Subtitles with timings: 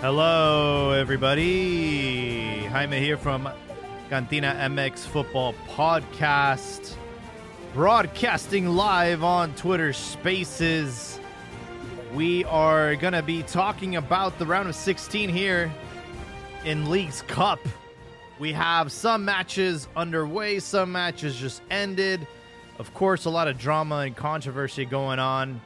[0.00, 2.66] Hello, everybody.
[2.66, 3.48] Jaime here from
[4.10, 6.96] Cantina MX Football Podcast,
[7.72, 11.18] broadcasting live on Twitter Spaces.
[12.12, 15.72] We are going to be talking about the round of 16 here
[16.66, 17.60] in Leagues Cup.
[18.38, 22.26] We have some matches underway, some matches just ended.
[22.78, 25.58] Of course, a lot of drama and controversy going on,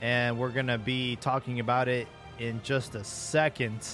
[0.00, 3.86] and we're going to be talking about it in just a second.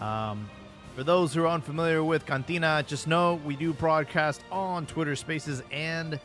[0.00, 0.48] Um,
[0.94, 5.62] for those who are unfamiliar with Cantina, just know we do broadcast on Twitter Spaces
[5.70, 6.18] and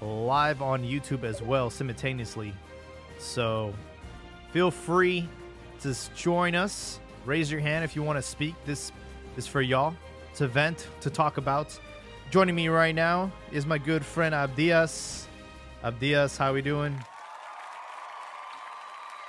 [0.00, 2.52] live on YouTube as well simultaneously.
[3.18, 3.72] So
[4.52, 5.28] feel free
[5.82, 6.98] to join us.
[7.24, 8.54] Raise your hand if you want to speak.
[8.64, 8.90] This
[9.36, 9.94] is for y'all
[10.34, 11.78] to vent, to talk about.
[12.30, 15.26] Joining me right now is my good friend Abdias.
[15.84, 16.98] Abdias, how we doing?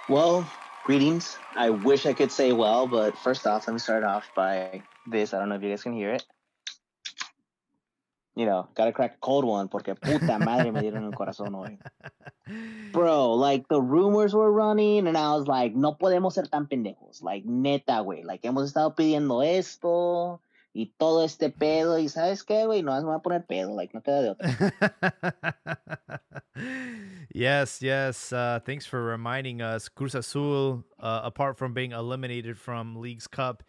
[0.10, 0.50] Well,
[0.84, 1.38] greetings.
[1.56, 5.34] I wish I could say well, but first off, let me start off by this.
[5.34, 6.26] I don't know if you guys can hear it.
[8.36, 11.78] You know, gotta crack a cold one porque puta madre me dieron el corazón hoy.
[12.92, 17.22] Bro, like the rumors were running and I was like, no podemos ser tan pendejos.
[17.22, 18.26] Like, neta, güey.
[18.26, 20.42] Like, hemos estado pidiendo esto
[20.74, 22.00] y todo este pedo.
[22.00, 22.82] Y ¿sabes qué, güey?
[22.82, 23.76] No, me voy a poner pedo.
[23.76, 26.22] Like, no queda de otra.
[27.34, 28.34] yes, yes.
[28.34, 29.88] Uh, thanks for reminding us.
[29.88, 33.64] Cruz Azul, uh, apart from being eliminated from Leagues Cup,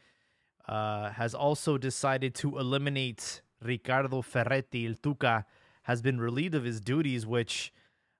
[0.66, 4.86] uh, has also decided to eliminate Ricardo Ferretti.
[4.86, 5.44] El Tuca
[5.82, 7.72] has been relieved of his duties, which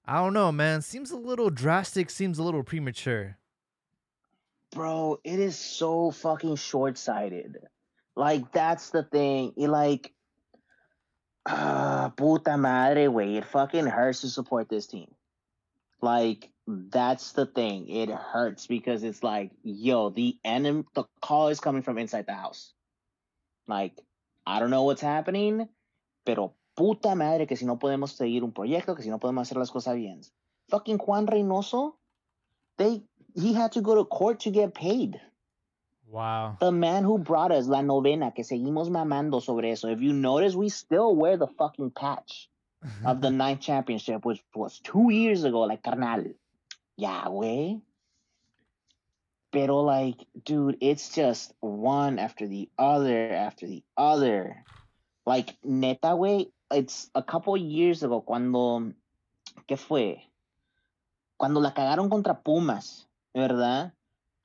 [0.04, 0.82] I don't know, man.
[0.82, 3.38] Seems a little drastic, seems a little premature.
[4.72, 7.58] Bro, it is so fucking short sighted.
[8.16, 9.54] Like, that's the thing.
[9.56, 10.12] It, like,
[11.46, 13.36] ah, puta madre, way.
[13.36, 15.12] It fucking hurts to support this team.
[16.00, 17.88] Like, that's the thing.
[17.88, 22.34] It hurts because it's like, yo, the enemy, the call is coming from inside the
[22.34, 22.72] house.
[23.66, 24.00] Like,
[24.47, 25.69] I don't know what's happening,
[26.24, 29.58] pero puta madre que si no podemos seguir un proyecto, que si no podemos hacer
[29.58, 30.20] las cosas bien.
[30.69, 31.94] Fucking Juan Reynoso,
[32.78, 33.03] they
[33.34, 35.20] he had to go to court to get paid.
[36.14, 36.58] Wow.
[36.60, 39.88] The man who brought us la novena, que seguimos mamando sobre eso.
[39.88, 42.48] If you notice, we still wear the fucking patch
[43.04, 46.26] of the ninth championship, which was two years ago, like carnal.
[46.97, 47.80] Yeah, way.
[49.50, 54.64] Pero like, dude, it's just one after the other after the other.
[55.26, 58.92] Like, neta, way, it's a couple years ago cuando,
[59.66, 60.22] ¿qué fue?
[61.36, 63.94] Cuando la cagaron contra Pumas, ¿verdad?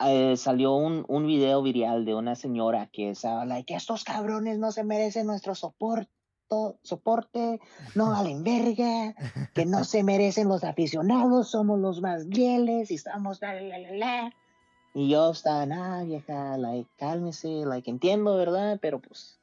[0.06, 4.72] Eh, salió un, un video viral de una señora que estaba like, estos cabrones no
[4.72, 6.10] se merecen nuestro soporte,
[6.84, 7.60] soporte,
[7.96, 9.14] no valen verga,
[9.54, 13.92] que no se merecen los aficionados, somos los más fieles y estamos la, la, la,
[13.92, 14.34] la.
[14.94, 18.80] Y yo estaba, ah, vieja, like, cálmese, like, entiendo, ¿verdad?
[18.82, 19.40] Pero pues,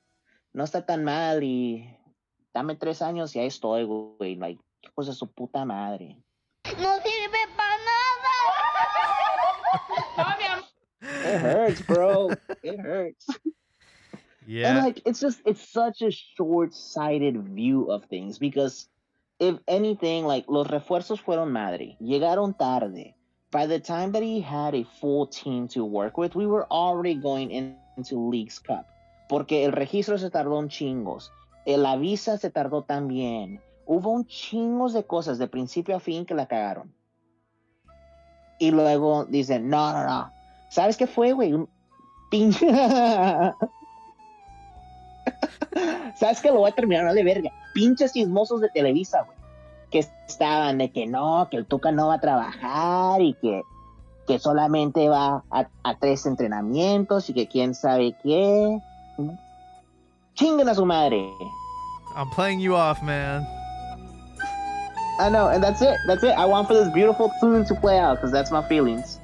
[0.52, 1.96] no está tan mal y
[2.52, 6.18] dame tres años y ahí estoy, güey, like, hijos de su puta madre.
[6.64, 7.65] No sirve para
[11.36, 12.30] It hurts, bro.
[12.62, 13.26] It hurts.
[14.46, 14.70] Yeah.
[14.70, 18.88] And like it's just it's such a short-sighted view of things because
[19.38, 23.14] if anything, like los refuerzos fueron madre, llegaron tarde.
[23.50, 27.14] By the time that he had a full team to work with, we were already
[27.14, 28.86] going in, into League's Cup.
[29.28, 31.30] Porque el registro se tardó un chingos.
[31.64, 33.60] El, la visa se tardó también.
[33.86, 36.92] Hubo un chingos de cosas de principio a fin que la cagaron.
[38.58, 40.32] Y luego dicen, no, no, no.
[40.68, 41.52] ¿Sabes qué fue, güey?
[41.52, 41.68] Un
[42.30, 42.68] pinche...
[46.16, 46.48] ¿Sabes qué?
[46.48, 47.50] Lo voy a terminar de verga.
[47.74, 49.36] Pinches chismosos de Televisa, güey.
[49.90, 53.62] Que estaban de que no, que el Tuca no va a trabajar y que,
[54.26, 58.80] que solamente va a, a tres entrenamientos y que quién sabe qué.
[60.34, 61.30] Chinguen a su madre.
[62.16, 63.46] I'm playing you off, man.
[65.18, 65.96] I know, and that's it.
[66.06, 66.36] That's it.
[66.36, 69.15] I want for this beautiful tune to play out because that's my feelings.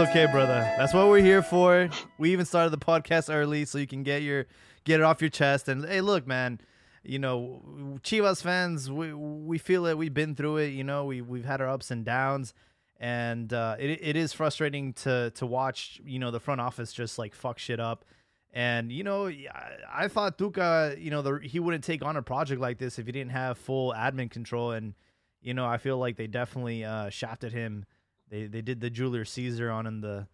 [0.00, 0.72] Okay, brother.
[0.78, 1.90] That's what we're here for.
[2.16, 4.46] We even started the podcast early so you can get your
[4.84, 5.68] get it off your chest.
[5.68, 6.58] And hey, look, man,
[7.02, 9.98] you know, Chivas fans, we we feel it.
[9.98, 10.68] We've been through it.
[10.68, 12.54] You know, we we've had our ups and downs,
[12.98, 16.00] and uh, it it is frustrating to to watch.
[16.02, 18.06] You know, the front office just like fuck shit up.
[18.54, 22.22] And you know, I, I thought Tuca, you know, the, he wouldn't take on a
[22.22, 24.72] project like this if he didn't have full admin control.
[24.72, 24.94] And
[25.42, 27.84] you know, I feel like they definitely uh, shafted him.
[28.30, 30.26] They they did the Julius Caesar on in the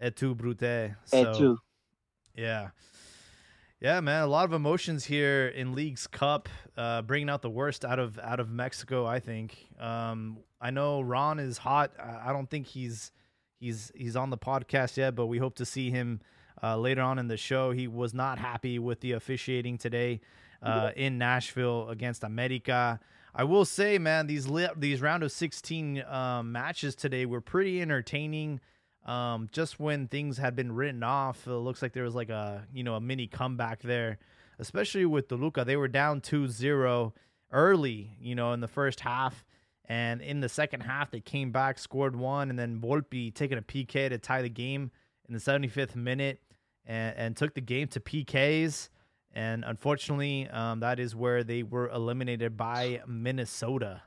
[0.00, 0.94] Et tu Brute.
[1.04, 1.58] So, Et tu.
[2.36, 2.70] Yeah.
[3.80, 7.84] Yeah, man, a lot of emotions here in Leagues Cup, uh, bringing out the worst
[7.84, 9.04] out of out of Mexico.
[9.06, 9.66] I think.
[9.78, 11.92] Um, I know Ron is hot.
[11.98, 13.12] I don't think he's
[13.60, 16.20] he's he's on the podcast yet, but we hope to see him
[16.62, 17.72] uh, later on in the show.
[17.72, 20.22] He was not happy with the officiating today
[20.62, 23.00] uh, in Nashville against America.
[23.34, 27.82] I will say, man, these li- these round of 16 um, matches today were pretty
[27.82, 28.60] entertaining.
[29.04, 32.66] Um, just when things had been written off, it looks like there was like a
[32.72, 34.18] you know a mini comeback there,
[34.58, 35.64] especially with Toluca.
[35.64, 37.12] They were down 2-0
[37.50, 39.44] early, you know, in the first half.
[39.86, 43.62] And in the second half, they came back, scored one, and then Volpi taking a
[43.62, 44.90] PK to tie the game
[45.28, 46.40] in the 75th minute
[46.86, 48.88] and, and took the game to PKs.
[49.34, 54.02] And unfortunately, um, that is where they were eliminated by Minnesota.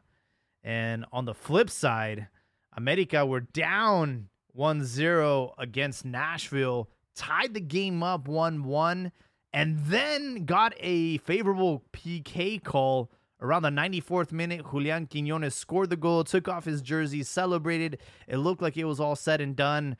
[0.63, 2.29] And on the flip side,
[2.75, 9.11] America were down 1 0 against Nashville, tied the game up 1 1,
[9.51, 14.65] and then got a favorable PK call around the 94th minute.
[14.71, 17.99] Julian Quinones scored the goal, took off his jersey, celebrated.
[18.27, 19.97] It looked like it was all said and done.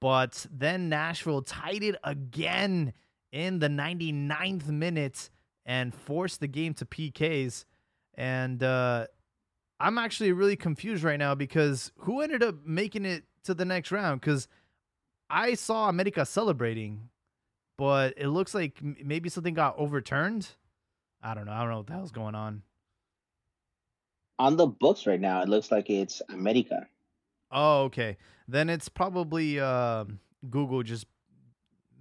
[0.00, 2.92] But then Nashville tied it again
[3.32, 5.30] in the 99th minute
[5.66, 7.64] and forced the game to PKs.
[8.14, 9.06] And uh,
[9.80, 13.92] I'm actually really confused right now because who ended up making it to the next
[13.92, 14.20] round?
[14.20, 14.48] Because
[15.30, 17.10] I saw America celebrating,
[17.76, 20.48] but it looks like maybe something got overturned.
[21.22, 21.52] I don't know.
[21.52, 22.62] I don't know what the hell's going on.
[24.38, 26.86] On the books right now, it looks like it's America.
[27.50, 28.16] Oh, okay.
[28.46, 30.04] Then it's probably uh,
[30.48, 31.06] Google just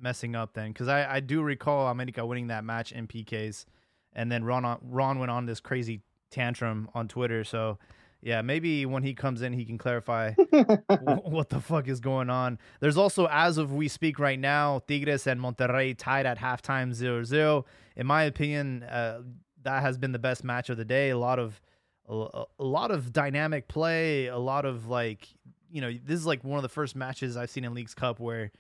[0.02, 3.66] messing up then, because I, I do recall America winning that match in PKs,
[4.14, 6.02] and then Ron on, Ron went on this crazy
[6.32, 7.44] tantrum on Twitter.
[7.44, 7.78] So
[8.22, 12.30] yeah, maybe when he comes in, he can clarify wh- what the fuck is going
[12.30, 12.58] on.
[12.80, 17.64] There's also, as of we speak right now, Tigres and Monterrey tied at halftime 0-0.
[17.96, 19.22] In my opinion, uh,
[19.64, 21.10] that has been the best match of the day.
[21.10, 21.62] A lot of
[22.10, 25.28] a, a lot of dynamic play, a lot of like,
[25.70, 28.20] you know, this is like one of the first matches I've seen in Leagues Cup
[28.20, 28.52] where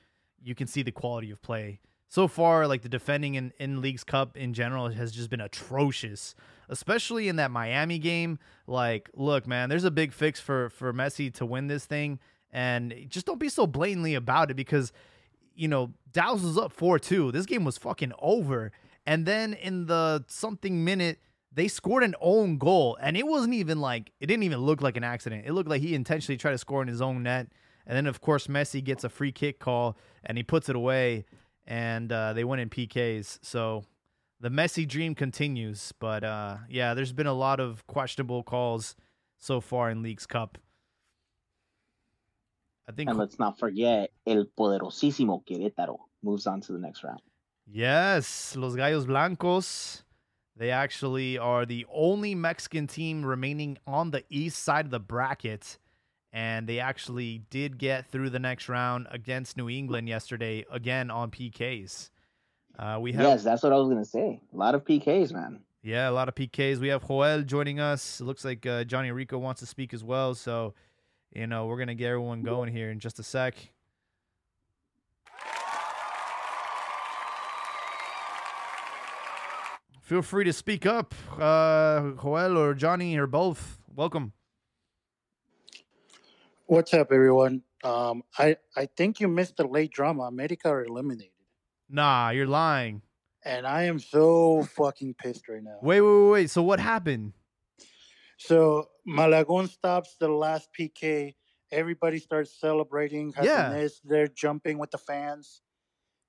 [0.43, 1.79] you can see the quality of play.
[2.09, 6.35] So far, like the defending in, in Leagues Cup in general has just been atrocious,
[6.69, 8.39] especially in that Miami game.
[8.65, 12.19] Like, look, man, there's a big fix for for Messi to win this thing,
[12.51, 14.93] and just don't be so blatantly about it because,
[15.53, 17.31] you know, Dallas was up four two.
[17.33, 18.71] This game was fucking over,
[19.05, 21.19] and then in the something minute
[21.57, 24.95] they scored an own goal and it wasn't even like it didn't even look like
[24.95, 27.47] an accident it looked like he intentionally tried to score in his own net
[27.87, 31.25] and then of course messi gets a free kick call and he puts it away
[31.65, 33.83] and uh, they win in pks so
[34.39, 38.95] the messi dream continues but uh, yeah there's been a lot of questionable calls
[39.39, 40.59] so far in leagues cup
[42.87, 47.21] i think And let's not forget, El Poderosísimo Querétaro moves on to the next round.
[47.65, 50.03] Yes, Los Gallos Blancos.
[50.55, 55.77] They actually are the only Mexican team remaining on the east side of the bracket.
[56.33, 61.31] And they actually did get through the next round against New England yesterday, again on
[61.31, 62.09] PKs.
[62.77, 64.41] Uh, we have, Yes, that's what I was gonna say.
[64.53, 65.61] A lot of PKs, man.
[65.81, 66.77] yeah, a lot of PKs.
[66.79, 68.19] We have Joel joining us.
[68.19, 70.35] It looks like uh, Johnny Rico wants to speak as well.
[70.35, 70.73] So,
[71.33, 73.55] you know, we're going to get everyone going here in just a sec.
[80.01, 83.79] Feel free to speak up, uh, Joel or Johnny or both.
[83.93, 84.31] Welcome.
[86.67, 87.61] What's up, everyone?
[87.83, 90.23] Um, I I think you missed the late drama.
[90.23, 91.31] America are eliminated,
[91.89, 93.01] Nah, you're lying.
[93.45, 95.77] and I am so fucking pissed right now.
[95.81, 96.49] Wait, wait, wait, wait.
[96.49, 97.33] So what happened?
[98.37, 101.35] So Malagon stops the last PK.
[101.71, 103.33] Everybody starts celebrating.
[103.41, 103.69] Yeah.
[103.69, 104.01] Happiness.
[104.03, 105.61] They're jumping with the fans.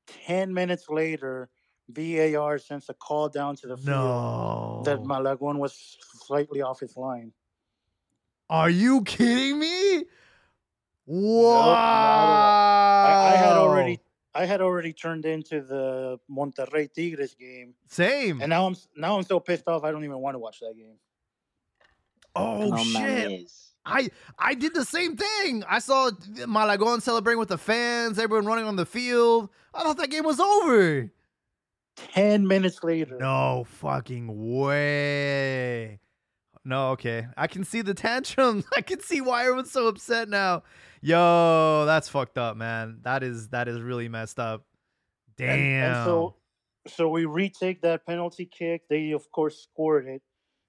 [0.06, 1.48] Ten minutes later,
[1.88, 4.82] VAR sends a call down to the field No.
[4.84, 7.32] that Malagon was slightly off his line.
[8.50, 10.04] Are you kidding me?
[11.08, 13.04] Not Wow.
[13.06, 14.00] I, I had already
[14.34, 18.40] I had already turned into the Monterrey Tigres game, Same.
[18.40, 19.84] and now I'm now I'm so pissed off.
[19.84, 20.96] I don't even want to watch that game.
[22.36, 23.30] oh no shit.
[23.30, 23.64] mames.
[23.86, 25.64] I I did the same thing.
[25.68, 26.10] I saw
[26.46, 29.48] Malagon celebrating with the fans, everyone running on the field.
[29.74, 31.10] I thought that game was over.
[31.96, 35.98] Ten minutes later, No fucking way.
[36.68, 37.26] No, okay.
[37.34, 38.66] I can see the tantrums.
[38.76, 40.64] I can see why everyone's so upset now.
[41.00, 42.98] Yo, that's fucked up, man.
[43.04, 44.66] That is that is really messed up.
[45.38, 45.48] Damn.
[45.48, 46.34] And, and so
[46.86, 48.82] so we retake that penalty kick.
[48.90, 50.20] They of course scored it.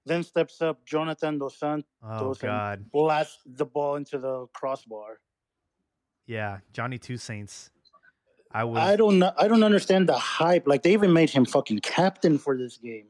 [0.06, 2.90] Then steps up Jonathan Dos oh, Santos oh and god.
[2.90, 5.20] blasts the ball into the crossbar.
[6.26, 7.70] Yeah, Johnny Two Saints.
[8.50, 9.32] I was I don't know.
[9.36, 10.66] I don't understand the hype.
[10.66, 13.08] Like they even made him fucking captain for this game.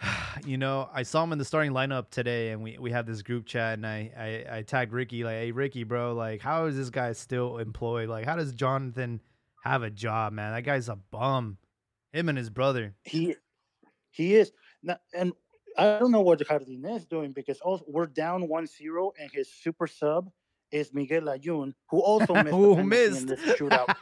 [0.46, 3.22] you know, I saw him in the starting lineup today, and we we had this
[3.22, 6.76] group chat, and I I, I tagged Ricky like, "Hey, Ricky, bro, like, how is
[6.76, 8.08] this guy still employed?
[8.08, 9.20] Like, how does Jonathan
[9.64, 10.52] have a job, man?
[10.52, 11.58] That guy's a bum.
[12.12, 12.94] Him and his brother.
[13.04, 13.36] He
[14.10, 15.32] he is Now, and
[15.76, 19.86] I don't know what Jardine is doing because also we're down 1-0 and his super
[19.86, 20.30] sub
[20.72, 23.20] is Miguel Layún, who also missed, Who missed?
[23.22, 23.94] in this shootout.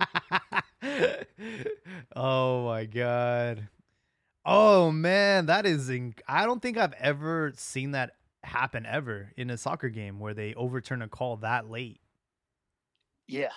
[2.17, 3.69] oh my god.
[4.47, 5.89] Oh man, that is.
[5.89, 10.35] Inc- I don't think I've ever seen that happen ever in a soccer game where
[10.35, 12.01] they overturn a call that late.
[13.27, 13.49] Yeah.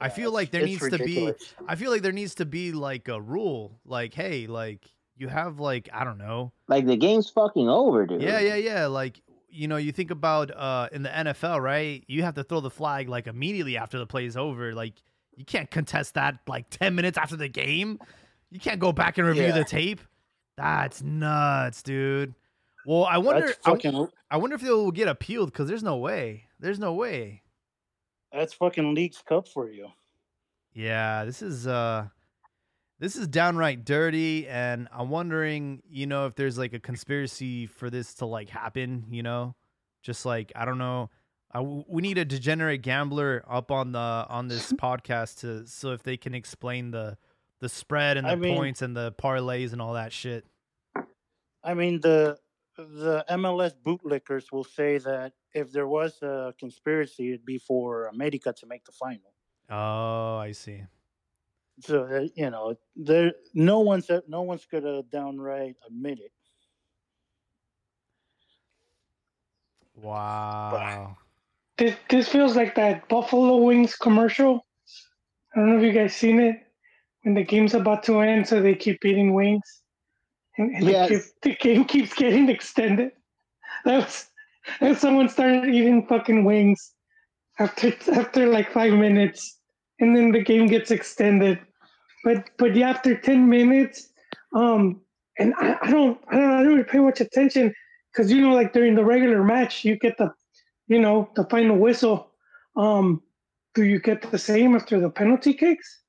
[0.00, 1.32] I Yeah, feel like there it's needs to be.
[1.68, 5.60] I feel like there needs to be like a rule, like, hey, like you have
[5.60, 8.20] like I don't know, Like the game's fucking over, dude.
[8.22, 8.86] yeah, yeah, yeah.
[8.86, 12.02] Like you know, you think about uh in the NFL, right?
[12.08, 14.74] You have to throw the flag like immediately after the play is over.
[14.74, 14.94] Like
[15.36, 18.00] you can't contest that like ten minutes after the game.
[18.50, 19.52] You can't go back and review Yeah.
[19.52, 20.00] the tape.
[20.56, 22.34] That's nuts, dude.
[22.84, 23.54] Well, I wonder.
[23.64, 26.44] That's I, I wonder if they'll get appealed because there's no way.
[26.58, 27.42] There's no way.
[28.32, 29.88] that's fucking Leagues Cup for you.
[30.74, 32.06] Yeah, this is uh
[32.98, 37.90] this is downright dirty and I'm wondering, you know, if there's like a conspiracy for
[37.90, 39.54] this to like happen, you know?
[40.02, 41.10] Just like I don't know.
[41.54, 46.02] I, we need a degenerate gambler up on the on this podcast to so if
[46.02, 47.18] they can explain the
[47.62, 50.44] the spread and the I mean- points and the parlays and all that shit.
[51.62, 52.36] I mean the
[52.76, 58.52] the MLS bootlickers will say that if there was a conspiracy, it'd be for America
[58.52, 59.32] to make the final.
[59.70, 60.82] Oh, I see.
[61.80, 66.32] So uh, you know, there no one's no one's gonna downright admit it.
[69.94, 71.16] Wow.
[71.78, 74.66] This this feels like that Buffalo Wings commercial.
[75.54, 76.56] I don't know if you guys seen it.
[77.22, 79.82] When the game's about to end, so they keep eating wings,
[80.58, 81.08] and, and Yes.
[81.08, 83.12] the, keep- the game keeps getting extended.
[83.84, 84.28] That was
[84.80, 86.92] and someone started eating fucking wings
[87.58, 89.58] after after like five minutes,
[90.00, 91.58] and then the game gets extended.
[92.24, 94.10] But but yeah, after ten minutes,
[94.54, 95.00] um,
[95.38, 97.74] and I, I don't I don't I don't really pay much attention
[98.12, 100.32] because you know like during the regular match you get the
[100.88, 102.30] you know, the final whistle.
[102.76, 103.22] Um,
[103.74, 106.01] do you get the same after the penalty kicks?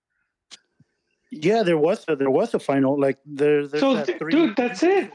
[1.41, 2.99] Yeah, there was a, there was a final.
[2.99, 4.31] Like there, there's so, that three.
[4.31, 5.11] dude, that's it.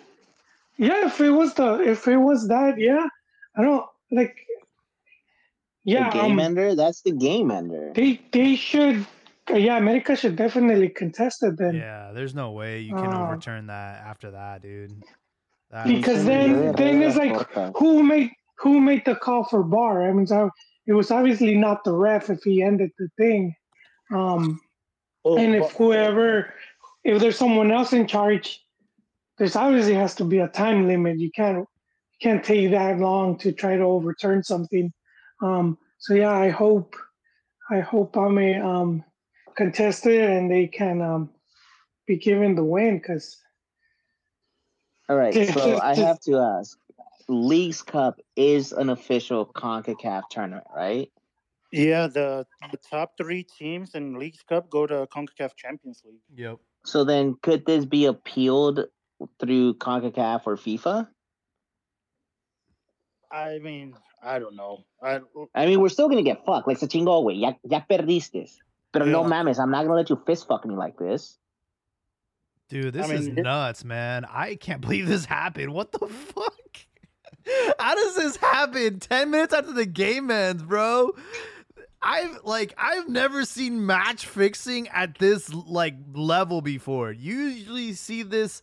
[0.76, 3.06] Yeah, if it was the, if it was that, yeah,
[3.56, 4.36] I don't like.
[5.84, 6.74] Yeah, the game um, ender.
[6.74, 7.92] That's the game ender.
[7.94, 9.06] they they should.
[9.50, 11.74] uh, Yeah, America should definitely contest it then.
[11.74, 15.02] Yeah, there's no way you can Uh, overturn that after that, dude.
[15.70, 17.36] That Because then, then it's like
[17.76, 20.08] who made who made the call for VAR?
[20.08, 20.50] I mean, so
[20.86, 23.54] it was obviously not the ref if he ended the thing.
[24.12, 24.60] Um,
[25.24, 26.54] Oh, and if but- whoever,
[27.04, 28.60] if there's someone else in charge,
[29.38, 31.18] there's obviously has to be a time limit.
[31.18, 34.92] You can't you can't take that long to try to overturn something.
[35.42, 36.96] Um, so yeah, I hope
[37.70, 39.04] I hope I may um,
[39.56, 41.30] contest it and they can um,
[42.06, 43.36] be given the win because
[45.08, 46.78] All right, so I have to ask.
[47.30, 51.10] Leagues Cup is an official CONCACAF tournament, right?
[51.70, 56.20] Yeah, the the top three teams in Leagues Cup go to Concacaf Champions League.
[56.34, 56.58] Yep.
[56.84, 58.86] So then, could this be appealed
[59.40, 61.08] through CONCACAF or FIFA?
[63.30, 64.84] I mean, I don't know.
[65.02, 65.20] I
[65.54, 66.66] I mean, we're still gonna get fucked.
[66.66, 67.40] Like, se chingó, güey.
[67.40, 68.48] Ya, ya perdiste.
[68.92, 69.28] Pero no Yeah.
[69.28, 71.38] mames, I'm not gonna let you fist fuck me like this.
[72.70, 74.24] Dude, this I is mean, it- nuts, man.
[74.24, 75.72] I can't believe this happened.
[75.74, 76.54] What the fuck?
[77.78, 81.12] How does this happen 10 minutes after the game ends, bro?
[82.02, 87.12] I've like I've never seen match fixing at this like level before.
[87.12, 88.62] You usually see this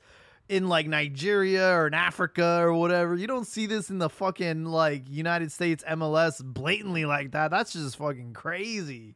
[0.49, 3.15] in like Nigeria or in Africa or whatever.
[3.15, 7.51] You don't see this in the fucking like United States MLS blatantly like that.
[7.51, 9.15] That's just fucking crazy.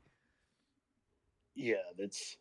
[1.55, 2.37] yeah, that's.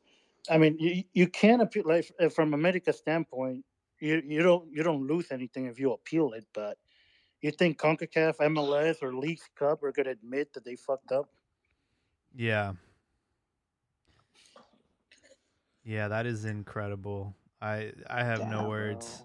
[0.50, 3.64] I mean, you you can't appeal like from America's standpoint.
[4.00, 6.78] You you don't you don't lose anything if you appeal it, but
[7.42, 11.28] you think Concacaf, MLS, or League Cup are gonna admit that they fucked up?
[12.34, 12.72] Yeah.
[15.84, 17.34] Yeah, that is incredible.
[17.60, 19.24] I I have no words.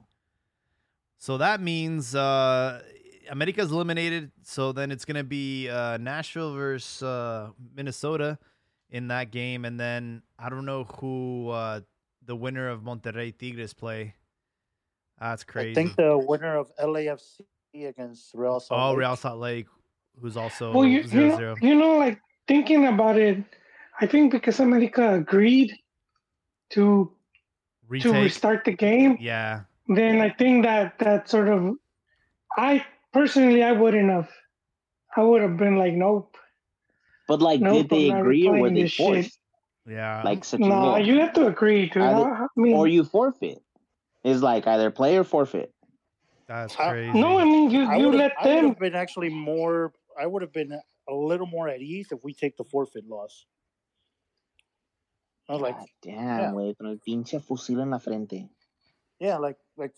[1.18, 2.82] So that means uh
[3.30, 8.40] America's eliminated, so then it's going to be uh Nashville versus uh Minnesota
[8.90, 11.82] in that game and then I don't know who uh
[12.26, 14.16] the winner of Monterrey Tigres play.
[15.20, 15.72] That's crazy.
[15.72, 17.42] I think the winner of LAFC
[17.88, 18.98] against Real Salt oh, Lake.
[19.00, 19.68] Real Salt Lake
[20.22, 23.44] who's also well, you, you, zero know, you know, like thinking about it,
[24.02, 25.74] I think because America agreed
[26.72, 27.12] to
[28.02, 29.62] to restart the game, Yeah.
[29.88, 31.76] then I think that that sort of,
[32.58, 34.30] I personally I wouldn't have,
[35.16, 36.36] I would have been like, nope,
[37.28, 39.06] But like, Nope, did they agree or were they this shit.
[39.06, 39.40] forced?
[39.86, 40.24] Yeah.
[40.26, 42.02] Like such no, a you have to agree, dude.
[42.04, 43.60] Are they- I, I mean, or you forfeit.
[44.24, 45.72] It's like either play or forfeit.
[46.48, 47.20] That's I- crazy.
[47.20, 48.68] no, I mean you I you would've- let I would them.
[48.70, 49.94] have been actually more.
[50.20, 50.72] I would have been
[51.10, 53.46] a little more at ease if we take the forfeit loss.
[55.50, 58.50] I was like, God damn, güey, con el pinche fusil en la frente.
[59.20, 59.94] yeah, like like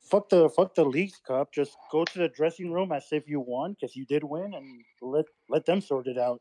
[0.00, 1.52] fuck the fuck the Leagues Cup.
[1.52, 4.82] Just go to the dressing room as if you won because you did win, and
[5.02, 6.40] let let them sort it out.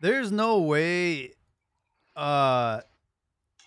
[0.00, 1.32] There's no way
[2.16, 2.80] uh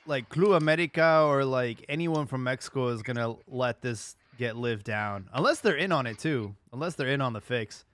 [0.06, 5.30] like Club America or like anyone from Mexico is gonna let this get lived down.
[5.34, 6.56] Unless they're in on it too.
[6.74, 7.86] Unless they're in on the fix.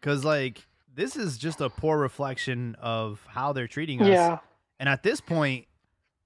[0.00, 4.08] Cause like this is just a poor reflection of how they're treating us.
[4.08, 4.38] Yeah,
[4.80, 5.66] And at this point,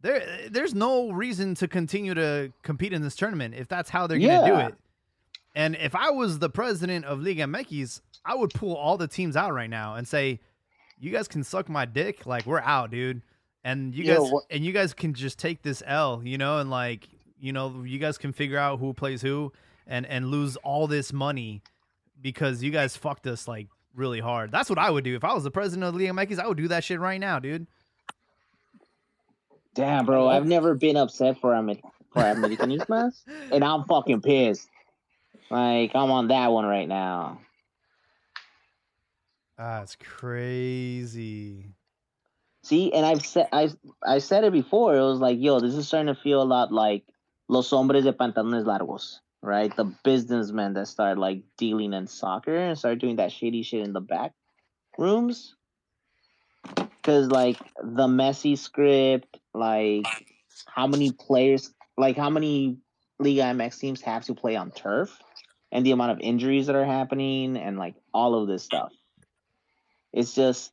[0.00, 4.18] there there's no reason to continue to compete in this tournament if that's how they're
[4.18, 4.74] gonna do it.
[5.54, 9.36] And if I was the president of Liga MX, I would pull all the teams
[9.36, 10.40] out right now and say,
[10.98, 12.24] "You guys can suck my dick.
[12.26, 13.22] Like we're out, dude.
[13.64, 16.58] And you Yeah, guys what- and you guys can just take this L, you know,
[16.58, 19.52] and like you know, you guys can figure out who plays who
[19.86, 21.60] and and lose all this money
[22.20, 24.50] because you guys fucked us like really hard.
[24.50, 26.38] That's what I would do if I was the president of Liga MX.
[26.38, 27.66] I would do that shit right now, dude.
[29.74, 31.80] Damn, bro, I've never been upset for Amer-
[32.12, 33.22] for Americanistas,
[33.52, 34.68] and I'm fucking pissed.
[35.50, 37.40] Like I'm on that one right now.
[39.56, 41.72] That's crazy.
[42.64, 43.70] See, and I've said I
[44.04, 44.96] I said it before.
[44.96, 47.04] It was like, yo, this is starting to feel a lot like
[47.48, 49.74] los hombres de pantalones largos, right?
[49.74, 53.92] The businessmen that start like dealing in soccer and start doing that shady shit in
[53.92, 54.32] the back
[54.96, 55.54] rooms.
[57.02, 60.06] Cause like the Messi script, like
[60.66, 62.78] how many players, like how many
[63.18, 65.18] Liga MX teams have to play on turf,
[65.72, 68.92] and the amount of injuries that are happening, and like all of this stuff.
[70.12, 70.72] It's just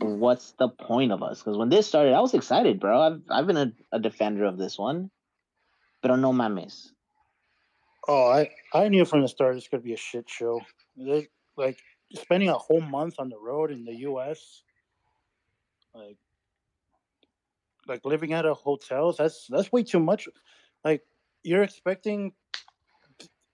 [0.00, 1.38] what's the point of us?
[1.38, 3.00] Because when this started, I was excited, bro.
[3.00, 5.10] I've I've been a, a defender of this one,
[6.02, 6.90] pero no mames.
[8.08, 10.62] Oh, I I knew from the start it's going to be a shit show.
[10.96, 11.78] They, like
[12.14, 14.62] spending a whole month on the road in the U.S.
[15.94, 16.16] Like,
[17.86, 19.12] like living at a hotel.
[19.12, 20.26] That's that's way too much.
[20.84, 21.02] Like
[21.42, 22.32] you're expecting.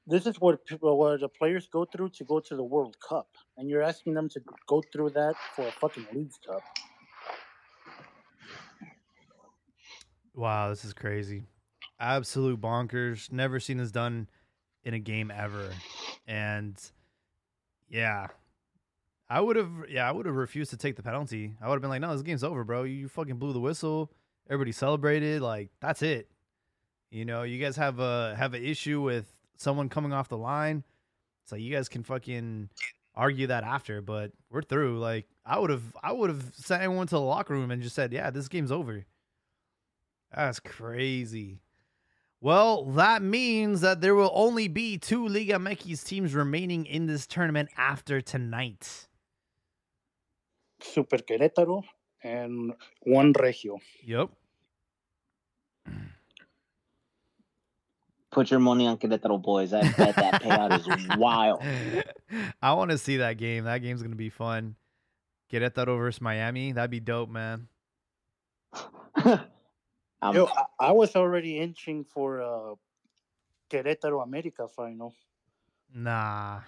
[0.06, 3.26] This is what people, what the players go through to go to the World Cup,
[3.56, 6.62] and you're asking them to go through that for a fucking Leagues Cup.
[10.34, 11.44] Wow, this is crazy.
[11.98, 13.32] Absolute bonkers.
[13.32, 14.28] Never seen this done
[14.84, 15.70] in a game ever.
[16.26, 16.80] And
[17.88, 18.28] yeah.
[19.28, 21.56] I would have yeah, I would have refused to take the penalty.
[21.60, 22.84] I would have been like, "No, this game's over, bro.
[22.84, 24.12] You fucking blew the whistle.
[24.48, 25.40] Everybody celebrated.
[25.40, 26.28] Like, that's it."
[27.10, 30.84] You know, you guys have a have an issue with someone coming off the line.
[31.46, 32.68] So you guys can fucking
[33.14, 34.98] argue that after, but we're through.
[34.98, 37.96] Like, I would have I would have sent everyone to the locker room and just
[37.96, 39.04] said, "Yeah, this game's over."
[40.34, 41.60] That's crazy.
[42.44, 47.26] Well, that means that there will only be two Liga MX teams remaining in this
[47.26, 49.08] tournament after tonight.
[50.82, 51.84] Super Querétaro
[52.22, 53.78] and one Regio.
[54.04, 54.28] Yep.
[58.30, 59.72] Put your money on Querétaro boys.
[59.72, 61.62] I bet that payout is wild.
[62.60, 63.64] I want to see that game.
[63.64, 64.76] That game's gonna be fun.
[65.50, 66.72] Querétaro versus Miami.
[66.72, 67.68] That'd be dope, man.
[70.24, 72.74] Um, Yo, I, I was already inching for uh,
[73.68, 75.14] Querétaro America final.
[75.94, 76.60] Nah.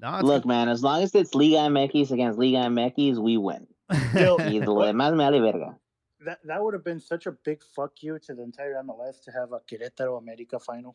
[0.00, 3.66] nah, it's look, man, as long as it's Liga MX against Liga MX, we win.
[4.14, 5.76] Yo, Y lo demás me vale verga.
[6.24, 9.32] that that would have been such a big fuck you to the entire MLS to
[9.32, 10.94] have a Querétaro America final.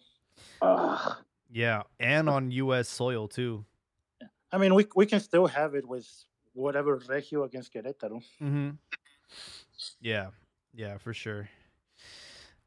[0.62, 1.18] Ugh.
[1.52, 2.88] yeah, and on U.S.
[2.88, 3.66] soil too.
[4.54, 6.08] I mean, we we can still have it with
[6.54, 8.24] whatever Regio against Querétaro.
[8.42, 8.70] Mm-hmm.
[10.02, 10.28] Yeah,
[10.74, 11.50] yeah, for sure.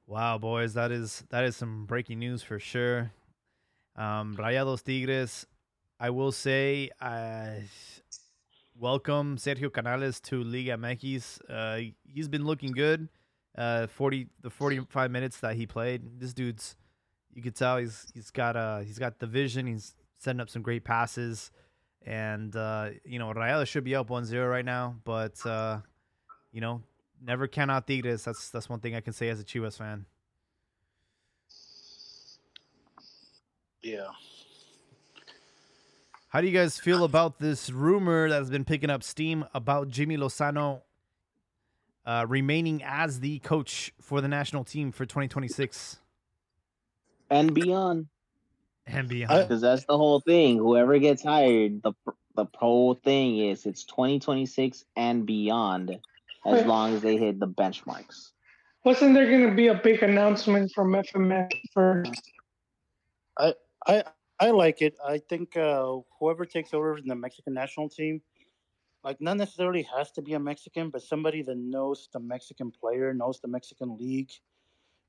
[0.07, 3.11] Wow, boys, that is that is some breaking news for sure.
[3.97, 5.47] Um, Rayados Tigres.
[5.99, 7.53] I will say, uh,
[8.79, 11.40] welcome Sergio Canales to Liga MX.
[11.49, 13.09] Uh, he's been looking good.
[13.57, 16.77] Uh, forty the forty five minutes that he played, this dude's
[17.33, 19.66] you could tell he's he's got uh he's got the vision.
[19.66, 21.51] He's setting up some great passes,
[22.05, 25.81] and uh, you know Rayados should be up 1-0 right now, but uh,
[26.57, 26.81] you know
[27.23, 28.25] never count out Tigres.
[28.25, 30.07] That's that's one thing I can say as a Chivas fan.
[33.83, 34.07] Yeah.
[36.31, 39.90] How do you guys feel about this rumor that has been picking up steam about
[39.90, 40.81] Jimmy Lozano
[42.07, 45.99] uh, remaining as the coach for the national team for 2026
[47.31, 48.07] and beyond.
[48.87, 49.47] and beyond?
[49.47, 50.57] Because that's the whole thing.
[50.57, 51.92] Whoever gets hired, the
[52.35, 55.99] the whole thing is it's 2026 and beyond,
[56.46, 58.30] as long as they hit the benchmarks.
[58.85, 62.22] Wasn't there going to be a big announcement from FMF first?
[63.87, 64.04] I
[64.38, 64.96] I like it.
[65.04, 68.20] I think uh, whoever takes over in the Mexican national team,
[69.02, 73.14] like not necessarily has to be a Mexican, but somebody that knows the Mexican player,
[73.14, 74.30] knows the Mexican league,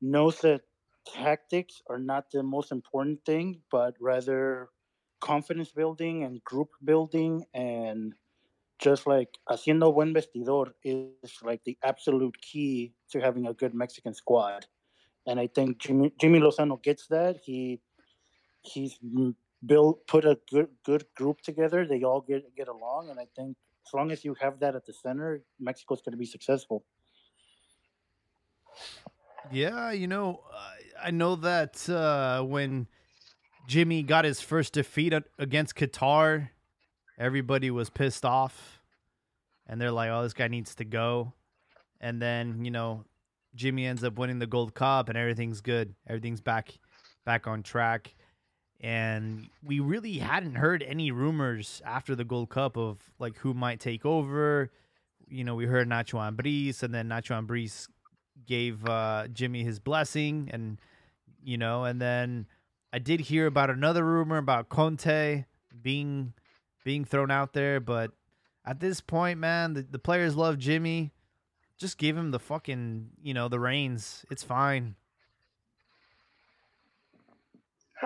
[0.02, 0.62] knows that
[1.06, 4.70] tactics are not the most important thing, but rather
[5.20, 8.14] confidence building and group building and
[8.80, 14.14] just like haciendo buen vestidor is like the absolute key to having a good Mexican
[14.14, 14.66] squad.
[15.26, 17.38] And I think Jimmy, Jimmy Lozano gets that.
[17.44, 17.82] He
[18.62, 18.98] he's
[19.66, 21.86] built put a good good group together.
[21.86, 24.86] They all get get along, and I think as long as you have that at
[24.86, 26.86] the center, Mexico's going to be successful.
[29.52, 30.42] Yeah, you know,
[31.02, 32.88] I- know that uh, when
[33.66, 36.50] Jimmy got his first defeat against Qatar,
[37.18, 38.82] everybody was pissed off,
[39.68, 41.34] and they're like, "Oh, this guy needs to go."
[42.00, 43.06] And then you know,
[43.56, 45.96] Jimmy ends up winning the Gold Cup, and everything's good.
[46.08, 46.78] Everything's back,
[47.26, 48.16] back on track.
[48.80, 53.80] And we really hadn't heard any rumors after the Gold Cup of like who might
[53.80, 54.72] take over.
[55.28, 57.88] You know, we heard Nacho Ambriz, and then Nacho Ambriz
[58.46, 60.80] gave uh, Jimmy his blessing, and
[61.44, 62.46] you know, and then
[62.94, 65.46] I did hear about another rumor about Conte
[65.82, 66.34] being
[66.88, 68.12] being thrown out there, but
[68.66, 71.12] at this point, man, the, the players love Jimmy.
[71.78, 74.26] Just give him the fucking, you know, the reins.
[74.32, 74.96] It's fine.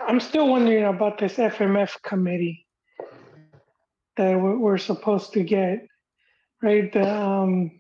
[0.08, 2.66] I'm still wondering about this FMF committee
[4.18, 5.86] that we- we're supposed to get,
[6.64, 6.92] right?
[6.92, 7.80] The, um,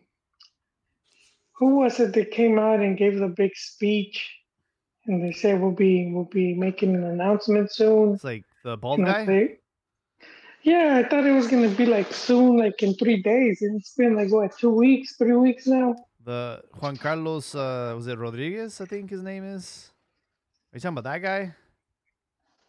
[1.54, 4.30] who was it that came out and gave the big speech?
[5.08, 8.14] And they said we'll be we'll be making an announcement soon.
[8.14, 9.26] It's like the bald And I guy.
[9.26, 9.58] say-
[10.64, 13.62] yeah, I thought it was gonna be like soon, like in three days.
[13.62, 15.96] And it's been like what, two weeks, three weeks now?
[16.24, 18.80] The Juan Carlos, uh, was it Rodriguez?
[18.82, 19.92] I think his name is.
[20.72, 21.54] Are you talking about that guy?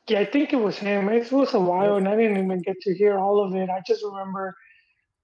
[0.09, 1.09] Yeah, I think it was him.
[1.09, 3.69] It was a while, and I didn't even get to hear all of it.
[3.71, 4.57] I just remember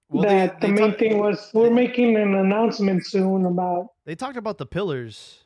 [0.09, 3.87] Well, they- that they the main talk- thing was we're making an announcement soon about.
[4.05, 5.43] They talked about the pillars.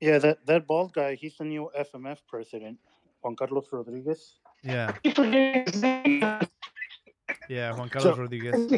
[0.00, 2.78] Yeah, that that bald guy, he's the new FMF president,
[3.24, 4.36] Juan Carlos Rodriguez.
[4.62, 6.20] Yeah, I forget his name,
[7.48, 8.70] yeah, Juan Carlos So- Rodriguez.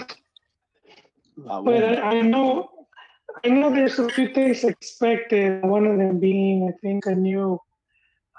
[1.36, 1.82] La but.
[1.84, 2.70] I, I know,
[3.44, 5.62] I know there's a few things expected.
[5.64, 7.60] One of them being, I think, a new,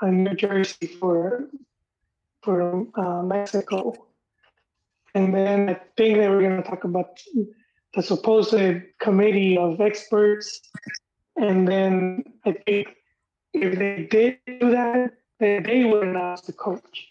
[0.02, 1.50] a new jersey for,
[2.42, 3.94] for uh, Mexico,
[5.14, 7.20] and then I think they were going to talk about
[7.94, 8.56] the supposed
[9.00, 10.60] committee of experts,
[11.36, 12.88] and then I think
[13.54, 17.10] if they did do that, then they would announce the coach.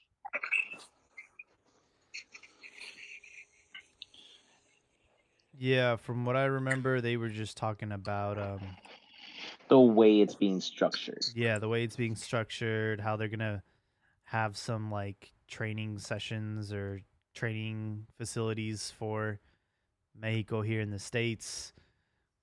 [5.58, 8.60] Yeah, from what I remember, they were just talking about um,
[9.68, 11.24] the way it's being structured.
[11.34, 13.62] yeah, the way it's being structured, how they're gonna
[14.24, 17.00] have some like training sessions or
[17.34, 19.40] training facilities for
[20.18, 21.72] Mexico here in the states,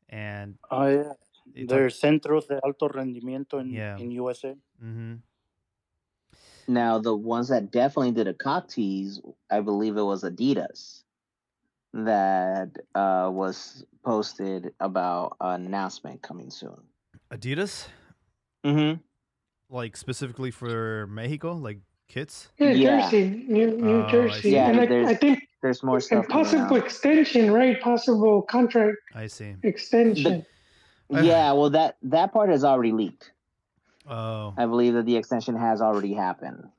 [0.09, 1.13] and Oh yeah,
[1.53, 3.97] they there's centros de alto rendimiento in Yeah.
[3.99, 4.55] in USA.
[4.79, 5.15] hmm
[6.67, 9.19] Now, the ones that definitely did a cock tease,
[9.51, 11.03] I believe it was Adidas
[11.93, 16.77] that uh, was posted about an announcement coming soon.
[17.31, 17.87] Adidas,
[18.65, 19.01] Mm-hmm.
[19.69, 22.49] like specifically for Mexico, like kits.
[22.57, 23.01] Yeah, Yeah.
[23.01, 24.53] Jersey, New, New Oh, Jersey, see.
[24.53, 26.23] Yeah, and I, there's I think There's more stuff.
[26.23, 27.79] and possible extension, right?
[27.81, 29.55] Possible contract I see.
[29.63, 30.45] extension.
[31.09, 33.33] Yeah, well, that that part has already leaked.
[34.07, 36.69] Oh, I believe that the extension has already happened.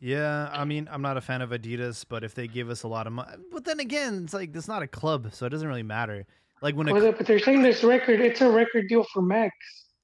[0.00, 0.48] yeah.
[0.52, 3.06] I mean, I'm not a fan of Adidas, but if they give us a lot
[3.06, 5.82] of money, but then again, it's like it's not a club, so it doesn't really
[5.82, 6.26] matter.
[6.62, 9.54] Like when a but they're saying this record, it's a record deal for Max.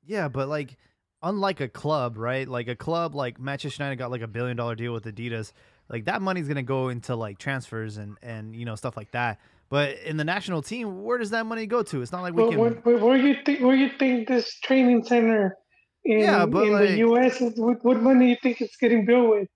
[0.07, 0.77] Yeah, but like
[1.23, 2.47] unlike a club, right?
[2.47, 5.53] Like a club like Manchester United got like a billion dollar deal with Adidas.
[5.89, 9.41] Like that money's gonna go into like transfers and and you know stuff like that.
[9.71, 12.03] But in the national team, where does that money go to?
[12.03, 12.59] It's not like we Well, can.
[12.59, 13.61] what, what, where you think?
[13.61, 15.57] Where you think this training center
[16.05, 17.41] in, Yeah, but in like- the U.S.
[17.41, 17.59] is?
[17.59, 19.49] What, what money you think it's getting built with?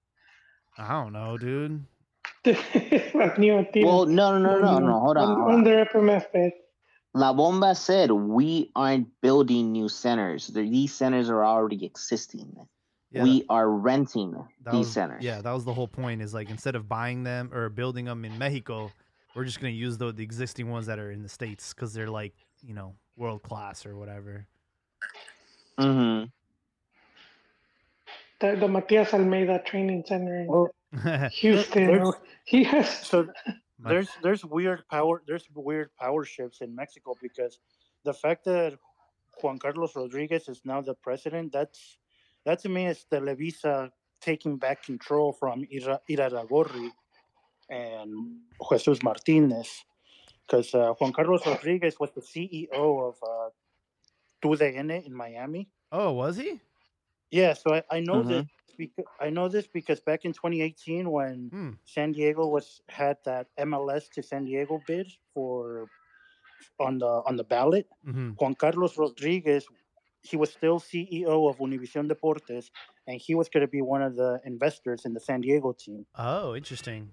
[0.79, 1.85] I don't know, dude.
[3.15, 3.39] Like.
[3.39, 5.01] Well, no, no, no, no, no.
[5.01, 5.29] Hold on.
[5.31, 5.55] Un- Hold on.
[5.55, 6.53] Under FMF bed.
[7.15, 10.49] La Bomba said we aren't building new centers.
[10.49, 12.55] These centers are already existing.
[13.13, 14.33] Yeah, we are renting
[14.65, 15.23] that these was, centers.
[15.23, 16.21] Yeah, that was the whole point.
[16.23, 18.91] Is like instead of buying them or building them in Mexico,
[19.35, 22.11] we're just gonna use the, the existing ones that are in the states because they're
[22.11, 24.47] like you know world class or whatever.
[25.79, 26.25] hmm
[28.41, 30.71] The, the Matias Almeyda Training Center in Well,
[31.33, 32.13] Houston.
[32.45, 33.29] He has So
[33.79, 37.59] there's there's weird power there's weird power shifts in Mexico because
[38.05, 38.79] the fact that
[39.43, 41.99] Juan Carlos Rodriguez is now the president that's
[42.45, 46.91] that to me is Televisa taking back control from Ira, Irarragorri
[47.71, 49.85] and Jesus Martinez
[50.47, 53.51] because uh, Juan Carlos Rodriguez was the CEO of uh,
[54.43, 55.69] TUDN in Miami.
[55.93, 56.61] oh, was he?
[57.31, 58.29] Yeah, so I, I know Mhm.
[58.29, 58.45] this
[58.77, 61.71] because I know this because back in 2018 when Hmm.
[61.85, 65.89] San Diego was had that MLS to San Diego bid for
[66.79, 67.87] on the on the ballot.
[68.05, 69.65] hmm Juan Carlos Rodriguez,
[70.23, 72.71] he was still CEO of Univision Deportes,
[73.07, 76.07] and he was going to be one of the investors in the San Diego team.
[76.17, 77.13] Oh, interesting.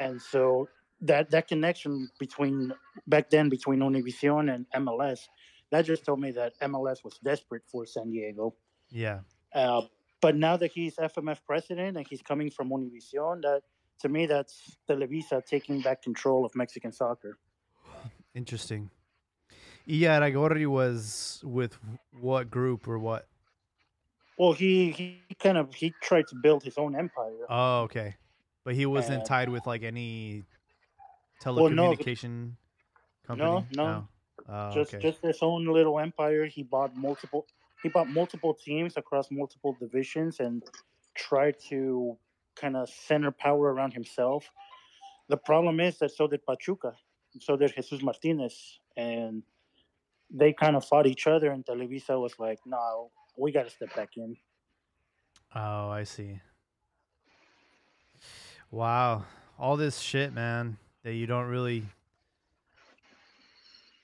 [0.00, 0.68] And so
[1.02, 2.72] that that connection between
[3.06, 5.20] back then between Univision and MLS,
[5.70, 8.54] that just told me that MLS was desperate for San Diego.
[8.90, 9.20] Yeah.
[9.54, 9.82] Uh,
[10.20, 13.62] but now that he's FMF president and he's coming from Univision, that
[14.00, 17.38] to me that's Televisa taking back control of Mexican soccer.
[18.34, 18.90] Interesting.
[19.86, 21.76] Yeah, Ragorri was with
[22.20, 23.26] what group or what?
[24.38, 27.44] Well, he he kind of he tried to build his own empire.
[27.50, 28.16] Oh, okay.
[28.64, 30.44] But he wasn't And- tied with like any
[31.44, 32.56] Well, no, telecommunication
[33.26, 33.66] company.
[33.76, 34.08] no.
[34.48, 34.52] Oh.
[34.52, 35.02] oh, just okay.
[35.02, 36.46] just his own little empire.
[36.46, 37.46] He bought multiple
[37.82, 40.62] he bought multiple teams across multiple divisions and
[41.14, 42.18] tried to
[42.54, 44.50] kind of center power around himself.
[45.28, 46.94] The problem is that so did Pachuca,
[47.40, 49.42] so did Jesus Martinez, and
[50.30, 51.50] they kind of fought each other.
[51.52, 54.36] And Televisa was like, "No, we got to step back in."
[55.54, 56.40] Oh, I see.
[58.70, 59.24] Wow.
[59.58, 61.84] All this shit, man, that you don't really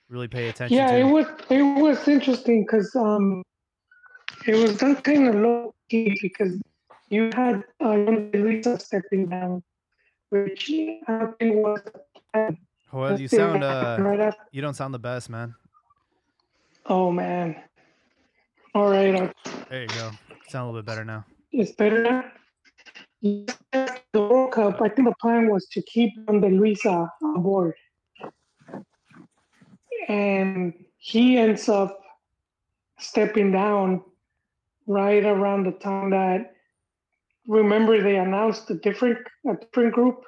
[0.09, 0.97] really pay attention yeah, to.
[0.99, 3.43] it was it was interesting because um,
[4.45, 6.59] it was done kind of low key because
[7.09, 9.63] you had uh, Luisa stepping down,
[10.29, 10.69] which
[11.07, 11.81] I think was
[12.91, 14.41] well, you sound uh right after.
[14.51, 15.55] you don't sound the best, man.
[16.85, 17.55] Oh man!
[18.73, 19.31] All right, uh,
[19.69, 20.11] There you go.
[20.47, 21.25] Sound a little bit better now.
[21.51, 22.25] it's better now.
[23.21, 23.55] The
[24.13, 27.73] World Cup, I think the plan was to keep the Luisa on board,
[30.07, 31.99] and he ends up
[32.99, 34.01] stepping down
[34.87, 36.53] right around the time that
[37.47, 40.23] remember they announced a different a different group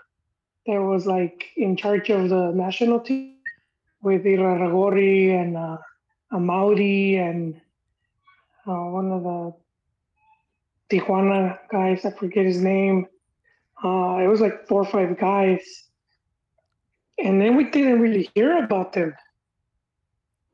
[0.65, 3.35] that was like in charge of the national team
[4.01, 5.77] with Irarragorri and uh,
[6.31, 7.55] Amauri and
[8.67, 9.53] uh, one of the
[10.91, 13.07] Tijuana guys, I forget his name.
[13.83, 15.61] Uh, it was like four or five guys.
[17.23, 19.13] And then we didn't really hear about them.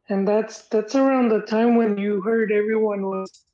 [0.10, 3.46] And that's that's around the time when you heard everyone was,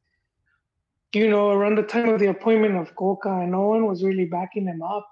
[1.13, 4.26] you know, around the time of the appointment of Cocca, and no one was really
[4.26, 5.08] backing them up.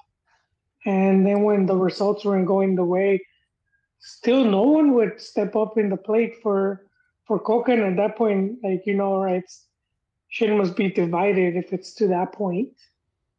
[0.86, 3.26] And then when the results weren't going the way,
[4.00, 6.88] still no one would step up in the plate for
[7.26, 7.72] for Cocca.
[7.72, 9.44] And at that point, like you know, right,
[10.30, 12.70] shit must be divided if it's to that point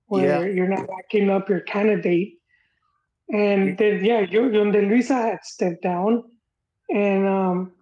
[0.07, 0.53] where Yeah.
[0.55, 2.39] you're not backing up your candidate.
[3.33, 6.25] And then yeah, you then Luisa had stepped down,
[6.93, 7.73] and um,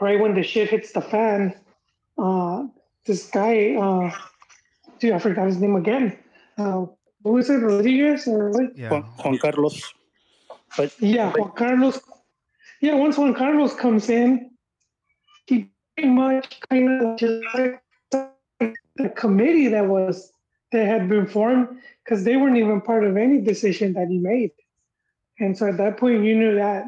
[0.00, 1.54] right when the shit hits the fan,
[2.18, 2.64] uh,
[3.06, 4.10] this guy, uh,
[4.98, 6.18] dude, I forgot his name again.
[6.58, 6.86] Uh,
[7.22, 8.76] what was it, Rodriguez or what?
[8.76, 8.90] Yeah.
[8.90, 9.94] Juan, Juan Carlos,
[10.76, 12.00] but Yeah, Juan Carlos.
[12.80, 14.50] Yeah, once Juan Carlos comes in,
[15.46, 17.80] he pretty much kind of just like
[19.02, 20.32] the committee that was
[20.72, 24.52] that had been formed because they weren't even part of any decision that he made.
[25.38, 26.84] And so at that point, you knew that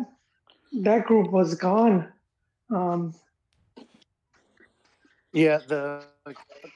[0.83, 2.13] that group was gone.
[2.71, 3.15] Um,
[5.33, 6.05] yeah, the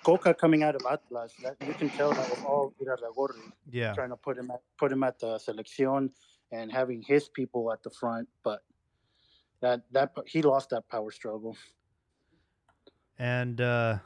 [0.03, 3.53] Cocca coming out of Atlas, that you can tell that was all Irarragorri.
[3.71, 3.93] Yeah.
[3.93, 6.11] trying to put him at put him at the selección
[6.53, 8.63] and having his people at the front, but
[9.61, 11.57] that that he lost that power struggle.
[13.19, 13.99] And uh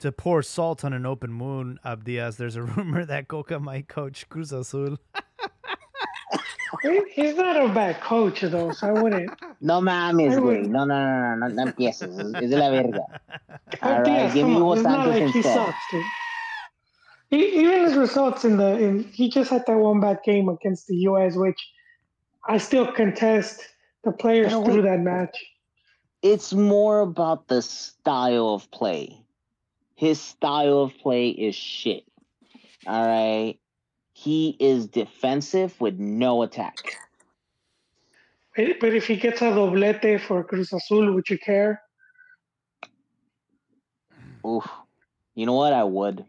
[0.00, 4.28] to pour salt on an open wound, Abdias, there's a rumor that Cocca might coach
[4.28, 4.98] Cruz Azul.
[7.14, 9.30] he's not a bad coach though, so I wouldn't.
[9.60, 10.66] No mames, I güey.
[10.68, 12.18] No, no, no, no, no, no empieces.
[12.18, 13.00] Es, es de la verga.
[13.80, 15.54] All right, Diaz, give me come Hugo on, it's not Santos like he instead.
[15.54, 16.02] sucks, dude.
[17.30, 20.86] He, even his results in the in he just had that one bad game against
[20.86, 21.58] the U.S., which
[22.46, 23.62] I still contest.
[24.02, 25.34] The players No, threw that match.
[26.20, 29.23] It's more about the style of play.
[29.94, 32.04] His style of play is shit.
[32.86, 33.58] All right.
[34.12, 36.76] He is defensive with no attack.
[38.56, 41.82] But but if he gets a doblete for Cruz Azul, would you care?
[44.46, 44.68] Oof.
[45.34, 45.72] You know what?
[45.72, 46.24] I would.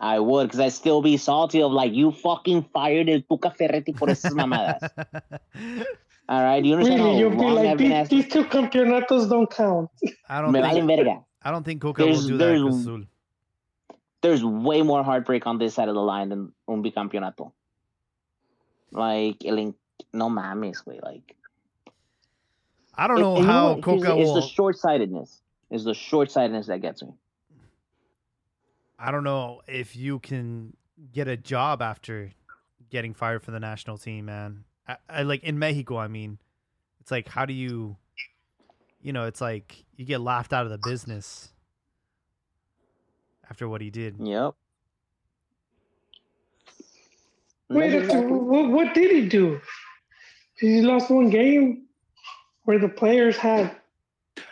[0.00, 3.92] I would, because I'd still be salty of like you fucking fired el Tuca Ferretti
[3.92, 4.88] por esas mamadas.
[6.28, 9.90] All right, you understand Really, you'll be like, these, these two campeonatos don't count.
[10.28, 11.24] I don't Me think valen verga.
[11.42, 12.44] I don't think Cocca will There's- do that.
[12.44, 13.04] there's- Cruz Azul.
[14.20, 17.52] There's way more heartbreak on this side of the line than un bicampeonato.
[18.90, 19.74] Like, el,
[20.12, 21.00] no mames, güey.
[21.02, 21.36] Like,
[22.96, 23.80] I don't know you how?
[23.80, 24.34] Cocca It's will.
[24.34, 25.40] the short sightedness.
[25.70, 27.12] It's the short sightedness that gets me.
[28.98, 30.74] I don't know if you can
[31.12, 32.32] get a job after
[32.90, 34.64] getting fired from the national team, man.
[34.88, 35.98] I, I like in Mexico.
[35.98, 36.38] I mean,
[37.00, 37.96] it's like how do you,
[39.02, 41.52] you know, it's like you get laughed out of the business
[43.48, 44.16] after what he did.
[44.18, 44.54] Yep.
[47.70, 49.60] Wait, That's exactly- what, what did he do?
[50.58, 51.86] He lost one game
[52.64, 53.76] where the players had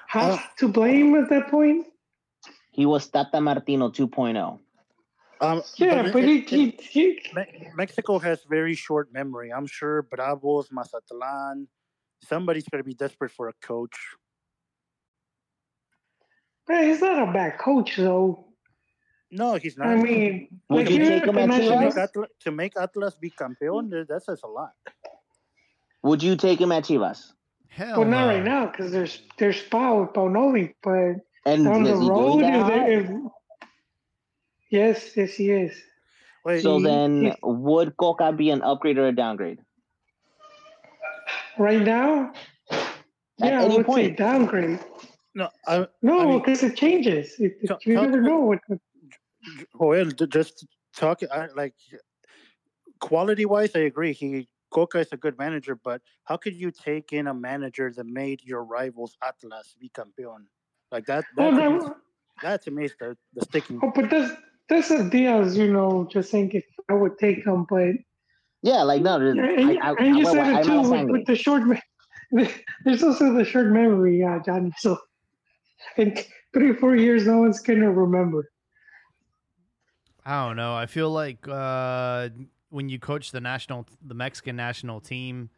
[0.06, 1.86] half Uh, to blame at that point.
[2.70, 3.90] He was Tata Martino oh.
[3.90, 4.60] 2.0.
[5.40, 7.28] Um, Yeah, it- but he, it- he, he
[7.74, 9.50] Mexico has very short memory.
[9.52, 11.68] I'm sure Bravos, Mazatlan,
[12.22, 13.96] somebody's going to be desperate for a coach.
[16.68, 18.44] Man, he's not a bad coach though.
[19.30, 19.88] No, he's not.
[19.88, 23.30] I mean, Would like you take him at to make, Atlas, to make Atlas be
[23.30, 24.72] campeón, that- that says a lot.
[26.02, 27.32] Would you take him at Chivas?
[27.68, 31.92] Hell well, not right now because there's there's Pau with Paunovic, but And down the
[31.92, 33.10] is he doing road, that if, there- if
[34.70, 35.82] yes, yes, he is.
[36.44, 39.58] Wait, So he- then, he- would Cocca be an upgrade or a downgrade?
[41.58, 42.32] Right now,
[43.38, 44.78] yeah, I any would say downgrade.
[45.36, 47.34] No, I, No, I mean, because it changes.
[47.38, 48.58] It, it- Talk- you talk never about- know what.
[48.68, 48.78] what
[49.78, 51.74] Joel, just talk I, like
[53.00, 53.76] quality wise.
[53.76, 54.12] I agree.
[54.12, 58.06] He Cocca is a good manager, but how could you take in a manager that
[58.06, 60.46] made your rivals Atlas be campeón?
[60.90, 61.24] Like that.
[61.36, 61.86] That, to, me,
[62.42, 63.78] that to me is the, the sticking.
[63.82, 64.32] oh, but that's
[64.68, 66.08] that's a deal, you know.
[66.10, 67.92] Just think if I would take him, but
[68.62, 70.90] Yeah, like no, there's- and, I, I, and you I, said I, it I'm too
[70.90, 71.62] with, with the short.
[71.66, 71.80] Me-
[72.84, 74.72] there's also the short memory, uh, Johnny.
[74.78, 74.98] So
[75.96, 76.16] in
[76.52, 78.50] three or four years, no one's gonna remember.
[80.24, 80.74] I don't know.
[80.74, 82.30] I feel like uh,
[82.70, 85.50] when you coach the national, the Mexican national team,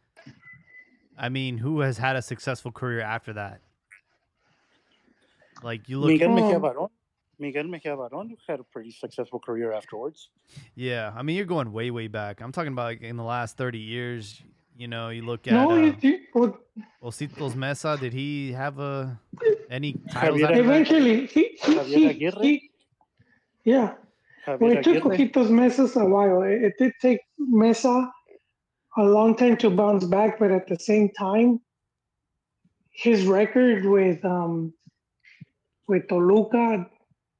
[1.16, 3.60] I mean, who has had a successful career after that?
[5.62, 6.30] Like you look, at.
[6.30, 6.60] Miguel Mejia.
[6.60, 6.90] Barón.
[7.38, 10.30] Miguel Mejia Barón had a pretty successful career afterwards.
[10.74, 11.12] yeah.
[11.16, 12.40] I mean, you're going way, way back.
[12.40, 14.42] I'm talking about like, in the last 30 years.
[14.78, 16.56] You know, you look at no, uh, you, you, well,
[17.02, 17.98] Ojitos Meza.
[17.98, 19.20] Did he have a
[19.68, 20.86] any titles Javier after that?
[20.86, 22.70] eventually he, he, he, he
[23.64, 23.94] yeah.
[24.60, 25.18] Well, it took Aguirre.
[25.18, 26.42] Ojitos Meza's a while.
[26.42, 28.12] It, it did take Mesa
[28.96, 31.60] a long time to bounce back, but at the same time,
[32.92, 34.72] his record with um
[35.88, 36.88] with Toluca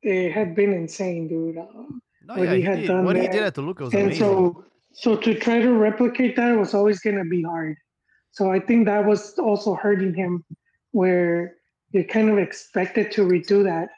[0.03, 1.59] it had been insane, dude.
[1.59, 2.87] Um, No, what yeah, he he had did.
[2.89, 4.19] done What he did at Toluca was and amazing.
[4.21, 7.77] so so to try to replicate that was always going to be hard.
[8.33, 10.45] So I think that was also hurting him,
[10.93, 11.55] where
[11.93, 13.89] you kind of expected to redo that.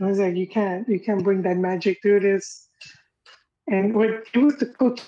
[0.00, 2.68] I was like, you can't, you can't bring that magic through this.
[3.66, 5.00] And what he was the coach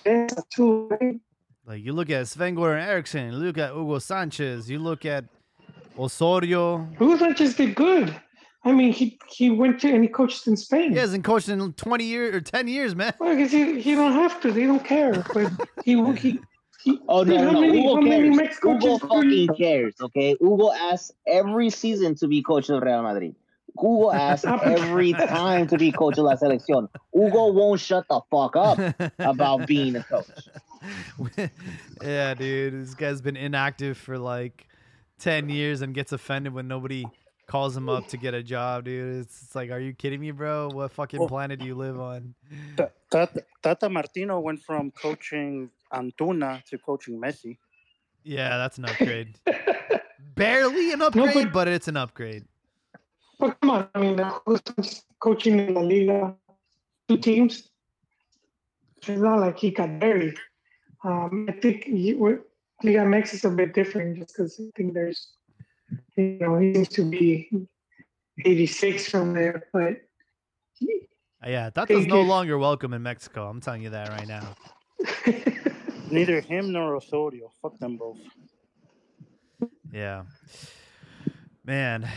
[0.54, 1.20] too, right?
[1.66, 5.24] Like you look at Sven Goran Eriksson, you look at Hugo Sanchez, you look at
[5.98, 6.88] Osorio.
[6.98, 8.14] Hugo Sanchez did good.
[8.66, 10.92] I mean, he he went to and he coached in Spain.
[10.92, 13.14] He hasn't coached in 20 years or 10 years, man.
[13.20, 14.52] Well, because he, he don't have to.
[14.52, 15.24] They don't care.
[15.32, 15.52] But
[15.84, 16.40] he he.
[16.82, 17.60] he Oh no, dude, no, how no.
[17.62, 18.36] many- Hugo how cares.
[18.36, 19.94] Mex Hugo coaches do you- fucking cares.
[20.00, 23.34] Okay, Hugo asks every season to be coach of Real Madrid.
[23.80, 26.88] Hugo asks every time to be coach of La Selección.
[27.12, 28.78] Hugo won't shut the fuck up
[29.18, 30.26] about being a coach.
[32.02, 32.82] yeah, dude.
[32.82, 34.66] This guy's been inactive for like
[35.18, 37.04] 10 years and gets offended when nobody
[37.46, 39.22] calls him up to get a job, dude.
[39.22, 40.68] It's, it's like, are you kidding me, bro?
[40.72, 42.34] What fucking Well- planet do you live on?
[43.10, 47.58] Tata, Tata Martino went from coaching Antuna to coaching Messi.
[48.24, 49.38] Yeah, that's an upgrade.
[50.34, 52.44] Barely an upgrade, but- but it's an upgrade.
[53.38, 56.34] But come on, I mean, uh, who's coaching in La Liga?
[57.08, 57.68] Two teams.
[58.96, 60.36] It's not like he got buried.
[61.04, 62.42] Um, I think he, Liga
[62.82, 65.35] MX is a bit different just because I think there's,
[66.16, 67.68] you know, he seems to be
[68.44, 69.96] 86 from there, but
[71.46, 73.48] Yeah, Tata's Think no longer welcome in Mexico.
[73.48, 74.54] I'm telling you that right now.
[76.10, 77.50] Neither him nor Osorio.
[77.62, 78.18] Fuck them both.
[79.92, 80.24] Yeah.
[81.64, 82.08] Man.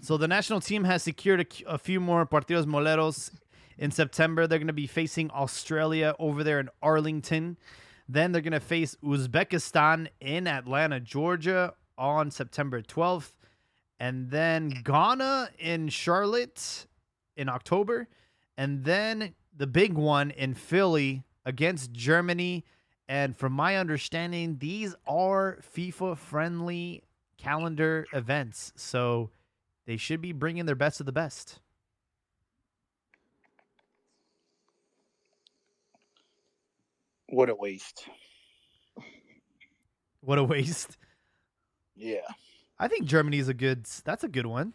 [0.00, 3.30] So the national team has secured a few more partidos moleros
[3.76, 4.46] in September.
[4.46, 7.56] They're going to be facing Australia over there in Arlington.
[8.08, 13.32] Then they're going to face Uzbekistan in Atlanta, Georgia on September 12th.
[14.00, 16.86] And then Ghana in Charlotte
[17.36, 18.08] in October.
[18.56, 22.64] And then the big one in Philly against Germany.
[23.08, 27.02] And from my understanding, these are FIFA friendly
[27.36, 28.72] calendar events.
[28.76, 29.30] So
[29.86, 31.60] they should be bringing their best of the best.
[37.30, 38.08] What a waste.
[40.20, 40.96] What a waste.
[41.98, 42.20] Yeah.
[42.78, 44.72] I think Germany's a good that's a good one.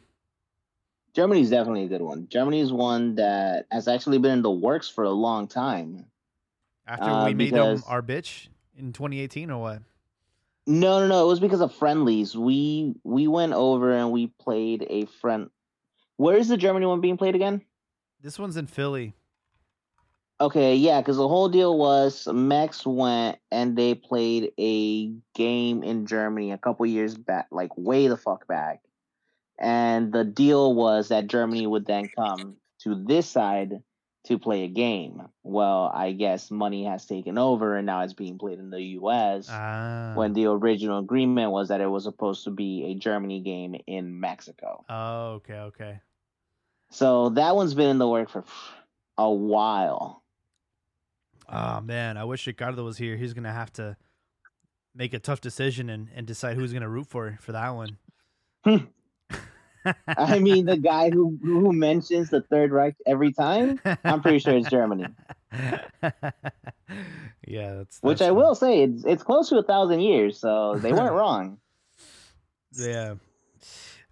[1.13, 2.28] Germany's definitely a good one.
[2.30, 6.05] Germany's one that has actually been in the works for a long time.
[6.88, 9.82] After Uh, we made them our bitch in 2018 or what?
[10.65, 11.24] No, no, no.
[11.24, 12.36] It was because of friendlies.
[12.36, 15.49] We we went over and we played a friend.
[16.17, 17.61] Where is the Germany one being played again?
[18.21, 19.13] This one's in Philly.
[20.43, 26.05] Okay, yeah, because the whole deal was Mex went and they played a game in
[26.05, 28.81] Germany a couple years back, like way the fuck back.
[29.57, 33.83] And the deal was that Germany would then come to this side
[34.25, 35.21] to play a game.
[35.43, 39.47] Well, I guess money has taken over and now it's being played in the US.
[39.49, 40.11] Ah.
[40.15, 44.19] when the original agreement was that it was supposed to be a Germany game in
[44.19, 44.83] Mexico.
[44.89, 45.99] Oh, okay, okay.
[46.91, 48.43] So that one's been in the work for
[49.17, 50.22] a while.
[51.49, 53.17] Oh man, I wish Ricardo was here.
[53.17, 53.97] He's gonna have to
[54.95, 57.97] make a tough decision and, and decide who's gonna root for for that one.
[60.07, 64.55] I mean, the guy who who mentions the Third Reich every time, I'm pretty sure
[64.55, 65.07] it's Germany.
[65.51, 65.81] yeah,
[67.75, 68.35] that's Which that's I true.
[68.35, 71.57] will say, it's it's close to a thousand years, so they weren't wrong.
[72.71, 73.15] Yeah.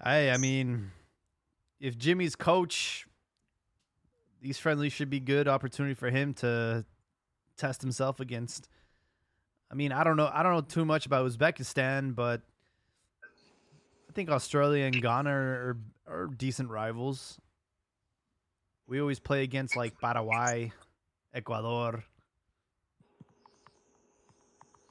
[0.02, 0.92] I I mean
[1.80, 3.06] if Jimmy's coach
[4.42, 6.86] these friendlies should be good opportunity for him to
[7.58, 8.68] test himself against
[9.72, 12.42] I mean, I don't know I don't know too much about Uzbekistan, but
[14.10, 15.78] I think Australia and Ghana are,
[16.08, 17.40] are decent rivals.
[18.86, 20.74] We always play against like Paraguay,
[21.34, 22.04] Ecuador.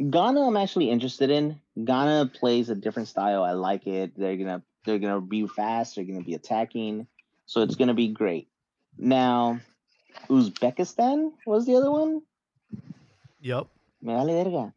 [0.09, 1.61] Ghana, I'm actually interested in.
[1.85, 3.43] Ghana plays a different style.
[3.43, 4.17] I like it.
[4.17, 5.97] They're gonna they're gonna be fast.
[5.97, 7.07] They're gonna be attacking.
[7.45, 8.49] So it's gonna be great.
[8.97, 9.61] Now,
[10.31, 12.23] Uzbekistan was the other one.
[13.41, 13.67] Yep.
[14.03, 14.75] Me vale verga.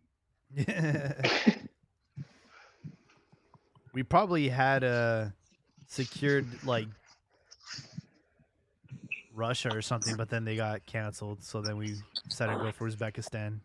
[3.93, 5.33] we probably had a
[5.87, 6.87] secured like
[9.33, 11.43] Russia or something, but then they got canceled.
[11.43, 11.95] So then we
[12.27, 13.59] decided to go for Uzbekistan.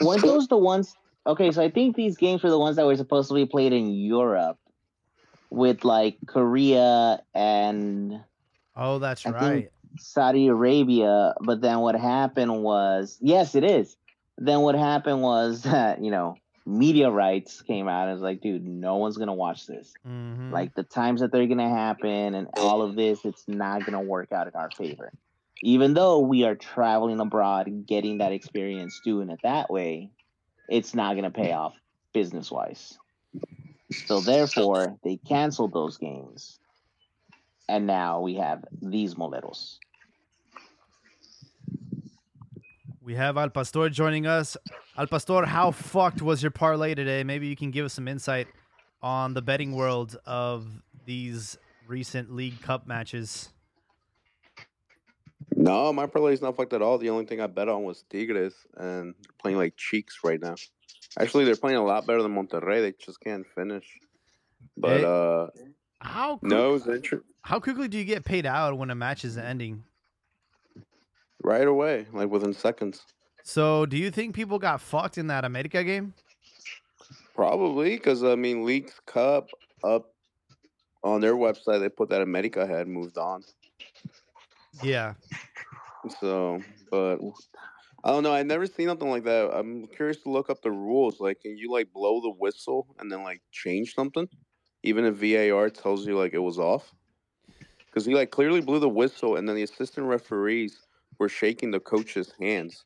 [0.00, 0.94] Weren't those the ones?
[1.26, 3.72] Okay, so I think these games were the ones that were supposed to be played
[3.72, 4.58] in Europe,
[5.50, 8.20] with like Korea and
[8.74, 9.70] Oh, that's I right.
[9.98, 11.34] Saudi Arabia.
[11.40, 13.96] But then what happened was, yes, it is.
[14.38, 18.64] Then what happened was that you know media rights came out and was like, dude,
[18.64, 19.92] no one's gonna watch this.
[20.06, 20.52] Mhm.
[20.52, 24.32] Like the times that they're gonna happen and all of this, it's not gonna work
[24.32, 25.12] out in our favor.
[25.62, 30.10] Even though we are traveling abroad, getting that experience, doing it that way,
[30.68, 31.74] it's not gonna pay off
[32.12, 32.98] business wise.
[33.90, 36.58] So therefore, they canceled those games,
[37.68, 39.78] and now we have these moleros.
[43.04, 44.56] We have Al Pastor joining us.
[44.96, 47.24] Al Pastor, how fucked was your parlay today?
[47.24, 48.46] Maybe you can give us some insight
[49.02, 50.66] on the betting world of
[51.04, 53.48] these recent League Cup matches.
[55.54, 56.98] No, my parlay's not fucked at all.
[56.98, 60.54] The only thing I bet on was Tigres, and they're playing like cheeks right now.
[61.18, 62.80] Actually, they're playing a lot better than Monterrey.
[62.80, 63.84] They just can't finish.
[64.76, 65.46] But Eh, uh,
[66.00, 66.78] How quick- no,
[67.42, 69.84] how quickly do you get paid out when a match is ending?
[71.42, 73.02] Right away, like within seconds.
[73.44, 76.14] So, do you think people got fucked in that America game?
[77.34, 79.48] Probably because I mean, Leagues Cup
[79.82, 80.12] up
[81.02, 83.42] on their website, they put that America had moved on.
[84.82, 85.14] Yeah.
[86.20, 87.18] So, but
[88.04, 88.32] I don't know.
[88.32, 89.50] I never seen nothing like that.
[89.52, 91.20] I'm curious to look up the rules.
[91.20, 94.28] Like, can you like blow the whistle and then like change something,
[94.82, 96.92] even if VAR tells you like it was off?
[97.86, 100.78] Because he like clearly blew the whistle, and then the assistant referees
[101.22, 102.84] were shaking the coach's hands.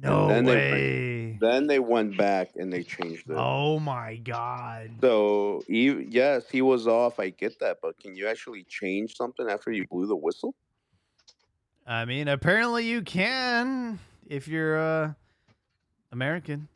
[0.00, 1.38] No then they way.
[1.40, 3.34] Then they went back and they changed it.
[3.36, 4.90] Oh my god.
[5.00, 7.18] So, he, yes, he was off.
[7.18, 10.54] I get that, but can you actually change something after you blew the whistle?
[11.88, 13.98] I mean, apparently you can
[14.28, 15.12] if you're uh
[16.12, 16.68] American.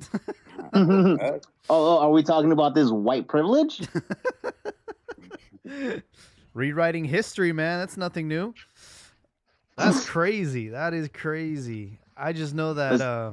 [0.72, 3.86] oh, oh, are we talking about this white privilege?
[6.54, 7.80] Rewriting history, man.
[7.80, 8.54] That's nothing new.
[9.76, 10.68] That's crazy.
[10.68, 11.98] That is crazy.
[12.16, 13.32] I just know that uh,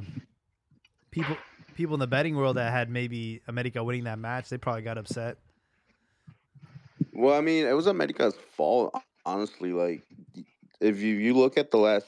[1.12, 1.38] people
[1.76, 4.98] people in the betting world that had maybe America winning that match, they probably got
[4.98, 5.38] upset.
[7.14, 8.94] Well, I mean, it was America's fault,
[9.26, 9.72] honestly.
[9.72, 10.04] Like,
[10.82, 12.08] if you, you look at the last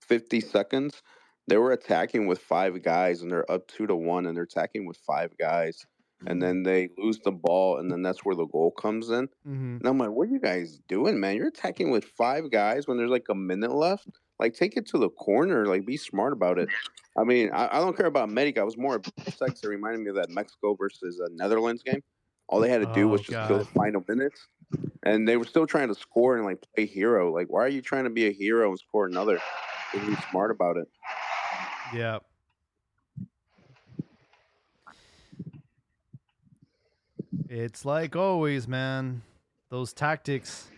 [0.00, 1.02] 50 seconds,
[1.46, 4.86] they were attacking with five guys and they're up two to one and they're attacking
[4.86, 5.86] with five guys.
[6.26, 9.28] And then they lose the ball, and then that's where the goal comes in.
[9.44, 11.36] hmm And I'm like, what are you guys doing, man?
[11.36, 14.08] You're attacking with five guys when there's like a minute left.
[14.38, 15.66] Like, take it to the corner.
[15.66, 16.68] Like, be smart about it.
[17.18, 18.60] I mean, I, I don't care about America.
[18.60, 22.02] I was more 'cause it reminded me of that Mexico versus uh, Netherlands game.
[22.48, 24.46] All they had to do Oh, was just kill the final minutes,
[25.04, 27.32] and they were still trying to score and like play hero.
[27.32, 29.38] Like, why are you trying to be a hero and score another?
[29.92, 30.88] Be smart about it.
[31.94, 32.18] Yeah.
[37.48, 39.22] It's like always, man.
[39.70, 40.68] Those tactics.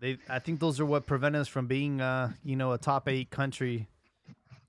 [0.00, 3.08] They I think those are what prevent us from being uh, you know, a top
[3.08, 3.86] 8 country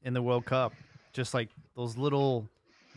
[0.03, 0.73] in the World Cup.
[1.13, 2.47] Just like those little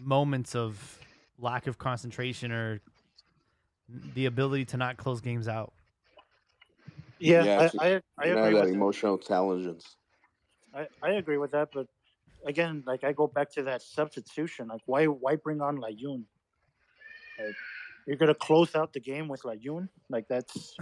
[0.01, 0.99] moments of
[1.39, 2.81] lack of concentration or
[4.15, 5.73] the ability to not close games out.
[7.19, 7.75] Yeah, Yeah, I, it's-
[8.19, 9.97] I, I You agree that with emotional intelligence.
[10.75, 11.87] I, I agree with that, but
[12.47, 14.69] again, like I go back to that substitution.
[14.69, 16.25] Like, why why bring on Layún?
[17.39, 17.57] Like,
[18.09, 19.91] you're gonna close out the game with Layún?
[20.09, 20.75] Like that's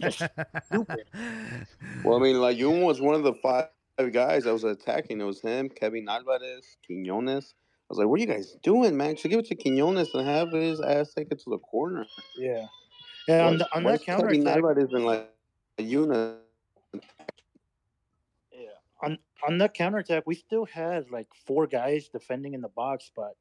[0.00, 0.22] just
[0.66, 1.04] stupid.
[2.04, 3.68] Well, I mean, Layún was one of the five
[4.12, 5.20] guys that was attacking.
[5.20, 7.52] It was him, Kevin Alvarez, Quiñones.
[7.52, 9.14] I was like, "What are you guys doing, man?
[9.14, 12.06] Should give it to Quiñones and have his ass take it to the corner."
[12.38, 12.64] yeah,
[13.28, 13.46] yeah.
[13.46, 15.30] On, the, on that counter Kevin Alvarez and like
[15.78, 16.38] Yun.
[18.52, 18.68] yeah,
[19.02, 23.12] on on that counter attack, we still had like four guys defending in the box,
[23.14, 23.36] but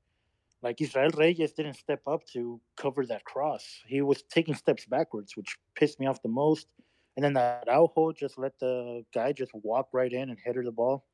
[0.62, 3.66] like Israel Reyes didn't step up to cover that cross.
[3.88, 6.68] He was taking steps backwards, which pissed me off the most.
[7.16, 10.72] And then that Araujo just let the guy just walk right in and header the
[10.72, 11.06] ball.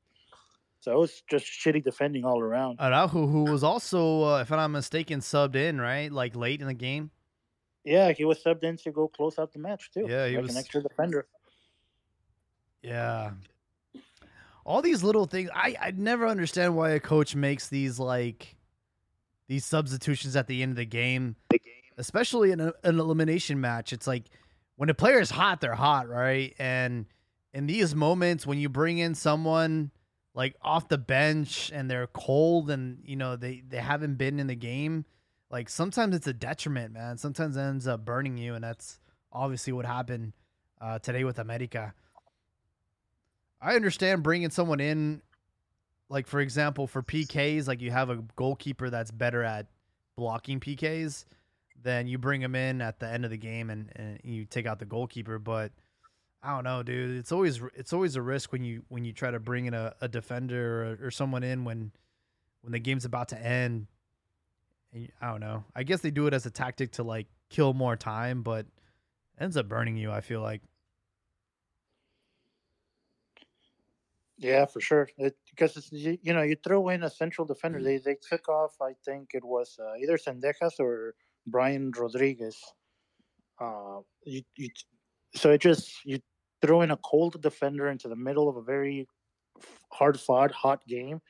[0.80, 2.80] So it was just shitty defending all around.
[2.80, 6.12] Araujo, who was also, uh, if I'm not mistaken, subbed in, right?
[6.12, 7.10] Like late in the game.
[7.84, 10.06] Yeah, he was subbed in to go close out the match too.
[10.08, 11.28] Yeah, he like was- an extra defender.
[12.84, 13.32] Yeah.
[14.66, 15.50] All these little things.
[15.56, 18.57] I I never understand why a coach makes these like
[19.48, 21.36] these substitutions at the end of the game,
[21.98, 23.94] especially in a, an elimination match.
[23.94, 24.24] It's like
[24.76, 26.54] when a player is hot, they're hot, right?
[26.60, 27.06] And
[27.54, 29.92] in these moments, when you bring in someone
[30.34, 34.48] like off the bench and they're cold and you know they they haven't been in
[34.48, 35.06] the game,
[35.50, 37.18] like sometimes it's a detriment, man.
[37.18, 39.00] Sometimes it ends up burning you, and that's
[39.32, 40.34] obviously what happened
[40.82, 41.94] uh, today with America.
[43.60, 45.22] I understand bringing someone in,
[46.10, 49.68] like for example, for PKs, like you have a goalkeeper that's better at
[50.16, 51.26] blocking PKs,
[51.82, 54.66] then you bring him in at the end of the game and, and you take
[54.66, 55.38] out the goalkeeper.
[55.40, 55.72] But
[56.42, 57.18] I don't know, dude.
[57.18, 59.94] It's always it's always a risk when you when you try to bring in a,
[60.02, 61.92] a defender or, or someone in when
[62.62, 63.88] when the game's about to end.
[64.94, 65.66] And I don't know.
[65.76, 68.66] I guess they do it as a tactic to like kill more time, but
[69.40, 70.12] ends up burning you.
[70.12, 70.62] I feel like.
[74.38, 75.10] Yeah, for sure.
[75.18, 77.50] It, because it's, you, know you throw in a central Mm.
[77.50, 77.82] defender.
[77.82, 78.76] They they took off.
[78.82, 81.16] I think it was uh, either Zendejas or
[81.48, 82.58] Brian Rodriguez.
[83.60, 84.70] Uh, you, you
[85.36, 86.20] so it just you
[86.62, 89.08] throw in a cold defender into the middle of a very
[89.92, 91.22] hard fought hot game,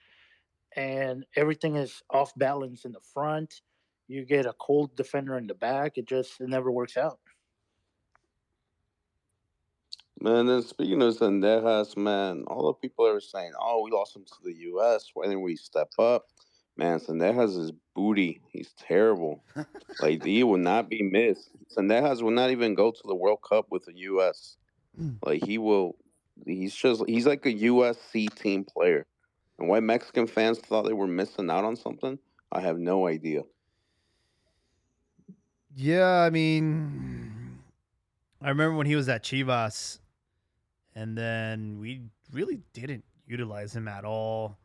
[0.76, 3.62] and everything is off balance in the front.
[4.08, 5.98] You get a cold defender in the back.
[5.98, 7.20] It just it never works out.
[10.20, 14.26] Man, then speaking of Zendejas, man, all the people are saying, "Oh, we lost him
[14.26, 15.12] to the U.S.
[15.14, 16.28] Why didn't we step up?"
[16.76, 18.42] Man, Zendejas is booty.
[18.52, 19.44] He's terrible.
[20.02, 21.52] like he will not be missed.
[21.76, 24.58] Zendejas will not even go to the World Cup with the U.S.
[25.00, 25.18] Mm.
[25.24, 25.96] Like he will.
[26.46, 29.06] He's just he's like a USC team player.
[29.60, 32.20] And why Mexican fans thought they were missing out on something,
[32.52, 33.42] I have no idea.
[35.76, 37.60] Yeah, I mean,
[38.42, 40.00] I remember when he was at Chivas,
[40.98, 44.58] and then we really didn't utilize him at all.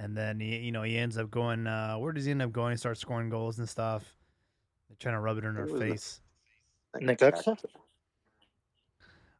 [0.00, 1.68] And then he, you know, he ends up going.
[1.68, 2.72] Uh, where does he end up going?
[2.72, 4.02] He starts scoring goals and stuff.
[4.88, 5.88] They're trying to rub it in our Who was that?
[5.88, 6.20] face.
[7.00, 7.56] Necaxa?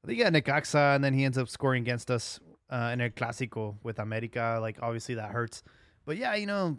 [0.04, 2.38] I think yeah, Necaxa, and then he ends up scoring against us
[2.70, 4.58] uh, in a Clásico with America.
[4.60, 5.64] Like obviously that hurts,
[6.06, 6.78] but yeah, you know,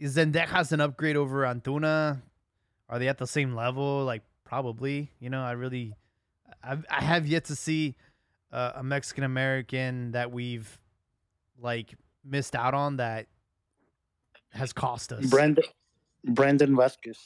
[0.00, 2.22] Zendejas an upgrade over Antuna?
[2.88, 4.04] Are they at the same level?
[4.04, 5.10] Like probably.
[5.18, 5.94] You know, I really,
[6.62, 7.96] I've, I have yet to see
[8.52, 10.78] uh, a Mexican American that we've
[11.58, 11.94] like
[12.24, 13.26] missed out on that
[14.50, 15.26] has cost us.
[15.26, 15.64] Brandon
[16.24, 17.18] Brandon Vazquez.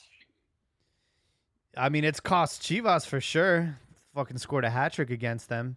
[1.76, 3.78] I mean, it's cost Chivas for sure.
[4.14, 5.76] Fucking scored a hat trick against them.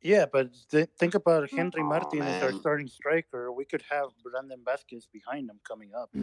[0.00, 3.50] Yeah, but th- think about Henry Aw, Martin as our starting striker.
[3.50, 6.10] We could have Brandon Vazquez behind him coming up.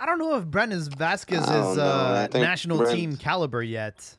[0.00, 4.16] I don't know if Brandon Vazquez is uh, think national Brent- team caliber yet.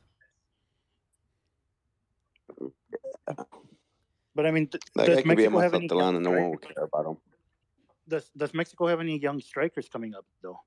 [4.40, 6.16] But I mean, th- That does guy could be at Mexico have any Mazatlán young
[6.16, 7.16] and no one will care about him.
[8.08, 10.58] Does Does Mexico have any young strikers coming up though?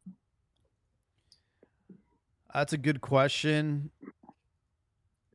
[2.53, 3.89] That's a good question.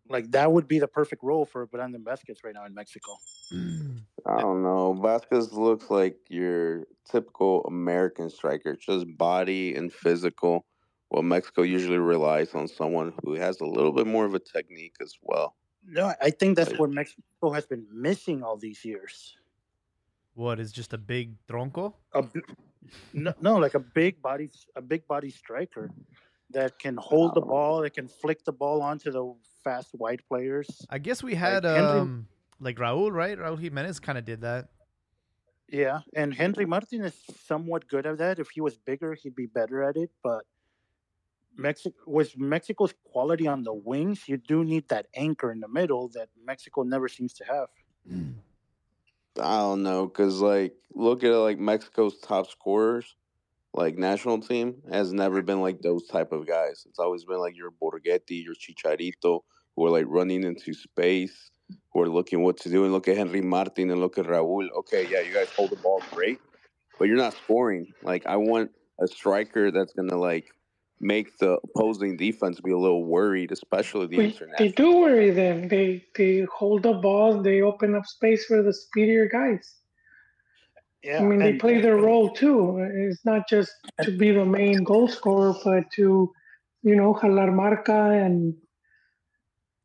[0.09, 3.17] Like that would be the perfect role for Brandon Vazquez right now in Mexico.
[3.53, 4.97] I don't know.
[5.03, 10.65] Vazquez looks like your typical American striker, just body and physical.
[11.11, 14.95] Well, Mexico usually relies on someone who has a little bit more of a technique
[15.03, 15.57] as well.
[15.91, 19.37] No, I think that's what Mexico has been missing all these years.
[20.35, 21.95] What is just a big tronco?
[22.13, 22.41] A, b-
[23.13, 25.91] no, no, like a big body, a big body striker
[26.51, 29.35] that can hold the ball, that can flick the ball onto the
[29.65, 30.69] fast wide players.
[30.91, 32.29] I guess we had Henry- um
[32.61, 33.39] like Raul, right?
[33.39, 34.69] Raul Jimenez kind of did that.
[35.71, 37.15] Yeah, and Henry Martin is
[37.47, 38.39] somewhat good at that.
[38.39, 40.11] If he was bigger, he'd be better at it.
[40.23, 40.45] But
[41.59, 46.09] Mexico, with Mexico's quality on the wings, you do need that anchor in the middle
[46.11, 47.69] that Mexico never seems to have.
[48.11, 48.35] Mm.
[49.41, 53.15] I don't know, cause like look at like Mexico's top scorers,
[53.75, 56.85] like national team has never been like those type of guys.
[56.89, 59.41] It's always been like your Borgetti, your Chicharito,
[59.77, 61.51] who are like running into space,
[61.93, 62.85] who are looking what to do.
[62.85, 64.69] And look at Henry Martin and look at Raul.
[64.79, 66.41] Okay, yeah, you guys hold the ball great,
[66.99, 67.93] but you're not scoring.
[68.03, 70.47] Like I want a striker that's gonna like
[71.01, 74.57] make the opposing defense be a little worried, especially the We, international.
[74.59, 75.69] they do worry them.
[75.69, 77.43] They they hold the ball.
[77.43, 79.77] They open up space for the speedier guys.
[81.05, 82.79] Yeah, I mean, they play their role too.
[83.09, 83.71] It's not just
[84.03, 86.33] to be the main goal scorer, but to,
[86.83, 88.55] you know, jalar marca and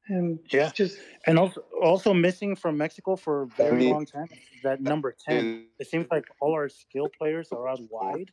[0.10, 0.70] and Yeah.
[0.74, 0.98] just
[1.28, 4.28] And also, also missing from Mexico for a very mean- long time
[4.64, 5.68] that number ten.
[5.80, 8.32] It seems like all our skill players are out wide,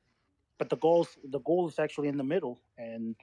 [0.61, 3.17] but the goals the goal is actually in the middle, and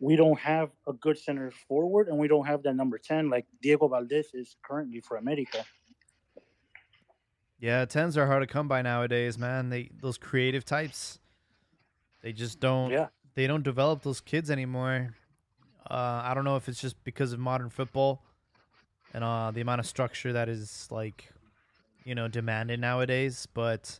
[0.00, 3.46] we don't have a good center forward, and we don't have that number ten like
[3.62, 5.64] Diego Valdés is currently for America.
[7.60, 9.70] Yeah, tens are hard to come by nowadays, man.
[9.70, 11.20] They those creative types,
[12.22, 12.90] they just don't.
[12.90, 13.06] Yeah.
[13.36, 15.14] They don't develop those kids anymore.
[15.88, 18.22] Uh, I don't know if it's just because of modern football
[19.12, 21.32] and uh, the amount of structure that is like,
[22.04, 23.48] you know, demanded nowadays.
[23.52, 23.98] But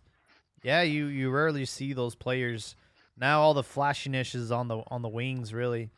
[0.64, 2.74] yeah, you you rarely see those players
[3.16, 3.42] now.
[3.42, 5.90] All the flashiness is on the on the wings, really.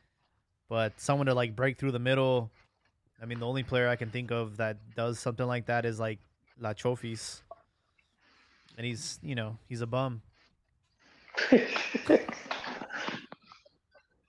[0.68, 2.50] But someone to like break through the middle.
[3.22, 5.98] I mean, the only player I can think of that does something like that is
[5.98, 6.18] like
[6.60, 7.40] La Chofis.
[8.76, 10.20] And he's, you know, he's a bum.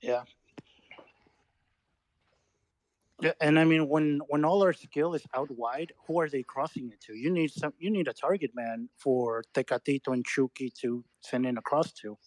[0.01, 0.23] Yeah.
[3.20, 6.43] Yeah, and I mean when when all our skill is out wide, who are they
[6.43, 7.15] crossing it to?
[7.15, 7.74] You need some.
[7.80, 12.18] You need a target man for Tecatito and Chucky to send in a cross to,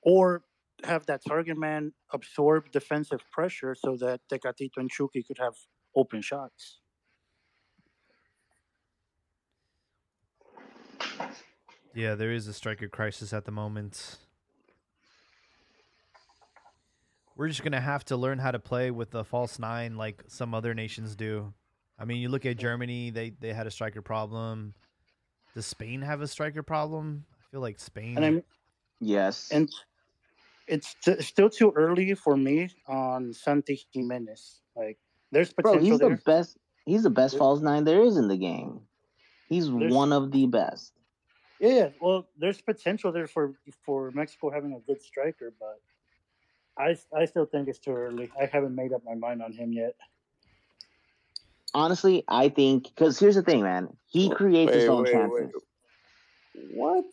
[0.00, 0.44] or
[0.84, 5.54] have that target man absorb defensive pressure so that Tecatito and Chucky could have
[5.96, 6.78] open shots.
[11.94, 14.18] Yeah, there is a striker crisis at the moment.
[17.36, 20.54] We're just gonna have to learn how to play with the false nine like some
[20.54, 21.52] other nations do.
[21.98, 24.74] I mean, you look at Germany; they they had a striker problem.
[25.54, 27.24] Does Spain have a striker problem?
[27.32, 28.16] I feel like Spain.
[28.16, 28.42] And I'm
[29.00, 29.50] Yes.
[29.52, 29.68] and
[30.66, 34.60] it's st- still too early for me on Santi Giménez.
[34.76, 34.98] Like
[35.30, 35.72] there's potential.
[35.74, 36.56] Bro, potential he's the best.
[36.86, 38.80] He's the best false nine there is in the game.
[39.48, 40.92] He's There's- one of the best.
[41.60, 43.54] Yeah, yeah, well, there's potential there for
[43.84, 45.80] for Mexico having a good striker, but
[46.78, 48.30] I I still think it's too early.
[48.40, 49.94] I haven't made up my mind on him yet.
[51.72, 53.88] Honestly, I think because here's the thing, man.
[54.06, 55.52] He creates his own wait, chances.
[56.54, 56.70] wait.
[56.70, 57.04] What?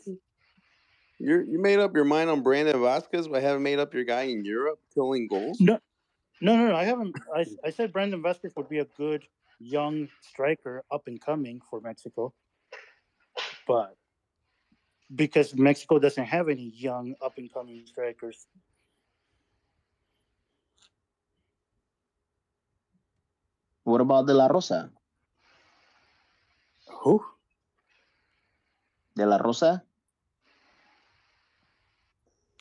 [1.19, 4.23] You you made up your mind on Brandon Vazquez, but haven't made up your guy
[4.23, 5.59] in Europe killing goals?
[5.59, 5.79] No,
[6.41, 7.15] No, no, no, I haven't.
[7.35, 9.23] I I said Brandon Vazquez would be a good
[9.59, 12.33] young striker, up and coming for Mexico,
[13.67, 13.95] but
[15.13, 18.47] because Mexico doesn't have any young, up and coming strikers.
[23.83, 24.89] What about De La Rosa?
[27.01, 27.23] Who?
[29.15, 29.83] De La Rosa?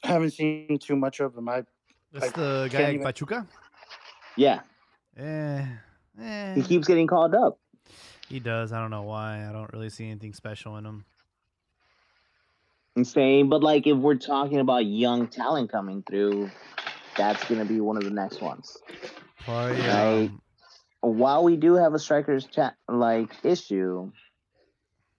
[0.02, 1.48] I haven't seen too much of him.
[1.48, 1.64] I
[2.12, 3.46] That's I the guy at even- Pachuca.
[4.36, 4.60] Yeah,
[5.16, 5.66] Eh,
[6.18, 6.54] eh.
[6.54, 7.58] he keeps getting called up.
[8.28, 8.72] He does.
[8.72, 9.46] I don't know why.
[9.46, 11.04] I don't really see anything special in him.
[12.96, 16.50] Insane, but like if we're talking about young talent coming through,
[17.16, 18.76] that's gonna be one of the next ones.
[19.44, 19.90] Probably, Right.
[20.24, 20.42] um,
[21.00, 24.12] While we do have a strikers chat like issue,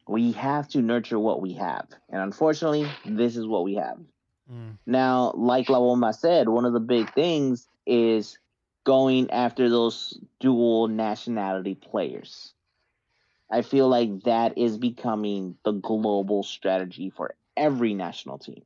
[0.07, 3.97] we have to nurture what we have, and unfortunately, this is what we have.
[4.51, 8.37] mm, Now, like La Bomba said, one of the big things is
[8.83, 12.53] going after those dual nationality players.
[13.49, 18.63] I feel like that is becoming the global strategy for every national team.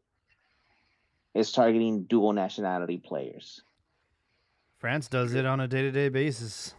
[1.33, 3.61] Is targeting dual nationality players.
[4.79, 6.73] France does it on a day to day basis.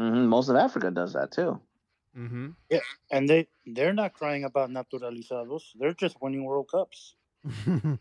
[0.00, 1.60] Hmm Most of Africa does that too.
[2.16, 2.56] Mm-hmm.
[3.10, 5.62] And they they're not crying about naturalizados.
[5.78, 7.16] They're just winning World Cups.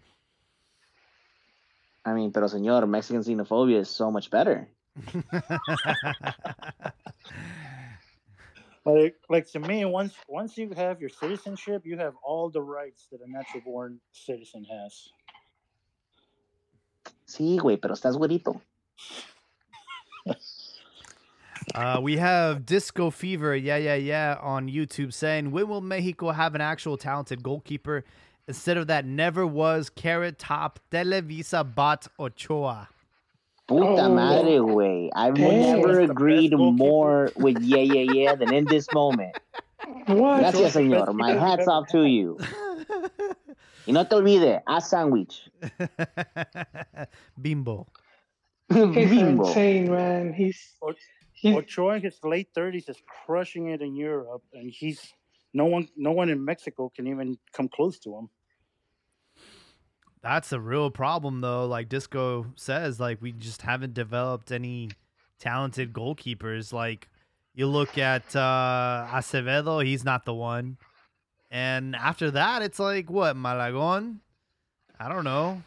[2.06, 4.70] I mean, pero señor, Mexican xenophobia is so much better.
[8.86, 13.08] Like like to me, once once you have your citizenship, you have all the rights
[13.12, 15.12] that a natural born citizen has.
[17.26, 18.62] Sí, güey, pero estás güerito.
[21.76, 26.56] Uh, we have Disco Fever, yeah, yeah, yeah, on YouTube saying, when will Mexico have
[26.56, 28.04] an actual talented goalkeeper
[28.48, 32.90] instead of that never was carrot top Televisa bot Ochoa?
[33.68, 34.10] Puta Oh.
[34.16, 35.10] madre, güey.
[35.16, 35.82] I've Damn.
[35.82, 39.38] never agreed more with yeah, yeah, yeah than in this moment.
[40.08, 40.40] What?
[40.42, 41.14] Gracias, señor.
[41.14, 42.38] My hat's off to you.
[43.88, 45.50] Y no te olvides, a sandwich.
[47.42, 47.88] Bimbo.
[48.72, 49.48] He's Bimbo.
[49.48, 50.34] insane, man.
[50.34, 50.76] He's
[51.44, 55.14] Or- he's Ochoa in his late thirties is crushing it in Europe, and he's
[55.54, 58.30] no one no one in Mexico can even come close to him.
[60.22, 61.66] That's a real problem, though.
[61.66, 64.90] Like Disco says, like we just haven't developed any
[65.40, 66.74] talented goalkeepers.
[66.74, 67.08] Like
[67.54, 70.78] you look at uh, Acevedo, he's not the one.
[71.52, 74.20] And after that, it's like what Malagon?
[75.00, 75.64] I don't know.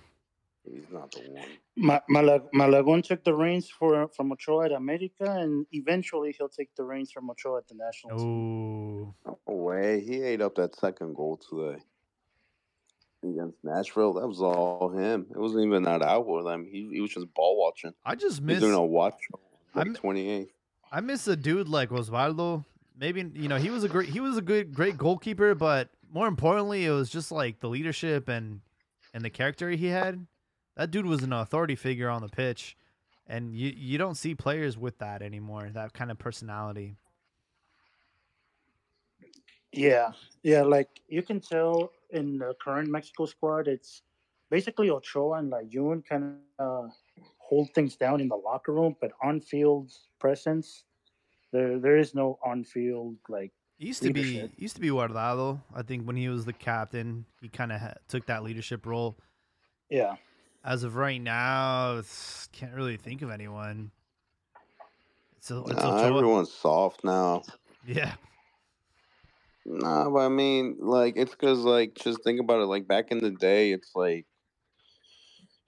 [0.64, 1.44] He's not the one.
[1.76, 6.74] Ma- Malag- Malagon took the reins for from Ochoa at America, and eventually he'll take
[6.76, 9.14] the reins from Ochoa at the national team.
[9.26, 10.00] Oh, No way.
[10.00, 11.82] He ate up that second goal today
[13.24, 14.14] against Nashville.
[14.14, 15.26] That was all him.
[15.30, 16.64] It wasn't even that out with him.
[16.64, 17.92] He, he was just ball watching.
[18.04, 18.60] I just He's miss.
[18.60, 19.16] doing a watch.
[19.74, 20.52] I'm- Like twenty eighth.
[20.90, 22.64] I miss a dude like Oswaldo.
[22.98, 26.26] Maybe you know he was a great he was a good great goalkeeper, but more
[26.28, 28.60] importantly, it was just like the leadership and
[29.14, 30.26] and the character he had.
[30.76, 32.76] That dude was an authority figure on the pitch,
[33.26, 35.70] and you you don't see players with that anymore.
[35.72, 36.96] That kind of personality.
[39.72, 40.12] Yeah,
[40.42, 40.62] yeah.
[40.62, 44.02] Like you can tell in the current Mexico squad, it's
[44.50, 46.90] basically Ochoa and Layun kind of
[47.38, 50.84] hold things down in the locker room, but on field presence,
[51.52, 55.60] there there is no on field like used to be used to be Guardado.
[55.74, 59.16] I think when he was the captain, he kind of ha- took that leadership role.
[59.90, 60.16] yeah.
[60.64, 63.90] As of right now, it's, can't really think of anyone.
[65.40, 67.42] So it's Nah, everyone's soft now.
[67.84, 68.12] Yeah.
[69.64, 72.66] Nah, but I mean, like, it's because, like, just think about it.
[72.66, 74.26] Like, back in the day, it's like,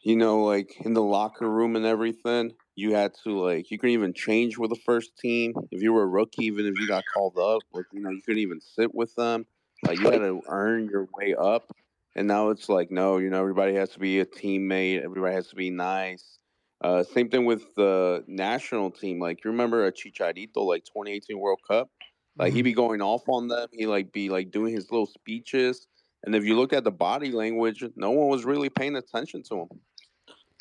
[0.01, 3.95] you know, like in the locker room and everything, you had to, like, you couldn't
[3.95, 5.55] even change with the first team.
[5.73, 8.21] If you were a rookie, even if you got called up, like, you know, you
[8.23, 9.47] couldn't even sit with them.
[9.85, 11.75] Like, you had to earn your way up.
[12.17, 15.49] And now it's like, no, you know, everybody has to be a teammate, everybody has
[15.49, 16.39] to be nice.
[16.81, 19.19] Uh, same thing with the national team.
[19.19, 21.91] Like, you remember a Chicharito, like 2018 World Cup?
[22.37, 23.69] Like he'd be going off on them.
[23.73, 25.87] He like be like doing his little speeches.
[26.25, 29.61] And if you look at the body language, no one was really paying attention to
[29.61, 29.69] him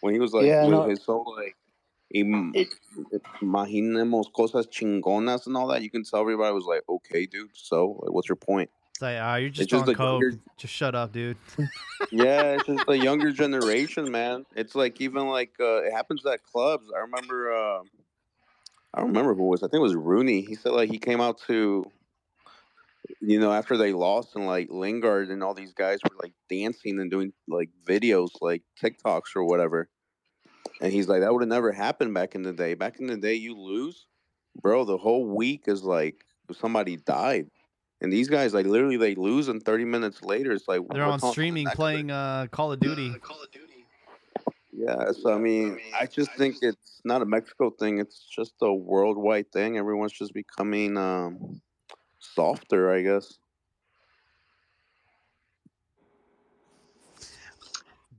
[0.01, 0.87] when he was like Yeah, with no.
[0.89, 1.55] his whole like
[3.41, 5.81] imaginemos cosas chingonas and all that.
[5.81, 7.49] You can tell everybody was like, okay, dude.
[7.53, 8.69] So like, what's your point?
[8.93, 10.21] It's like, ah, you're just just on coke.
[10.21, 11.37] younger- Just shut up, dude.
[12.11, 14.45] yeah, it's just the younger generation, man.
[14.55, 16.89] It's like even like uh, it happens at clubs.
[16.95, 17.51] I remember.
[17.53, 17.79] Uh,
[18.93, 19.63] I don't remember who it was.
[19.63, 20.41] I think it was Rooney.
[20.41, 21.83] He said like he came out to,
[23.19, 26.99] you know, after they lost and like Lingard and all these guys were like dancing
[26.99, 29.89] and doing like videos, like TikToks or whatever.
[30.81, 32.75] And he's like, that would have never happened back in the day.
[32.75, 34.05] Back in the day, you lose,
[34.61, 34.85] bro.
[34.85, 37.47] The whole week is like somebody died.
[38.03, 41.11] And these guys, like, literally, they lose, and 30 minutes later, it's like They're on
[41.11, 43.15] what's the streaming next playing uh, Call of Duty.
[44.73, 47.99] yeah, so I mean, I just think it's not a Mexico thing.
[47.99, 49.77] It's just a worldwide thing.
[49.77, 51.61] Everyone's just becoming um,
[52.19, 53.37] softer, I guess.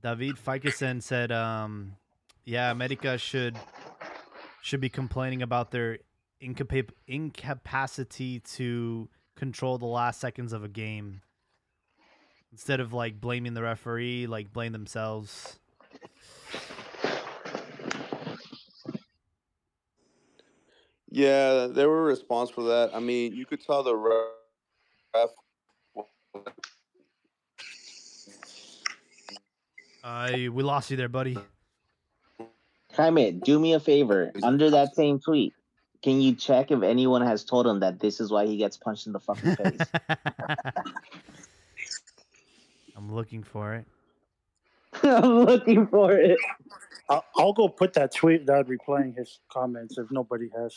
[0.01, 1.95] David Fikesen said, um,
[2.43, 3.55] "Yeah, America should
[4.63, 5.99] should be complaining about their
[6.41, 9.09] incapa- incapacity to
[9.45, 11.21] control the last seconds of a game
[12.51, 15.59] instead of like blaming the referee, like blame themselves.
[21.11, 22.95] Yeah, they were responsible for that.
[22.95, 25.29] I mean, you could tell the ref.
[30.03, 31.37] Uh, we lost you there, buddy.
[32.93, 34.31] Jaime, do me a favor.
[34.41, 35.53] Under that same tweet,
[36.05, 39.07] can you check if anyone has told him that this is why he gets punched
[39.07, 39.79] in the fucking face?
[42.95, 43.87] I'm looking for it.
[45.03, 46.37] I'm looking for it.
[47.09, 50.75] I'll, I'll go put that tweet that replaying his comments if nobody has.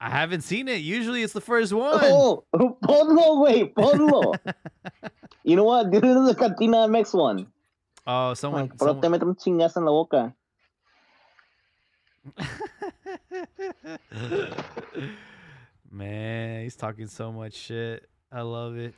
[0.00, 0.80] I haven't seen it.
[0.80, 2.00] Usually it's the first oh, one.
[2.02, 2.44] Oh,
[2.82, 4.34] ponlo, wait, ponlo.
[5.44, 5.92] you know what?
[5.92, 7.46] Do the Cantina MX one.
[8.04, 8.68] Oh, someone.
[8.68, 9.10] Pero te someone...
[9.12, 10.34] meto un chingazo en la boca.
[15.90, 18.08] Man, he's talking so much shit.
[18.30, 18.94] I love it.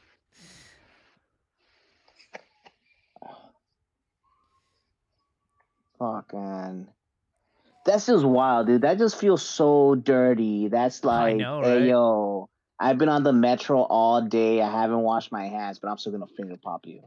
[5.98, 6.88] Fucking.
[7.84, 8.82] That's just wild, dude.
[8.82, 10.68] That just feels so dirty.
[10.68, 14.60] That's like, know, hey, yo, I've been on the metro all day.
[14.60, 17.02] I haven't washed my hands, but I'm still gonna finger pop you.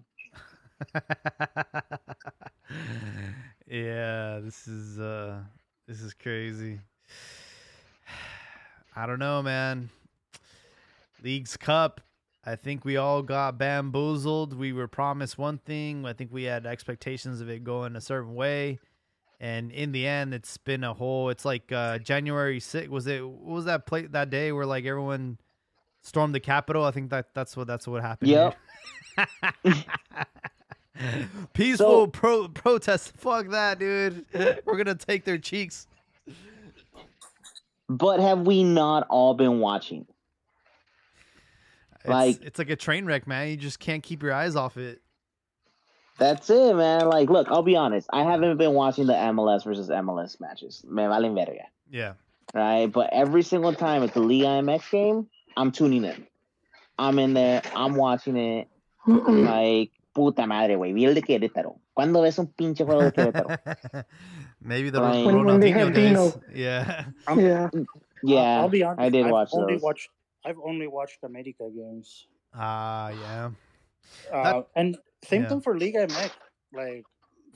[3.68, 5.40] yeah, this is uh
[5.88, 6.80] this is crazy.
[8.96, 9.90] I don't know, man.
[11.24, 12.02] Leagues Cup.
[12.44, 14.54] I think we all got bamboozled.
[14.54, 16.06] We were promised one thing.
[16.06, 18.80] I think we had expectations of it going a certain way.
[19.40, 21.30] And in the end, it's been a whole.
[21.30, 22.88] It's like uh, January 6th.
[22.90, 23.28] Was it?
[23.28, 25.38] What was that play that day where like everyone
[26.02, 26.84] stormed the Capitol?
[26.84, 28.30] I think that that's what that's what happened.
[28.32, 28.58] Yep.
[31.54, 33.14] Peaceful So- pro- protest.
[33.18, 34.26] Fuck that, dude.
[34.66, 35.88] We're gonna take their cheeks.
[37.92, 40.06] But have we not all been watching?
[42.00, 43.50] It's, Like- it's like a train wreck, man.
[43.50, 45.02] You just can't keep your eyes off it.
[46.18, 47.10] That's it, man.
[47.10, 48.08] Like, look, I'll be honest.
[48.14, 50.84] I haven't been watching the MLS versus MLS matches.
[50.88, 51.66] Me valen verga.
[51.90, 52.14] Yeah.
[52.54, 52.86] Right?
[52.92, 55.28] But every single time it's the Liga MX game,
[55.58, 56.28] I'm tuning in.
[56.98, 57.62] I'm in there.
[57.76, 58.68] I'm watching it.
[59.06, 60.94] Like, puta madre, güey.
[60.94, 61.76] Vi el de Querétaro.
[61.98, 63.58] ¿Cuándo ves un pinche juego de Querétaro?
[64.64, 65.26] Maybe the Right.
[65.26, 66.10] When- when they Ronaldinho had days.
[66.10, 66.42] Dino.
[66.54, 67.06] Yeah.
[67.36, 67.70] yeah.
[68.24, 69.02] Yeah, I'll, I'll be honest.
[69.02, 69.82] I did I've watch only those.
[69.82, 70.10] watched.
[70.46, 72.28] I've only watched America games.
[72.54, 73.50] Ah, yeah.
[74.32, 75.50] Uh, That- and same yeah.
[75.50, 76.32] thing for Liga MX.
[76.74, 77.04] Like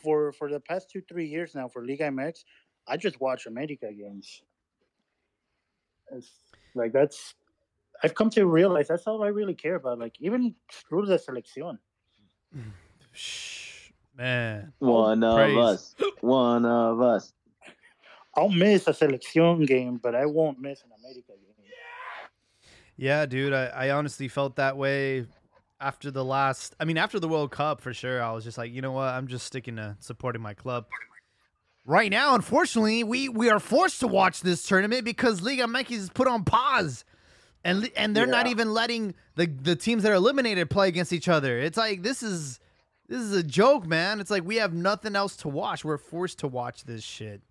[0.01, 2.43] for for the past two three years now for Liga MX,
[2.88, 4.41] I just watch America games.
[6.12, 6.32] It's
[6.76, 7.36] like that's.
[8.03, 9.99] I've come to realize that's all I really care about.
[9.99, 11.78] Like even through the selección.
[13.14, 13.64] Shh,
[14.18, 14.74] man.
[14.80, 15.57] one of Praise.
[15.57, 15.95] us.
[16.22, 17.34] One of us.
[18.36, 21.39] I'll miss a selección game, but I won't miss an America game.
[22.97, 23.53] Yeah, dude.
[23.53, 25.26] I, I honestly felt that way
[25.80, 26.76] after the last.
[26.80, 28.22] I mean, after the World Cup for sure.
[28.22, 29.09] I was just like, you know what?
[29.09, 30.86] I'm just sticking to supporting my club.
[31.86, 36.09] Right now, unfortunately, we we are forced to watch this tournament because Liga MX is
[36.09, 37.05] put on pause,
[37.63, 41.28] and and they're not even letting the the teams that are eliminated play against each
[41.28, 41.59] other.
[41.59, 42.59] It's like this is
[43.08, 44.20] this is a joke, man.
[44.20, 45.86] It's like we have nothing else to watch.
[45.86, 47.41] We're forced to watch this shit.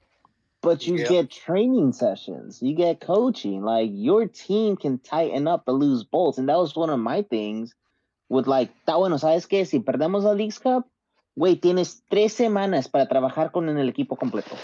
[0.63, 1.09] But you Yeah.
[1.09, 3.63] get training sessions, you get coaching.
[3.63, 7.23] Like your team can tighten up or lose bolts, and that was one of my
[7.23, 7.75] things.
[8.31, 9.67] With like, está bueno, sabes qué?
[9.67, 10.87] Si perdemos la Leagues Cup,
[11.39, 14.57] güey, tienes tres semanas para trabajar con el equipo completo.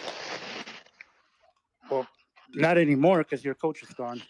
[1.90, 2.06] Well,
[2.54, 4.22] not anymore because your coach is gone.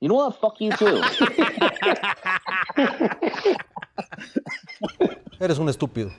[0.00, 0.38] You know what?
[0.38, 1.00] Fuck you too.
[5.40, 6.10] Eres un estúpido.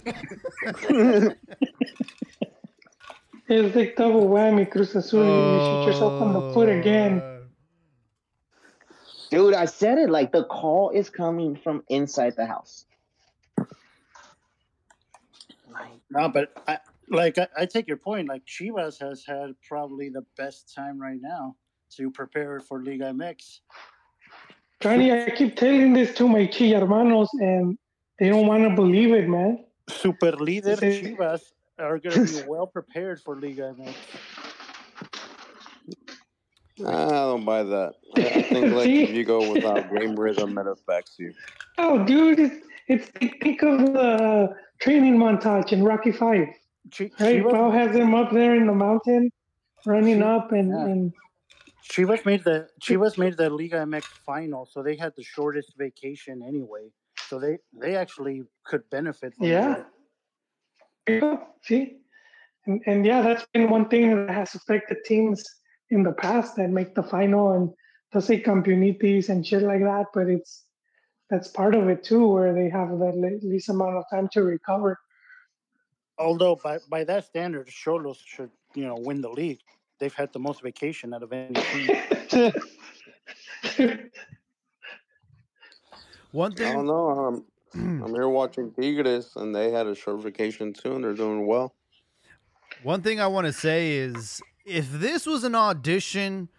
[3.50, 5.24] It's like double whammy, Cruz Azul.
[5.24, 7.22] You shoot yourself on the foot again.
[7.24, 7.44] Oh,
[9.30, 10.10] Dude, I said it.
[10.10, 12.86] Like the call is coming from inside the house.
[16.10, 18.28] No, but I like I, I take your point.
[18.28, 21.56] Like Chivas has had probably the best time right now
[21.96, 23.60] to prepare for Liga MX.
[24.80, 27.78] Johnny, I keep telling this to my chi hermanos, and
[28.20, 29.66] they don't want to believe it, man.
[29.90, 31.16] Super líder Sí.
[31.18, 31.42] Chivas
[31.80, 33.96] are going to be well prepared for Liga MX.
[36.86, 37.94] I don't buy that.
[38.18, 41.34] I I think like if you go without game rhythm, it affects you.
[41.78, 43.08] Oh, dude, it's, it's
[43.42, 46.48] think of the training montage in Rocky Five.
[46.96, 49.32] Chi- Right, Chivas, Pau has them up there in the mountain,
[49.86, 50.86] running up, and, Yeah.
[50.86, 51.14] and
[51.90, 56.44] Chivas made the Chivas made the Liga MX final, so they had the shortest vacation
[56.44, 56.88] anyway.
[57.28, 59.36] So they they actually could benefit.
[59.36, 59.84] From Yeah.
[61.08, 61.98] Yeah, see,
[62.66, 65.44] and and yeah, that's been one thing that has affected teams
[65.90, 67.70] in the past that make the final and
[68.12, 70.66] they'll say campeonitis and shit like that, but it's
[71.30, 75.00] that's part of it too, where they have that least amount of time to recover.
[76.18, 79.62] Although by by that standard, Cholos should you know win the league.
[80.00, 82.54] they've had the most vacation out of any team.
[86.38, 87.10] One thing I don't know.
[87.10, 87.46] Um,
[88.04, 91.74] I'm here watching Tigres, and they had a short vacation too, and they're doing well.
[92.84, 96.50] One thing I want to say is if this was an audition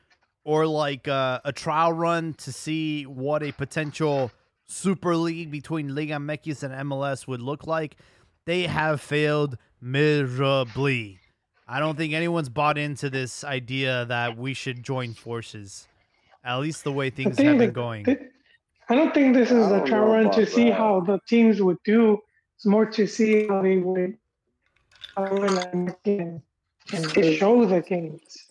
[0.42, 4.32] or like a, a trial run to see what a potential
[4.66, 7.98] super league between Liga MX and MLS would look like,
[8.46, 11.20] they have failed miserably.
[11.68, 15.86] I don't think anyone's bought into this idea that we should join forces.
[16.42, 18.04] At least the way things think have been that- going.
[18.06, 18.18] th-
[18.88, 20.78] I don't think this is a don't trial run to about see that.
[20.78, 22.18] how the teams would do.
[22.56, 24.16] It's more to see how they would,
[25.16, 25.74] how they would like,
[26.06, 26.42] and
[26.92, 28.46] and to show the games.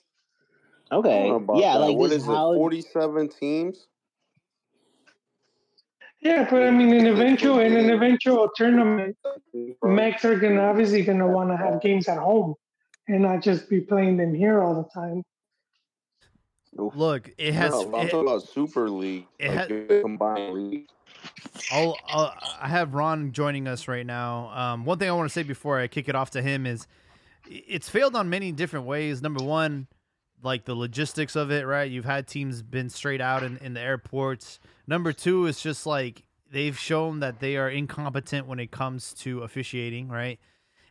[0.91, 1.09] Okay.
[1.09, 1.79] don't know about Yeah, that.
[1.79, 2.31] like what this is is it?
[2.31, 3.87] how 47 teams?
[6.19, 9.17] Yeah, but I mean, in eventual in an eventual tournament,
[9.83, 12.55] Max are gonna obviously gonna want to have games at home
[13.07, 15.23] and not just be playing them here all the time.
[16.77, 17.71] Look, it has.
[17.71, 19.25] no, I'm it- talking about Super League.
[19.39, 20.87] it like had- combined league.
[21.71, 24.49] I'll, I'll I have Ron joining us right now.
[24.49, 26.85] Um, one thing I want to say before I kick it off to him is
[27.49, 29.21] it's failed on many different ways.
[29.21, 29.87] Number one,
[30.43, 31.89] like the logistics of it, right?
[31.89, 34.59] You've had teams been straight out in, in the airports.
[34.85, 39.41] Number two is just like they've shown that they are incompetent when it comes to
[39.43, 40.39] officiating, right?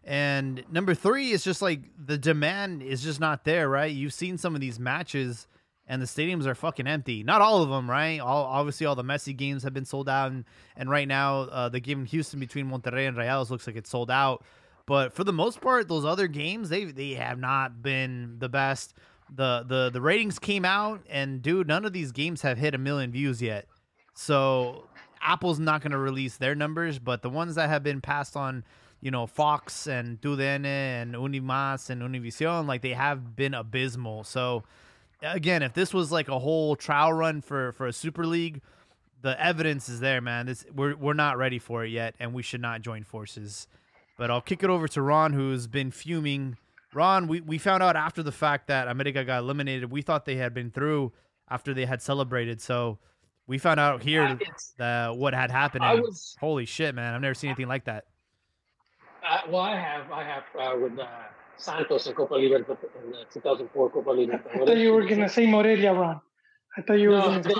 [0.03, 3.93] And number three is just like the demand is just not there, right?
[3.93, 5.47] You've seen some of these matches
[5.89, 7.23] and the stadiums are fucking empty.
[7.23, 8.19] Not all of them, right?
[8.19, 10.45] All obviously all the Messi games have been sold out, and,
[10.77, 13.91] and right now uh, the game in Houston between Monterrey and Rayados looks like it's
[13.91, 14.45] sold out.
[14.87, 18.95] But for the most part, those other games they they have not been the best.
[19.35, 22.79] the the The ratings came out, and dude, none of these games have hit a
[22.79, 23.67] million views yet.
[24.15, 24.85] So
[25.21, 28.65] Apple's not going to release their numbers, but the ones that have been passed on,
[29.01, 34.25] you know, Fox and TUDN and Unimas and Univision, like they have been abysmal.
[34.25, 34.63] So
[35.23, 38.61] again, if this was like a whole trial run for for a Super League,
[39.23, 40.47] the evidence is there, man.
[40.47, 43.67] This we're we're not ready for it yet, and we should not join forces.
[44.19, 46.57] But I'll kick it over to Ron, who's been fuming.
[46.95, 49.91] Ron, we, we found out after the fact that America got eliminated.
[49.91, 51.13] We thought they had been through
[51.51, 52.63] after they had celebrated.
[52.63, 52.99] So
[53.47, 54.39] we found out here
[54.79, 55.85] that what had happened.
[55.85, 57.15] Was holy shit, man!
[57.15, 58.05] I've never seen anything like that.
[59.29, 59.63] uh, well.
[59.63, 61.07] I have I have uh, with uh,
[61.57, 64.63] Santos in Copa Libertadores in the 2004 Copa Libertadores.
[64.63, 66.21] I thought you were gonna say Morelia, Ron.
[66.77, 67.55] I thought you were No, gonna say.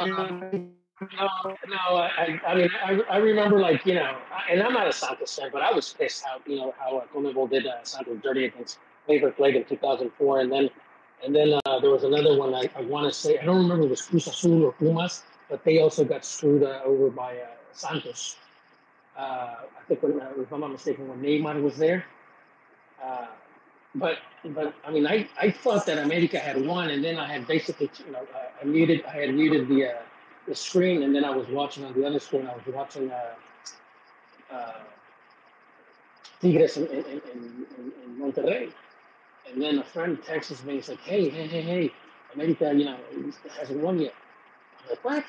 [1.15, 1.97] No, no.
[1.97, 4.17] I, I mean, I, I remember like you know,
[4.51, 7.47] and I'm not a Santos fan, but I was pissed how you know how uh,
[7.47, 8.79] did uh, Santos dirty against
[9.09, 10.71] River Plate in 2004, and then
[11.25, 13.85] and then uh, there was another one I, I want to say I don't remember
[13.85, 17.37] if it was Cruz Azul or Pumas, but they also got screwed uh, over by
[17.39, 18.37] uh, Santos.
[19.17, 19.21] Uh,
[19.79, 22.05] I think when, uh, if I'm not mistaken, when Neymar was there.
[23.97, 27.47] But but I mean, I, I thought that America had won, and then I had
[27.47, 28.27] basically you know
[28.63, 29.93] I, muted I had muted the uh,
[30.47, 32.47] the screen, and then I was watching on the other screen.
[32.47, 33.35] I was watching uh,
[34.51, 34.85] uh,
[36.41, 37.67] Tigres in, in, in,
[38.05, 38.73] in, Monterrey,
[39.51, 40.75] and then a friend texts me.
[40.75, 41.93] He's like, "Hey, hey, hey, hey,
[42.35, 42.99] America, you know,
[43.59, 44.15] hasn't won yet."
[44.83, 45.25] I'm like, "What?"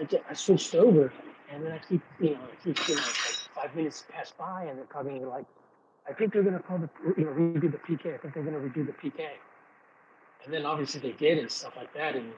[0.00, 1.12] I, ju- I switched over,
[1.50, 4.64] and then I keep, you know, I keep, you know, like five minutes pass by,
[4.64, 5.44] and they're talking like,
[6.08, 8.14] "I think they're gonna call the, you know, redo the PK.
[8.14, 9.26] I think they're gonna redo the PK."
[10.44, 12.32] And then obviously they did and stuff like that, and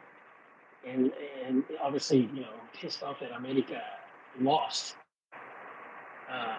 [0.87, 1.13] and
[1.45, 3.81] and obviously you know pissed off that America
[4.41, 4.97] lost.
[6.31, 6.57] Uh,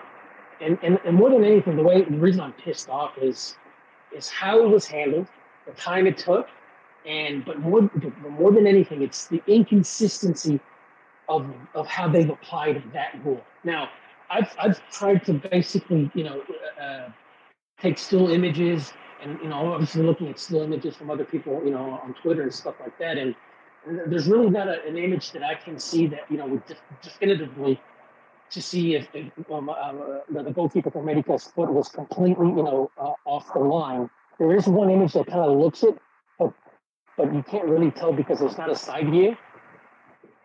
[0.61, 3.55] and, and and more than anything, the way the reason I'm pissed off is
[4.15, 5.27] is how it was handled,
[5.65, 6.47] the time it took,
[7.05, 10.59] and but more but more than anything, it's the inconsistency
[11.29, 11.45] of
[11.75, 13.41] of how they've applied that rule.
[13.63, 13.89] Now,
[14.29, 16.41] I've I've tried to basically you know
[16.81, 17.09] uh,
[17.79, 21.71] take still images and you know obviously looking at still images from other people you
[21.71, 23.35] know on Twitter and stuff like that, and,
[24.07, 26.81] there's really not a, an image that I can see that you know would def-
[27.01, 27.79] definitively
[28.49, 29.07] to see if,
[29.51, 29.93] um, uh,
[30.29, 34.09] the, the goalkeeper for America's foot was completely you know uh, off the line.
[34.39, 35.97] There is one image that kind of looks it,
[36.37, 36.53] but
[37.17, 39.37] but you can't really tell because it's not a side view.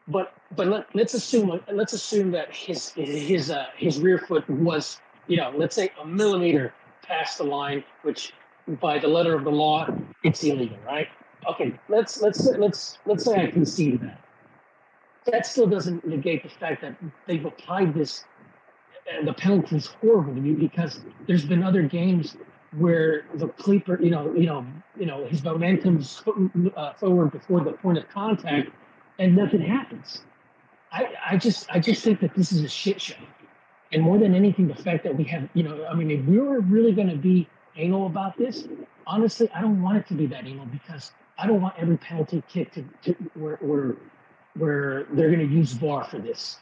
[0.09, 5.00] But but let, let's assume let's assume that his his uh, his rear foot was
[5.28, 8.32] you know let's say a millimeter past the line, which
[8.80, 9.88] by the letter of the law
[10.24, 11.09] it's illegal, right?
[11.48, 14.20] Okay, let's let's let's let's say I concede that.
[15.30, 16.96] That still doesn't negate the fact that
[17.26, 18.24] they've applied this,
[19.12, 22.36] and the penalty is horrible to me because there's been other games
[22.78, 24.66] where the keeper, you know, you know,
[24.98, 26.22] you know, his momentum's
[26.76, 28.70] uh, forward before the point of contact,
[29.18, 30.22] and nothing happens.
[30.90, 33.14] I, I just, I just think that this is a shit show,
[33.92, 36.38] and more than anything, the fact that we have, you know, I mean, if we
[36.38, 38.64] were really going to be anal about this,
[39.06, 42.42] honestly, I don't want it to be that anal because I don't want every penalty
[42.48, 43.96] kick to, to where, where
[44.56, 46.58] where they're going to use VAR for this.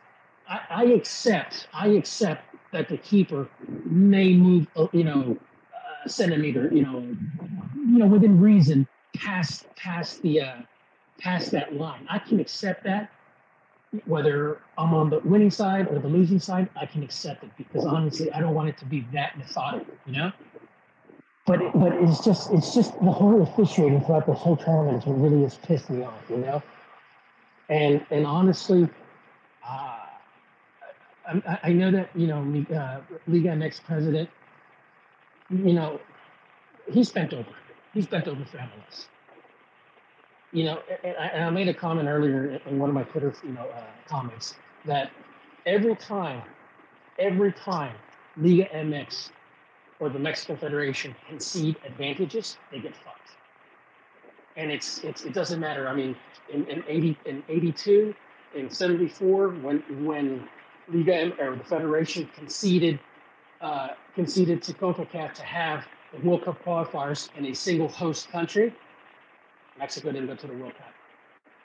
[0.48, 3.48] I, I accept, I accept that the keeper
[3.84, 5.36] may move, uh, you know,
[6.05, 8.86] a centimeter, you know, you know, within reason,
[9.16, 10.57] past past the uh,
[11.21, 12.07] past that line.
[12.11, 13.11] I can accept that.
[14.05, 17.85] Whether I'm on the winning side or the losing side, I can accept it because
[17.85, 20.33] honestly, I don't want it to be that methodical, you know.
[21.47, 25.07] But it, but it's just it's just the whole officiating throughout the whole tournament is
[25.07, 26.62] what really has pissed me off, you know.
[27.68, 28.89] And and honestly,
[29.68, 30.07] uh,
[31.27, 32.43] I, I know that you know
[32.77, 34.31] uh, Liga MX president,
[35.51, 36.01] you know,
[36.93, 37.51] he's bent over.
[37.93, 39.07] He's bent over for MLS.
[40.53, 43.66] You know, and I, made a comment earlier in one of my Twitter, you know,
[43.68, 45.12] uh, comments that
[45.64, 46.42] every time,
[47.20, 47.94] every time
[48.36, 49.30] Liga MX
[50.01, 53.20] or the Mexican Federation concede advantages, they get fucked.
[54.57, 55.86] And it's it's it doesn't matter.
[55.88, 56.16] I mean,
[56.53, 58.12] in, in eighty in eighty two,
[58.55, 60.48] in seventy four, when when
[60.88, 62.98] Liga M- or the Federation conceded
[63.61, 68.74] uh, conceded to CONCACAF to have the World Cup qualifiers in a single host country,
[69.81, 70.93] Mexico didn't go to the World Cup.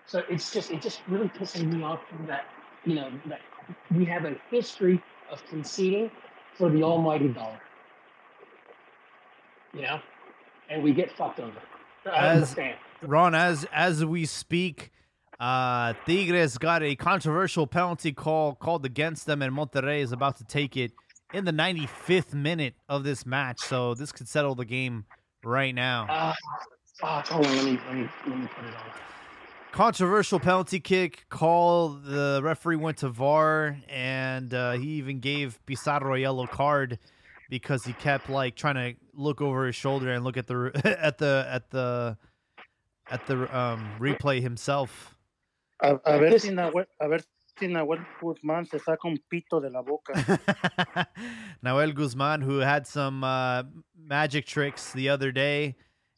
[0.07, 2.45] So it's just it just really pisses me off that
[2.85, 3.41] you know that
[3.91, 6.09] we have a history of conceding
[6.53, 7.59] for the almighty dollar.
[9.73, 9.99] You know,
[10.69, 11.57] and we get fucked over.
[12.05, 12.77] I As- understand.
[13.01, 14.91] Ron, as as we speak,
[15.39, 20.45] uh, Tigres got a controversial penalty call called against them, and Monterrey is about to
[20.45, 20.91] take it
[21.33, 23.59] in the 95th minute of this match.
[23.59, 25.05] So this could settle the game
[25.43, 26.07] right now.
[26.09, 26.33] Uh,
[26.99, 28.81] fuck, hold on, let me let me let me put it on.
[29.71, 31.89] Controversial penalty kick call.
[31.89, 36.97] The referee went to VAR, and uh, he even gave Pizarro a yellow card
[37.49, 40.71] because he kept like trying to look over his shoulder and look at the
[41.01, 42.17] at the at the
[43.11, 45.15] at the um, replay himself.
[45.81, 47.19] A, a ver si Nahuel, a ver
[47.59, 50.13] si Nahuel Guzmán se saca un pito de la boca.
[51.61, 53.63] Nahuel Guzmán, who had some uh,
[53.97, 55.75] magic tricks the other day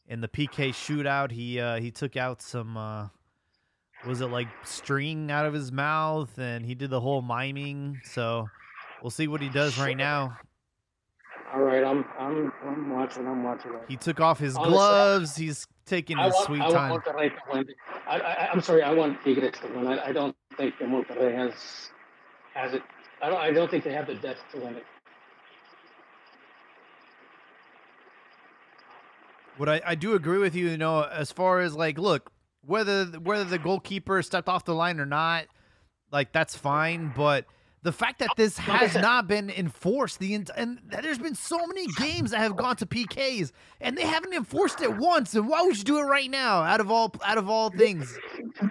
[0.08, 3.08] in the PK shootout, he uh, he took out some uh,
[4.06, 8.00] was it like string out of his mouth, and he did the whole miming.
[8.04, 8.48] So
[9.02, 10.36] we'll see what he does right now.
[11.52, 13.26] All right, I'm I'm I'm watching.
[13.26, 13.72] I'm watching.
[13.86, 15.36] He took off his Honestly, gloves.
[15.36, 16.90] He's taking his want, sweet I time.
[16.90, 17.66] want Monterrey to win.
[18.06, 18.82] I, I, I'm sorry.
[18.82, 19.86] I want Tigres to win.
[19.86, 21.52] I, I don't think that Monterrey has
[22.54, 22.82] has it.
[23.22, 23.38] I don't.
[23.38, 24.84] I don't think they have the depth to win it.
[29.58, 32.30] What I, I do agree with you, you know, as far as like, look,
[32.64, 35.46] whether whether the goalkeeper stepped off the line or not,
[36.10, 37.12] like that's fine.
[37.14, 37.46] But
[37.82, 41.86] the fact that this has not been enforced, the ent- and there's been so many
[41.98, 45.34] games that have gone to PKs, and they haven't enforced it once.
[45.34, 46.62] And why would you do it right now?
[46.62, 48.16] Out of all out of all things,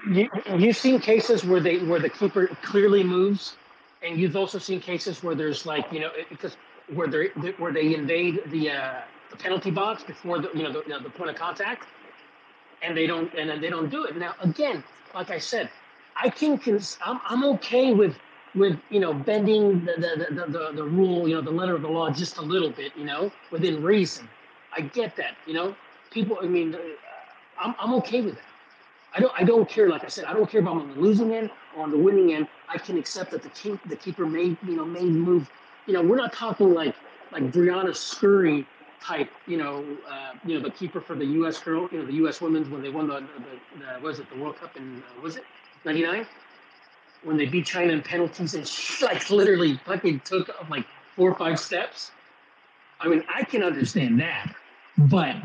[0.09, 3.55] You, you've seen cases where they where the keeper clearly moves,
[4.03, 6.55] and you've also seen cases where there's like you know because
[6.93, 7.27] where they
[7.57, 9.01] where they invade the uh,
[9.32, 11.88] the penalty box before the you know the, you know, the point of contact,
[12.82, 14.15] and they don't and then they don't do it.
[14.17, 15.69] Now again, like I said,
[16.15, 18.15] I can cons- I'm I'm okay with
[18.55, 21.82] with you know bending the the, the, the the rule you know the letter of
[21.82, 24.28] the law just a little bit you know within reason.
[24.75, 25.75] I get that you know
[26.12, 26.39] people.
[26.41, 26.79] I mean, uh,
[27.59, 28.43] I'm I'm okay with that.
[29.13, 29.89] I don't I don't care.
[29.89, 32.33] Like I said, I don't care about on the losing end or on the winning
[32.33, 32.47] end.
[32.70, 35.49] I can accept that the keep the keeper may you know may move.
[35.86, 36.95] You know, we're not talking like
[37.32, 38.66] like Briana Scurry
[39.01, 39.29] type.
[39.45, 41.59] You know, uh, you know the keeper for the U.S.
[41.59, 41.87] girl.
[41.91, 42.41] You know, the U.S.
[42.41, 45.36] women's when they won the, the, the was it the World Cup in uh, was
[45.36, 45.43] it
[45.86, 46.25] '99
[47.24, 51.29] when they beat China in penalties and she like literally fucking took uh, like four
[51.32, 52.11] or five steps.
[52.99, 54.55] I mean, I can understand that,
[54.97, 55.36] but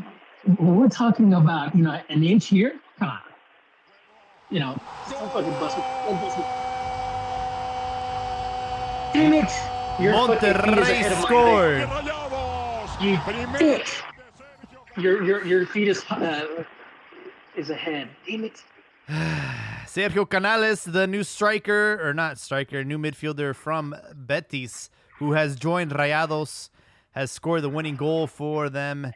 [0.59, 3.19] we're talking about you know an inch here, come on.
[4.49, 5.83] You know, don't fucking bust me.
[6.05, 6.19] Don't.
[9.13, 9.51] Damn it!
[10.01, 12.12] Your fucking feet is ahead Monterrey scored.
[13.01, 14.01] You bitch.
[14.97, 16.63] Your your your feet is uh,
[17.55, 18.09] is ahead.
[18.27, 18.63] Damn it!
[19.87, 25.91] Sergio Canales, the new striker, or not striker, new midfielder from Betis, who has joined
[25.91, 26.69] Rayados,
[27.11, 29.11] has scored the winning goal for them.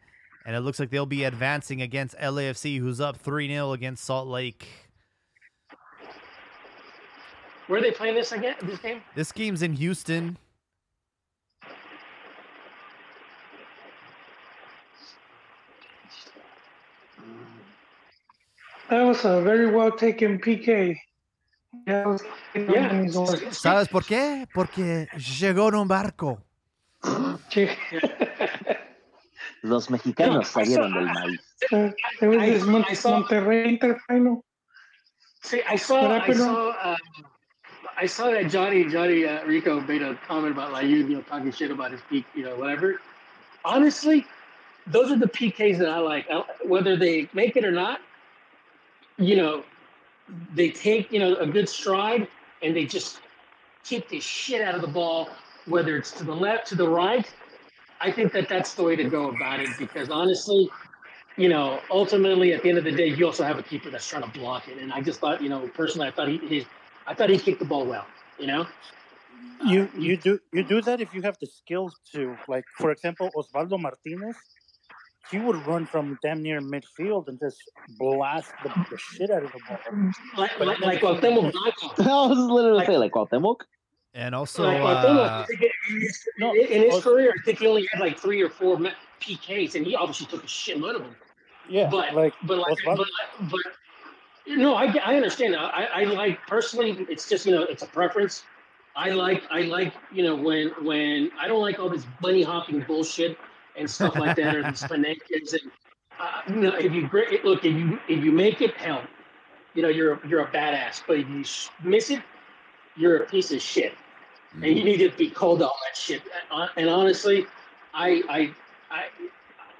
[0.45, 4.27] And it looks like they'll be advancing against LAFC, who's up 3 0 against Salt
[4.27, 4.67] Lake.
[7.67, 8.55] Where are they playing this again?
[8.63, 9.01] This game?
[9.13, 10.37] This game's in Houston.
[18.89, 20.97] Was a very well taken PK.
[21.85, 22.17] Yeah,
[22.55, 23.03] Yeah.
[23.51, 24.47] ¿Sabes por qué?
[24.53, 26.41] Porque llegó en un barco.
[29.63, 31.41] Los mexicanos No, I saw- salieron del maíz.
[31.71, 34.43] Uh, there was I- this Mon- I saw- Monterrey Inter final.
[35.43, 36.97] See, I saw, I saw, um,
[37.97, 41.21] I saw that Johnny, Johnny uh, Rico made a comment about like you, you know,
[41.21, 42.99] talking shit about his peak, you know, whatever.
[43.65, 44.25] Honestly,
[44.87, 46.25] those are the PKs that I like.
[46.29, 47.99] I, whether they make it or not,
[49.17, 49.63] you know,
[50.53, 52.27] they take you know a good stride
[52.61, 53.21] and they just
[53.83, 55.29] keep the shit out of the ball,
[55.65, 57.29] whether it's to the left, to the right.
[57.99, 60.69] I think that that's the way to go about it because honestly,
[61.37, 64.07] you know, ultimately at the end of the day, you also have a keeper that's
[64.07, 64.77] trying to block it.
[64.77, 66.65] And I just thought, you know, personally, I thought he, he
[67.07, 68.05] I thought he kicked the ball well.
[68.37, 68.67] You know,
[69.65, 72.37] You uh, you do you do that if you have the skills to.
[72.47, 74.37] Like for example, Osvaldo Martinez,
[75.31, 77.61] he would run from damn near midfield and just
[77.97, 80.11] blast the, the shit out of the ball.
[80.37, 81.87] like like, like Cuauhtemoc Blanco.
[81.99, 83.57] I was literally Like- saying like Cuauhtemoc.
[84.13, 87.43] And also, like Cuauhtemoc, uh, I think in his, no, in his Os- career, I
[87.43, 88.89] think he only had like three or four ma-
[89.21, 91.15] PKs, and he obviously took a shitload of them.
[91.69, 93.05] Yeah, But like but like Osvaldo-
[93.41, 93.61] but, but
[94.47, 95.55] no, I, I understand.
[95.55, 98.43] I, I like personally, it's just you know, it's a preference.
[98.95, 102.79] I like I like you know when when I don't like all this bunny hopping
[102.87, 103.37] bullshit
[103.77, 105.71] and stuff like that or these financials and
[106.19, 107.09] uh, you know if you
[107.43, 109.03] look if you if you make it hell,
[109.75, 111.03] you know you're you're a badass.
[111.07, 111.43] But if you
[111.83, 112.21] miss it,
[112.95, 113.93] you're a piece of shit,
[114.53, 116.23] and you need to be called on that shit.
[116.51, 117.45] Uh, And honestly,
[117.93, 118.53] I I
[118.89, 119.05] I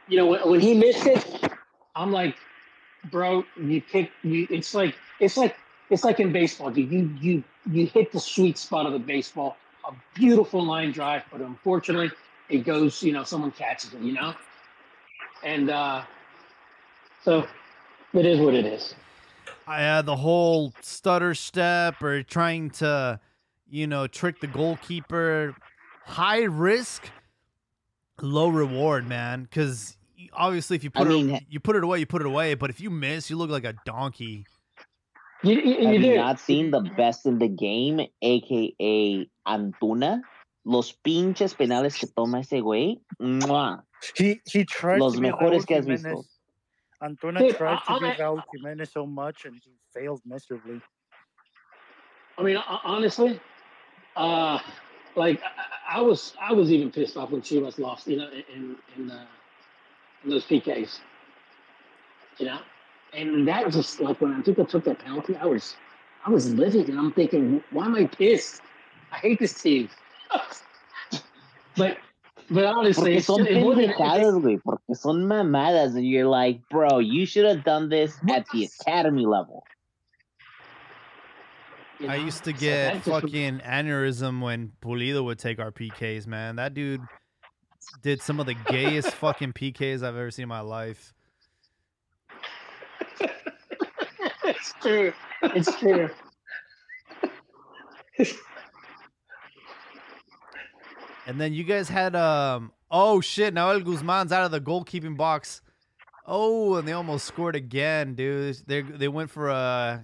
[0.07, 1.26] you know when, when he missed it,
[1.95, 2.36] I'm like,
[3.10, 4.48] bro, you kick you.
[4.49, 5.56] It's like it's like
[5.90, 6.91] it's like in baseball, dude.
[6.91, 9.57] You you you hit the sweet spot of the baseball.
[9.88, 12.11] A beautiful line drive, but unfortunately,
[12.49, 13.02] it goes.
[13.03, 14.02] You know, someone catches it.
[14.02, 14.34] You know,
[15.44, 16.03] and uh
[17.24, 17.45] so
[18.14, 18.95] it is what it is.
[19.68, 23.19] I had the whole stutter step or trying to,
[23.69, 25.53] you know, trick the goalkeeper.
[26.06, 27.10] High risk,
[28.22, 29.44] low reward, man.
[29.44, 29.98] Because
[30.32, 32.53] obviously, if you I put mean- it, you put it away, you put it away.
[32.53, 34.45] But if you miss, you look like a donkey.
[35.44, 40.22] You, you, you Have you not seen the best in the game, aka Antuna?
[40.68, 42.99] Los pinches penales que toma ese güey.
[43.19, 43.85] ¡Mua!
[44.15, 46.03] he he tried Los to be mejores que has Jimenez.
[46.03, 46.26] visto.
[47.02, 50.81] Antuna Dude, tried to be I- Raúl Jimenez so much and he failed miserably.
[52.38, 53.39] I mean, honestly,
[54.18, 54.60] uh,
[55.15, 58.76] like I, I was, I was even pissed off when Chivas lost, you know, in
[58.98, 59.26] in, uh,
[60.26, 60.99] in those PKs,
[62.39, 62.60] you know,
[63.14, 65.77] and that was just like when Antuna took that penalty, I was,
[66.26, 68.61] I was livid, and I'm thinking, why am I pissed?
[69.14, 69.88] I hate this team.
[71.75, 71.97] But,
[72.49, 73.91] but honestly, Porque it's son just, it wasn't.
[73.93, 74.59] pendejadas, güey.
[74.63, 75.95] Porque son mamadas.
[75.95, 79.63] And you're like, bro, you should have done this at the academy level.
[81.99, 86.27] you I used to get that just- fucking aneurysm when Pulido would take our PKs,
[86.27, 86.55] man.
[86.57, 87.01] That dude
[88.03, 91.13] did some of the gayest fucking PKs I've ever seen in my life.
[94.43, 95.13] it's true.
[95.43, 96.09] It's true.
[101.27, 105.61] And then you guys had um oh shit, Nahuel Guzmán's out of the goalkeeping box.
[106.25, 108.57] Oh, and they almost scored again, dude.
[108.65, 110.03] They they went for a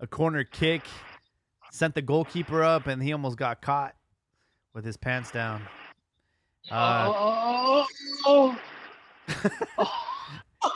[0.00, 0.82] a corner kick,
[1.70, 3.94] sent the goalkeeper up, and he almost got caught
[4.74, 5.62] with his pants down.
[6.70, 7.86] Uh, oh,
[8.26, 8.58] oh,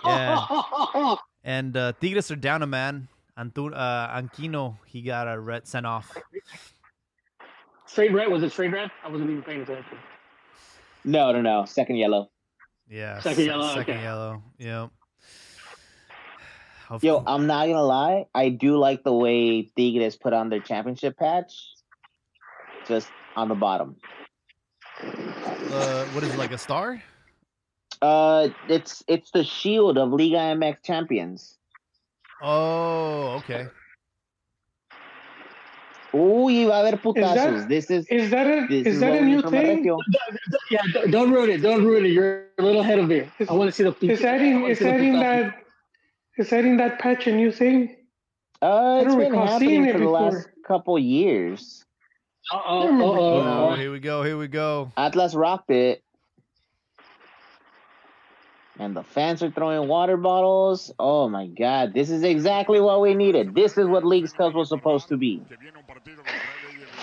[0.04, 1.16] Yeah.
[1.44, 3.08] and uh, Tigres are down a man.
[3.38, 6.14] Antu- uh, Aquino, he got a red sent off.
[7.90, 8.28] Straight red?
[8.28, 8.88] Was it straight red?
[9.04, 9.98] I wasn't even paying attention.
[11.04, 11.64] No, no, no.
[11.64, 12.30] Second yellow.
[12.88, 14.02] Yeah, Second yellow, Second okay.
[14.02, 14.42] yellow.
[14.58, 14.90] Yep.
[16.88, 17.22] Of Yo.
[17.26, 18.26] I'm not gonna lie.
[18.32, 21.52] I do like the way Tigres put on their championship patch.
[22.86, 23.96] Just on the bottom.
[25.02, 27.02] uh, what is it like a star?
[28.02, 31.58] Uh, it's it's the shield of Liga MX champions.
[32.42, 33.66] Oh, okay.
[36.12, 37.34] Uy, va a haber putazos.
[37.34, 39.84] that- this is Is that a this is is that a new need from thing?
[40.70, 41.58] Yeah, don't- don't ruin it.
[41.62, 42.12] Don't ruin it.
[42.12, 43.22] You're a little ahead of me.
[43.48, 43.94] I want to see the.
[44.12, 45.54] Is that in is that in that
[46.38, 47.96] is that in that patch a new thing?
[48.62, 51.84] Uh, it's don't been recall seeing happening it for the last couple years.
[52.52, 52.86] Uh oh.
[52.86, 53.74] remember Uh Oh, oh.
[53.74, 54.22] here we go.
[54.22, 54.90] Here we go.
[54.96, 56.02] Atlas rocked it.
[58.80, 60.90] And the fans are throwing water bottles.
[60.98, 63.54] Oh my god, this is exactly what we needed.
[63.54, 65.42] This is what Leagues Cup was supposed to be.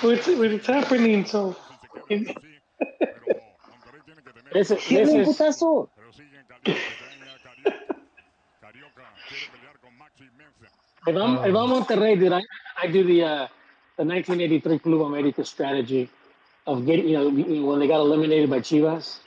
[0.01, 1.25] So it's it's happening.
[1.25, 1.55] So
[4.53, 5.39] This is this me un is
[11.07, 11.55] if I'm if.
[11.55, 12.41] I'm Monterrey, dude, I
[12.81, 13.47] I do the uh
[13.97, 16.09] the 1983 Club America strategy
[16.65, 19.19] of getting you know, when they got eliminated by Chivas.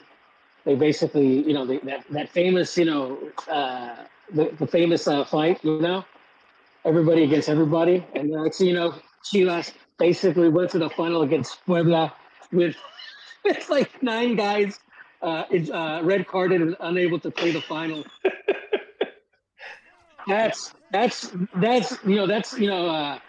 [0.65, 3.17] They basically, you know, they, that that famous, you know,
[3.49, 3.95] uh,
[4.33, 5.93] the, the famous uh, fight, you know,
[6.73, 8.93] everybody against everybody, and uh, so, you know,
[9.23, 12.13] Chivas basically went to the final against Puebla
[12.51, 12.75] with
[13.45, 14.79] it's like nine guys
[15.21, 18.03] uh, is uh, red carded and unable to play the final.
[20.27, 23.19] that's that's that's you know that's you know uh,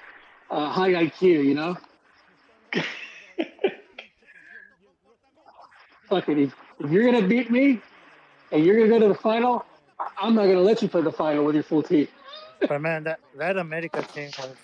[0.50, 1.76] uh, high IQ, you know.
[6.08, 6.52] Fucking,
[6.84, 7.80] if, you're gonna beat me
[8.50, 9.64] and you're gonna go to the final,
[10.20, 12.08] I'm not gonna let you play the final with your full team.
[12.60, 14.56] But man, that that America team was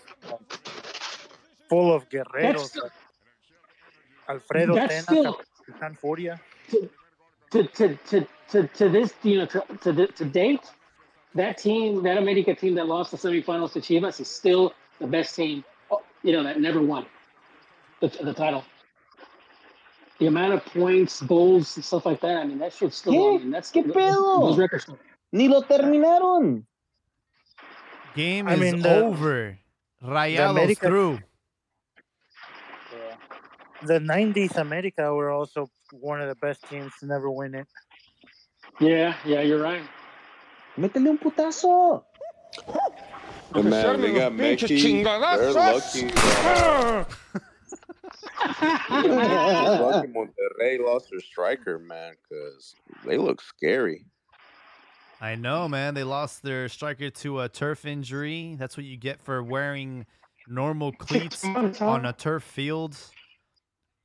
[1.69, 2.74] full of guerreros.
[2.81, 2.93] Like
[4.28, 6.40] Alfredo Tena, still Capitan Furia.
[7.51, 10.70] to, to, to, to, to this, you know, to, to, the- to date,
[11.35, 15.35] that team, that America team that lost the semifinals to Chivas is still the best
[15.35, 15.65] team,
[16.23, 17.07] you know, that never won
[18.01, 18.65] the, the title.
[20.19, 23.35] The amount of points, goals, and stuff like that, I mean, that shit's still ¿Qué?
[23.36, 23.43] on.
[23.43, 24.40] And that's ¿Qué pedo?
[24.40, 24.86] Those records.
[25.32, 26.65] Ni lo terminaron.
[28.16, 29.59] Game I is mean, the- over.
[30.03, 31.19] Rayados America- through.
[33.86, 37.69] The '90s America were also one of the best teams to never win it.
[38.81, 39.82] Yeah, yeah, you're right.
[40.77, 42.03] Métele un putazo.
[43.53, 45.05] But man, they got Messi.
[45.05, 47.05] They're lucky.
[48.90, 52.74] that, lucky Monterrey lost their striker, man, because
[53.05, 54.05] they look scary.
[55.20, 55.94] I know, man.
[55.94, 58.56] They lost their striker to a turf injury.
[58.59, 60.06] That's what you get for wearing
[60.47, 62.97] normal cleats on a turf field.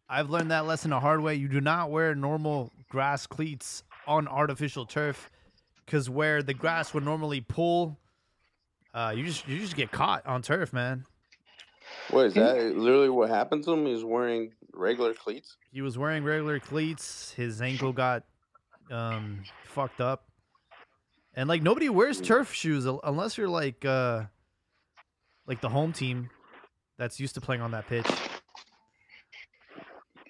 [0.10, 1.36] I've learned that lesson the hard way.
[1.36, 5.30] You do not wear normal grass cleats on artificial turf
[5.86, 7.98] because where the grass would normally pull,
[8.94, 11.06] uh, you just you just get caught on turf, man.
[12.10, 12.58] What is that?
[12.76, 13.86] Literally, what happened to him?
[13.86, 15.58] He's wearing regular cleats.
[15.72, 17.32] He was wearing regular cleats.
[17.32, 18.24] His ankle got
[18.92, 20.26] um, fucked up,
[21.36, 24.24] and like nobody wears turf shoes unless you're like uh,
[25.48, 26.30] like the home team
[26.98, 28.08] that's used to playing on that pitch.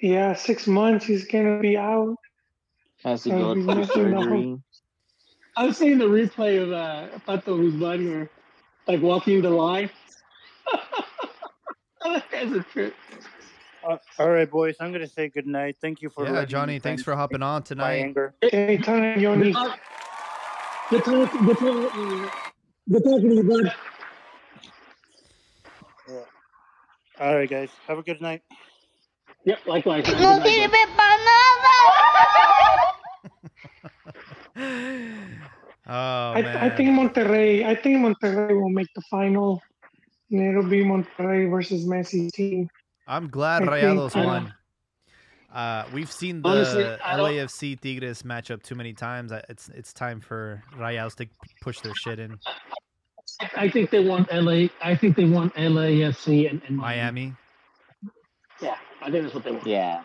[0.02, 2.16] Yeah, six months he's gonna be out.
[3.04, 4.60] Has to go he's through missing the whole- surgery.
[5.56, 8.30] I was seeing the replay of uh, Pato Guzman here,
[8.88, 9.90] like walking the line.
[12.04, 12.96] that guy's a trip.
[13.88, 14.76] Uh, all right, boys.
[14.80, 15.76] I'm gonna say good night.
[15.82, 18.00] Thank you for Yeah, Johnny, thanks for hopping on tonight.
[18.00, 18.34] anger.
[18.44, 19.52] Okay, Tony Yoni.
[19.52, 19.80] Good talk,
[20.90, 23.74] good talk, good talking to you, bud.
[27.20, 27.70] All right, guys.
[27.88, 28.42] Have a good night.
[29.46, 30.06] Yep, likewise.
[30.06, 30.50] Good No night, bud.
[30.50, 31.78] sirve para nada.
[35.88, 37.66] oh I, man, I think Monterrey.
[37.66, 39.62] I think Monterrey will make the final.
[40.34, 42.68] And it'll be Monterrey versus Messi team.
[43.08, 44.54] I'm glad I Rayados uh, won.
[45.54, 49.32] Uh, we've seen the Honestly, I LAFC Tigres matchup too many times.
[49.48, 51.28] It's it's time for Rayados to
[51.62, 52.40] push their shit in
[53.56, 54.68] I think they want LA.
[54.82, 57.34] I think they want LAFC and, and Miami.
[58.62, 59.68] Yeah, I think that's what they want.
[59.68, 60.02] Yeah,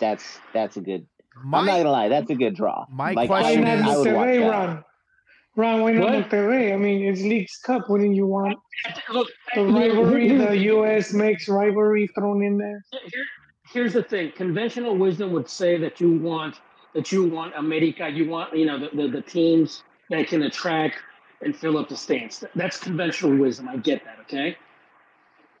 [0.00, 1.06] that's that's a good.
[1.36, 2.86] I'm not gonna lie, that's a good draw.
[2.88, 4.50] my Like, question I, not is- I would watch Monterrey, that.
[4.50, 4.84] Ron?
[5.56, 6.30] Ron, why not?
[6.30, 6.72] Monterrey?
[6.72, 7.88] I mean, it's Leagues Cup.
[7.88, 8.58] Wouldn't you want
[9.12, 11.12] Look, the rivalry, the U.S.
[11.12, 12.84] makes rivalry thrown in there?
[12.90, 13.24] Here,
[13.72, 16.60] here's the thing: conventional wisdom would say that you want
[16.94, 20.96] that you want America, you want you know the, the, the teams that can attract
[21.40, 22.44] and fill up the stands.
[22.54, 23.68] That's conventional wisdom.
[23.68, 24.18] I get that.
[24.22, 24.56] Okay.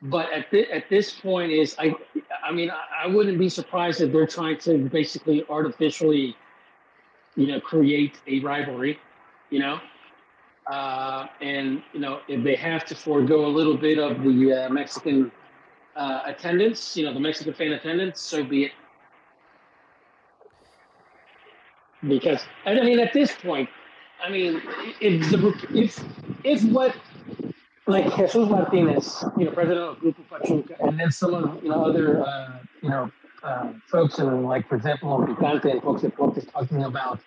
[0.02, 1.94] But at at this point, is I
[2.42, 6.36] I mean I, I wouldn't be surprised if they're trying to basically artificially,
[7.36, 8.98] you know, create a rivalry,
[9.50, 9.80] you know,
[10.70, 14.68] uh, and you know if they have to forego a little bit of the uh,
[14.70, 15.30] Mexican
[15.96, 18.72] uh, attendance, you know, the Mexican fan attendance, so be it.
[22.06, 23.68] Because I mean, at this point,
[24.22, 24.60] I mean,
[25.00, 26.04] if the if
[26.44, 26.94] if what
[27.86, 31.84] like Jesus Martinez, you know, president of Grupo Pachuca, and then some of you know
[31.84, 33.10] other uh, you know
[33.42, 37.20] uh, folks and like for example Picante and Fox Deportes talking about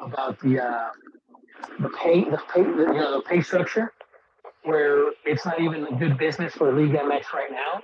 [0.00, 0.90] about the uh,
[1.80, 3.92] the pay the pay the, you know the pay structure
[4.64, 7.82] where it's not even a good business for League MX right now.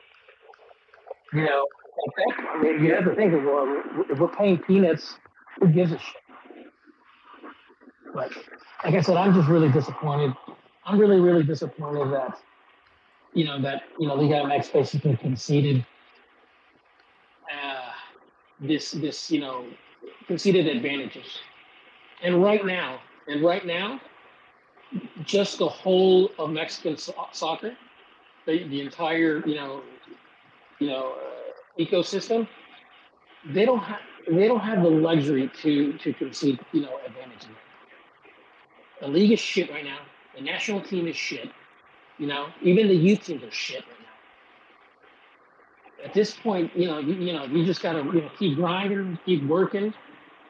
[1.32, 1.66] You know,
[2.54, 5.16] I mean, you have to think of well, if we're paying peanuts,
[5.60, 6.22] who gives a shit?
[8.14, 8.32] But
[8.84, 10.32] like I said, I'm just really disappointed.
[10.84, 12.38] I'm really, really disappointed that
[13.34, 15.84] you know that you know League MX basically conceded
[17.52, 17.90] uh,
[18.60, 19.66] this this you know
[20.26, 21.26] conceded advantages.
[22.22, 24.00] And right now, and right now,
[25.24, 27.76] just the whole of Mexican so- soccer,
[28.46, 29.82] the, the entire you know,
[30.78, 32.48] you know, uh, ecosystem,
[33.52, 34.00] they don't have
[34.30, 37.46] they don't have the luxury to to concede, you know, advantage.
[39.00, 39.98] The league is shit right now.
[40.34, 41.50] The national team is shit.
[42.18, 44.06] You know, even the youth teams are shit right now.
[46.04, 49.18] At this point, you know, you, you know, you just gotta you know keep grinding,
[49.24, 49.94] keep working,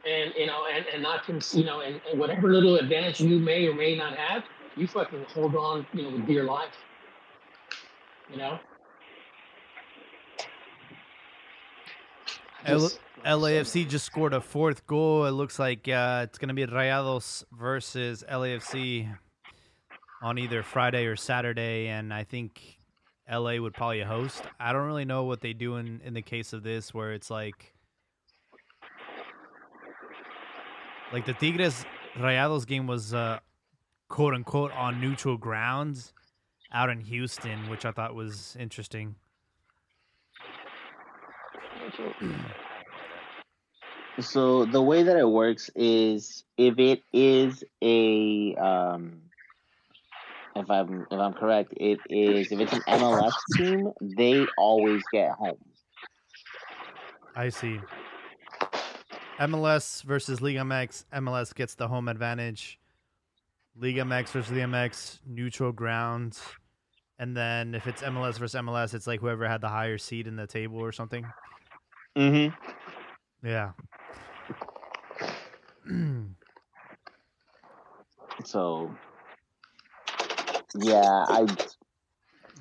[0.07, 3.39] and you know, and, and not con- you know, and, and whatever little advantage you
[3.39, 4.45] may or may not have,
[4.77, 6.73] you fucking hold on, you know, with dear life.
[8.31, 8.59] You know.
[12.65, 12.91] L-
[13.25, 15.25] LAFC just scored a fourth goal.
[15.27, 19.09] It looks like uh, it's going to be Rayados versus LAFC
[20.23, 22.79] on either Friday or Saturday, and I think
[23.31, 24.43] LA would probably host.
[24.59, 27.31] I don't really know what they do in, in the case of this, where it's
[27.31, 27.75] like
[31.13, 31.85] like the Tigres
[32.17, 33.39] Rayados game was uh,
[34.09, 36.13] quote unquote on neutral grounds
[36.73, 39.15] out in Houston, which I thought was interesting.
[44.21, 49.21] So the way that it works is if it is a um
[50.57, 55.31] if I'm if I'm correct, it is if it's an MLS team, they always get
[55.33, 55.59] home.
[57.37, 57.81] I see.
[59.39, 61.05] MLS versus Liga MX.
[61.15, 62.79] MLS gets the home advantage.
[63.77, 66.39] Liga MX versus Liga MX, neutral ground.
[67.21, 70.37] And then if it's MLS versus MLS, it's like whoever had the higher seat in
[70.37, 71.27] the table or something.
[72.17, 73.47] Mm-hmm.
[73.47, 73.73] Yeah.
[78.45, 78.95] So
[80.77, 81.47] yeah, I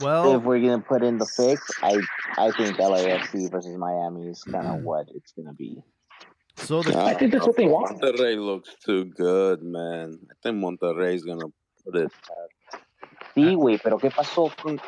[0.01, 1.99] well, if we're gonna put in the fix, I
[2.37, 5.83] I think LAFC versus Miami is kind of what it's gonna be.
[6.67, 8.01] So the I think that's what they want.
[8.01, 10.19] Monterrey looks too good, man.
[10.29, 11.47] I think Monterrey's gonna
[11.85, 12.11] put it.
[13.33, 14.79] Sí, güey, pero qué pasó con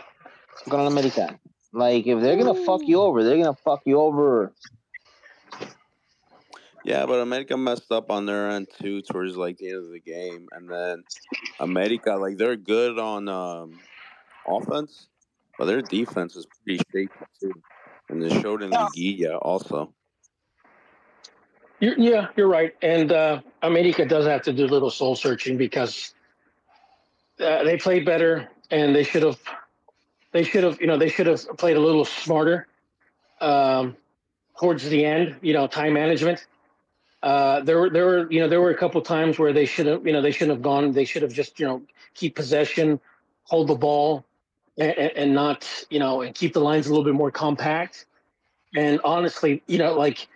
[0.67, 1.39] con el América?
[1.71, 4.53] Like if they're gonna fuck you over, they're gonna fuck you over.
[6.83, 9.99] Yeah, but America messed up on their end too towards like the end of the
[10.01, 11.03] game, and then
[11.59, 13.79] America like they're good on um,
[14.45, 15.07] offense,
[15.57, 17.53] but their defense is pretty shaky too,
[18.09, 19.93] and they showed in Liguilla also.
[21.79, 22.75] You're, yeah, you're right.
[22.81, 26.13] And uh, America does have to do a little soul searching because
[27.39, 29.39] uh, they played better, and they should have,
[30.31, 32.67] they should have, you know, they should have played a little smarter
[33.39, 33.95] um,
[34.59, 35.37] towards the end.
[35.41, 36.45] You know, time management.
[37.23, 39.85] Uh, there were, there were, you know, there were a couple times where they should
[39.85, 40.91] have, you know, they shouldn't have gone.
[40.91, 41.81] They should have just, you know,
[42.13, 42.99] keep possession,
[43.43, 44.25] hold the ball,
[44.77, 48.05] and, and not, you know, and keep the lines a little bit more compact.
[48.75, 50.27] And honestly, you know, like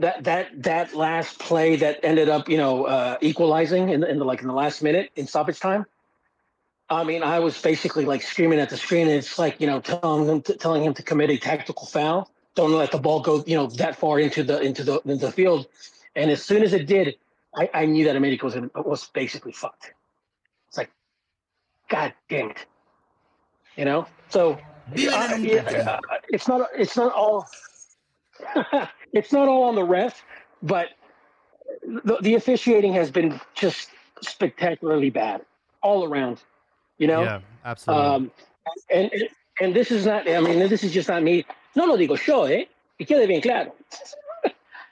[0.00, 4.18] that that that last play that ended up you know uh, equalizing in the, in
[4.18, 5.86] the like in the last minute in stoppage time.
[6.90, 9.80] I mean, I was basically like screaming at the screen, and it's like you know
[9.80, 12.30] telling him to, telling him to commit a tactical foul.
[12.54, 15.32] Don't let the ball go you know that far into the into the into the
[15.32, 15.66] field.
[16.16, 17.16] And as soon as it did,
[17.56, 19.92] I, I knew that America was was basically fucked.
[20.68, 20.90] It's like,
[21.88, 22.66] God damn it,
[23.76, 24.06] you know.
[24.28, 24.56] So uh,
[24.94, 25.98] yeah, uh,
[26.28, 27.48] it's not it's not all
[29.14, 30.22] it's not all on the ref,
[30.62, 30.88] but
[31.82, 33.88] the, the officiating has been just
[34.20, 35.42] spectacularly bad
[35.82, 36.42] all around.
[36.98, 38.04] You know, yeah, absolutely.
[38.06, 38.30] um,
[38.90, 39.10] and,
[39.60, 40.28] and this is not.
[40.28, 41.46] I mean, this is just not me.
[41.74, 42.64] No lo digo yo, eh?
[43.00, 43.74] Y quede bien claro.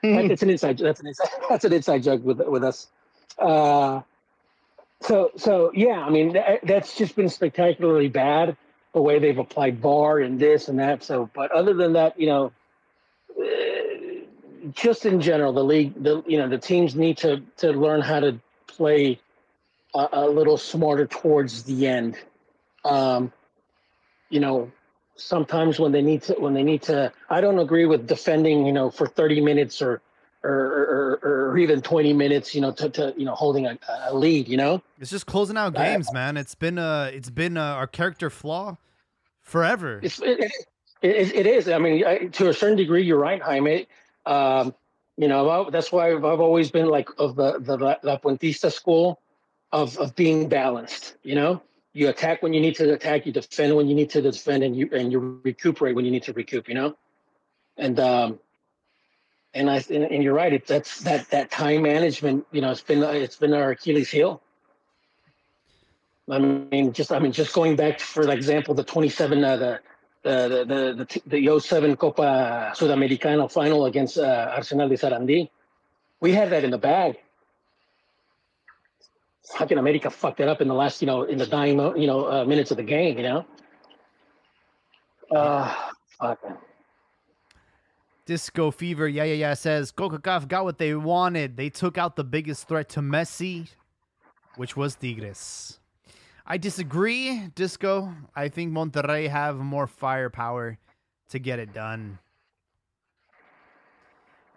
[0.03, 0.77] Like, it's an inside.
[0.77, 1.29] That's an inside.
[1.49, 2.87] That's an inside joke with with us.
[3.39, 4.01] Uh,
[5.01, 8.57] so so yeah, I mean that, that's just been spectacularly bad
[8.93, 11.03] the way they've applied VAR and this and that.
[11.03, 12.51] So, but other than that, you know,
[13.39, 13.92] uh,
[14.71, 18.19] just in general, the league, the you know, the teams need to to learn how
[18.19, 19.19] to play
[19.93, 22.17] a, a little smarter towards the end.
[22.85, 23.31] Um,
[24.29, 24.71] you know,
[25.15, 28.73] sometimes when they need to when they need to, I don't agree with defending, you
[28.73, 30.01] know, for thirty minutes or
[30.43, 31.19] or or,
[31.51, 34.57] or even twenty minutes, you know, to, to you know holding a, a lead, you
[34.57, 34.81] know.
[34.99, 36.37] it's just closing out I- games, man.
[36.37, 38.77] It's been uh it's been uh, our character flaw
[39.41, 39.99] forever.
[40.01, 40.51] It's, it, it,
[41.01, 41.67] it, it is.
[41.67, 43.87] I mean, I, to a certain degree, you're right, Jaime.
[44.25, 44.73] Um,
[45.17, 49.19] you know, that's why I've, always been like of the the La, Puentista school
[49.71, 51.17] of of being balanced.
[51.23, 51.61] You know,
[51.93, 54.75] you attack when you need to attack, you defend when you need to defend, and
[54.75, 56.67] you and you recuperate when you need to recoup.
[56.67, 56.97] You know,
[57.77, 58.39] and um,
[59.53, 60.53] and I and, and you're right.
[60.53, 62.47] It's that's that that time management.
[62.51, 64.41] You know, it's been it's been our Achilles heel.
[66.29, 69.79] I mean, just I mean, just going back for example, the 27, uh, the
[70.23, 75.49] the the the the, the 07 Copa Sudamericana final against uh, Arsenal de Sarandí.
[76.19, 77.17] We had that in the bag.
[79.57, 82.31] Fucking America fucked it up in the last, you know, in the dying, you know,
[82.31, 83.17] uh, minutes of the game.
[83.17, 83.45] You know.
[85.29, 85.75] Uh,
[86.19, 86.39] fuck.
[88.25, 91.57] Disco Fever, yeah, yeah, yeah, says CONCACAF got what they wanted.
[91.57, 93.67] They took out the biggest threat to Messi,
[94.55, 95.79] which was Tigres.
[96.45, 98.13] I disagree, Disco.
[98.35, 100.77] I think Monterrey have more firepower
[101.29, 102.19] to get it done.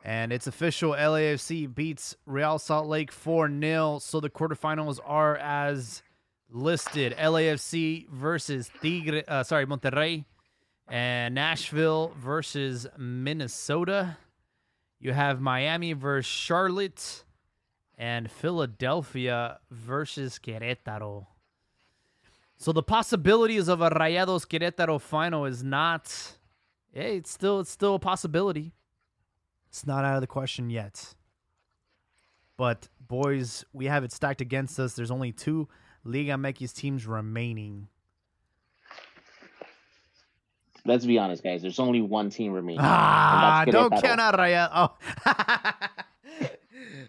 [0.04, 3.98] And it's official LAFC beats Real Salt Lake 4 0.
[4.00, 6.02] So the quarterfinals are as
[6.50, 10.24] listed LAFC versus Tigre, uh, sorry, Monterrey
[10.88, 14.16] and Nashville versus Minnesota.
[15.00, 17.24] You have Miami versus Charlotte
[17.98, 21.26] and Philadelphia versus Querétaro.
[22.56, 26.36] So the possibilities of a Rayados Querétaro final is not
[26.92, 28.72] hey, it's still it's still a possibility.
[29.68, 31.14] It's not out of the question yet.
[32.56, 34.94] But boys, we have it stacked against us.
[34.94, 35.68] There's only two
[36.04, 37.88] Liga MX teams remaining.
[40.86, 41.62] Let's be honest, guys.
[41.62, 42.80] There's only one team remaining.
[42.80, 44.70] Ah, don't count out Raya.
[44.72, 46.02] Oh.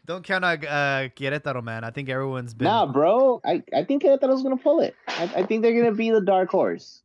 [0.07, 1.83] don't count on uh, Querétaro, man.
[1.83, 2.65] I think everyone's been.
[2.65, 3.41] Nah, bro.
[3.45, 4.95] I, I think Querétaro's gonna pull it.
[5.07, 7.03] I, I think they're gonna be the dark horse.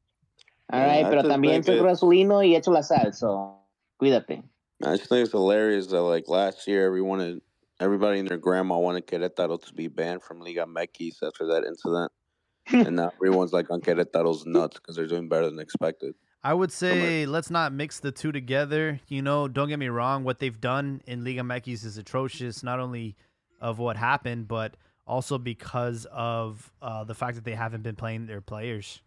[0.72, 3.56] All Yeah, right, pero también think soy it- Brasulino y echo la sal, so
[4.00, 4.42] cuídate.
[4.84, 7.40] I just think it's hilarious that like last year, everyone, had,
[7.80, 12.10] everybody and their grandma wanted Querétaro to be banned from Liga MX after that incident,
[12.86, 16.14] and now everyone's like on Querétaro's nuts because they're doing better than expected.
[16.44, 19.00] I would say let's not mix the two together.
[19.08, 20.24] You know, don't get me wrong.
[20.24, 23.16] What they've done in Liga MX is atrocious, not only
[23.60, 24.74] of what happened, but
[25.06, 29.00] also because of uh, the fact that they haven't been playing their players.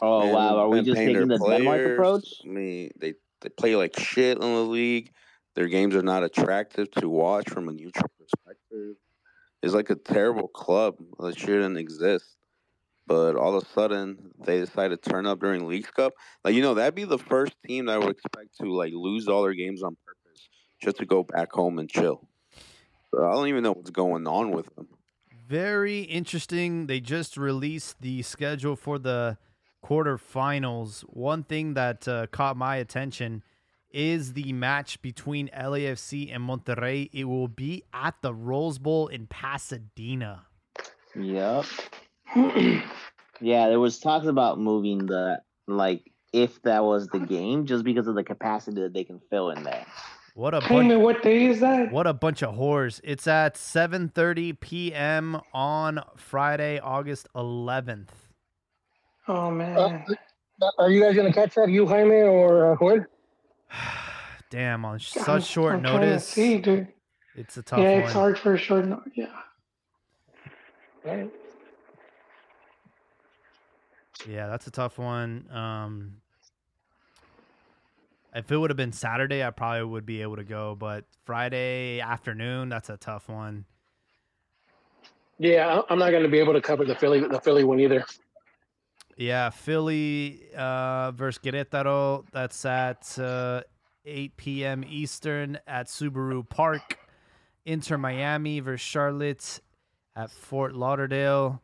[0.00, 2.26] Oh Man, wow, are we just paying taking the their Denmark approach?
[2.44, 5.12] I mean, they they play like shit in the league.
[5.54, 8.96] Their games are not attractive to watch from a neutral perspective.
[9.62, 12.36] It's like a terrible club that shouldn't exist.
[13.12, 16.14] But all of a sudden, they decide to turn up during Leagues Cup.
[16.44, 19.28] Like you know, that'd be the first team that I would expect to like lose
[19.28, 20.48] all their games on purpose
[20.82, 22.26] just to go back home and chill.
[23.10, 24.88] So I don't even know what's going on with them.
[25.46, 26.86] Very interesting.
[26.86, 29.36] They just released the schedule for the
[29.84, 31.02] quarterfinals.
[31.02, 33.42] One thing that uh, caught my attention
[33.90, 37.10] is the match between LAFC and Monterrey.
[37.12, 40.46] It will be at the Rose Bowl in Pasadena.
[41.14, 41.66] Yep.
[43.40, 48.06] yeah, there was talks about moving the like if that was the game, just because
[48.06, 49.84] of the capacity that they can fill in there.
[50.34, 51.92] What a Jaime, bunch, what day is that?
[51.92, 53.00] what a bunch of whores.
[53.04, 55.40] It's at 7:30 p.m.
[55.52, 58.08] on Friday, August 11th.
[59.28, 59.76] Oh man.
[59.78, 63.06] Uh, are you guys gonna catch that, you Jaime or uh, Juan?
[64.50, 66.88] Damn, on I'm- such short I'm trying to notice, See, dude.
[67.36, 68.02] it's a tough yeah, one.
[68.04, 69.12] it's hard for a short notice.
[69.14, 69.26] Yeah.
[71.04, 71.30] Right.
[74.28, 75.48] Yeah, that's a tough one.
[75.50, 76.16] Um,
[78.34, 82.00] if it would have been Saturday, I probably would be able to go, but Friday
[82.00, 83.66] afternoon, that's a tough one.
[85.38, 88.04] Yeah, I'm not gonna be able to cover the Philly the Philly one either.
[89.16, 92.24] Yeah, Philly uh, versus Querétaro.
[92.32, 93.62] That's at uh,
[94.04, 94.84] 8 p.m.
[94.88, 96.98] Eastern at Subaru Park.
[97.64, 99.60] Inter Miami versus Charlotte
[100.16, 101.62] at Fort Lauderdale.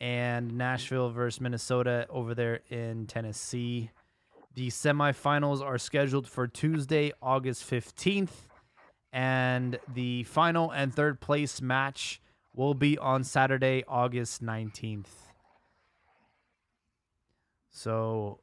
[0.00, 3.90] And Nashville versus Minnesota over there in Tennessee.
[4.54, 8.48] The semifinals are scheduled for Tuesday, August 15th.
[9.12, 12.20] And the final and third place match
[12.54, 15.06] will be on Saturday, August 19th.
[17.70, 18.38] So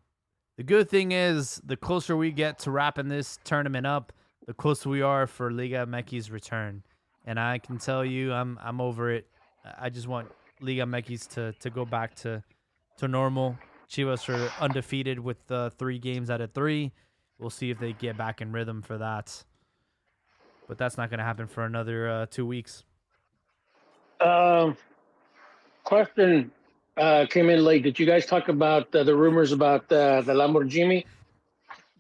[0.58, 4.12] the good thing is the closer we get to wrapping this tournament up,
[4.46, 6.84] the closer we are for Liga MX's return.
[7.26, 9.28] And I can tell you I'm I'm over it.
[9.80, 10.30] I just want
[10.62, 12.44] Liga MX to to go back to
[12.98, 13.58] to normal.
[13.90, 16.92] Chivas are undefeated with uh, three games out of three.
[17.38, 19.44] We'll see if they get back in rhythm for that.
[20.68, 22.86] But that's not going to happen for another uh, two weeks.
[24.22, 24.78] Um,
[25.84, 26.52] question
[26.96, 27.84] uh, came in late.
[27.84, 31.06] Did you guys talk about uh, the rumors about uh, the Lamborghini?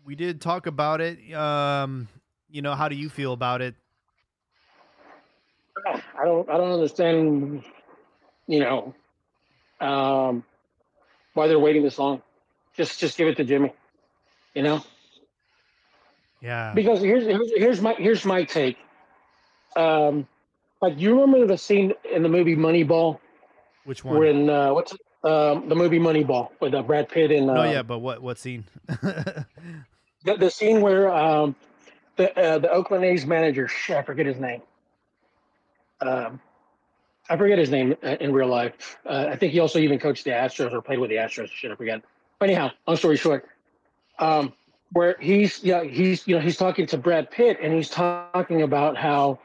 [0.05, 1.33] We did talk about it.
[1.33, 2.07] Um,
[2.49, 3.75] you know, how do you feel about it?
[5.85, 6.49] I don't.
[6.49, 7.63] I don't understand.
[8.51, 8.93] You know,
[9.79, 10.43] um,
[11.35, 12.21] why they're waiting this long.
[12.75, 13.71] Just, just give it to Jimmy.
[14.53, 14.83] You know,
[16.41, 16.73] Yeah.
[16.75, 18.77] because here's here's here's my here's my take.
[19.77, 20.27] Um,
[20.81, 23.19] like you remember the scene in the movie Moneyball
[23.85, 24.19] Which one?
[24.19, 24.91] when uh, what's
[25.23, 28.37] um, the movie Moneyball with uh, Brad Pitt and uh, no, yeah, but what what
[28.37, 28.65] scene?
[28.87, 29.45] the,
[30.25, 31.55] the scene where um,
[32.17, 34.61] the uh, the Oakland A's manager, shit, I forget his name.
[36.01, 36.41] Um,
[37.31, 38.97] I forget his name uh, in real life.
[39.05, 41.47] Uh, I think he also even coached the Astros or played with the Astros.
[41.47, 42.01] Shit, I forget.
[42.39, 43.47] But anyhow, long story short,
[44.19, 44.51] um,
[44.91, 48.97] where he's yeah he's you know he's talking to Brad Pitt and he's talking about
[48.97, 49.39] how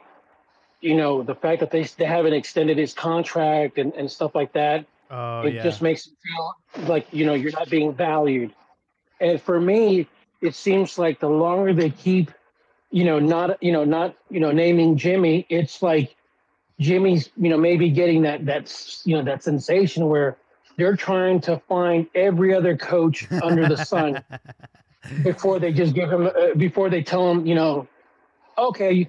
[0.81, 4.51] you know the fact that they they haven't extended his contract and, and stuff like
[4.51, 5.63] that Oh it yeah.
[5.63, 8.53] just makes you feel like you know you're not being valued
[9.21, 10.07] and for me
[10.41, 12.31] it seems like the longer they keep
[12.91, 16.16] you know not you know not you know naming jimmy it's like
[16.79, 20.37] jimmy's you know maybe getting that that's you know that sensation where
[20.77, 24.23] they're trying to find every other coach under the sun
[25.23, 27.87] before they just give him uh, before they tell him you know
[28.57, 29.07] okay you,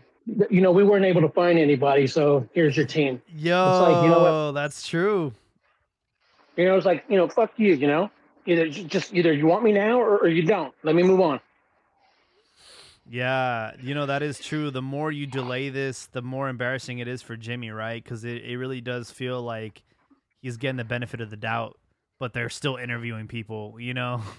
[0.51, 4.11] you know we weren't able to find anybody so here's your team Yo, like, you
[4.11, 4.53] know what?
[4.53, 5.33] that's true.
[6.59, 8.11] You know, it's like, you know, fuck you, you know?
[8.45, 10.75] Either just either you want me now or, or you don't.
[10.83, 11.41] Let me move on.
[13.11, 14.71] Yeah, you know that is true.
[14.71, 18.03] The more you delay this, the more embarrassing it is for Jimmy, right?
[18.03, 19.83] Because it, it really does feel like
[20.43, 21.79] he's getting the benefit of the doubt,
[22.19, 23.77] but they're still interviewing people.
[23.79, 24.23] You know?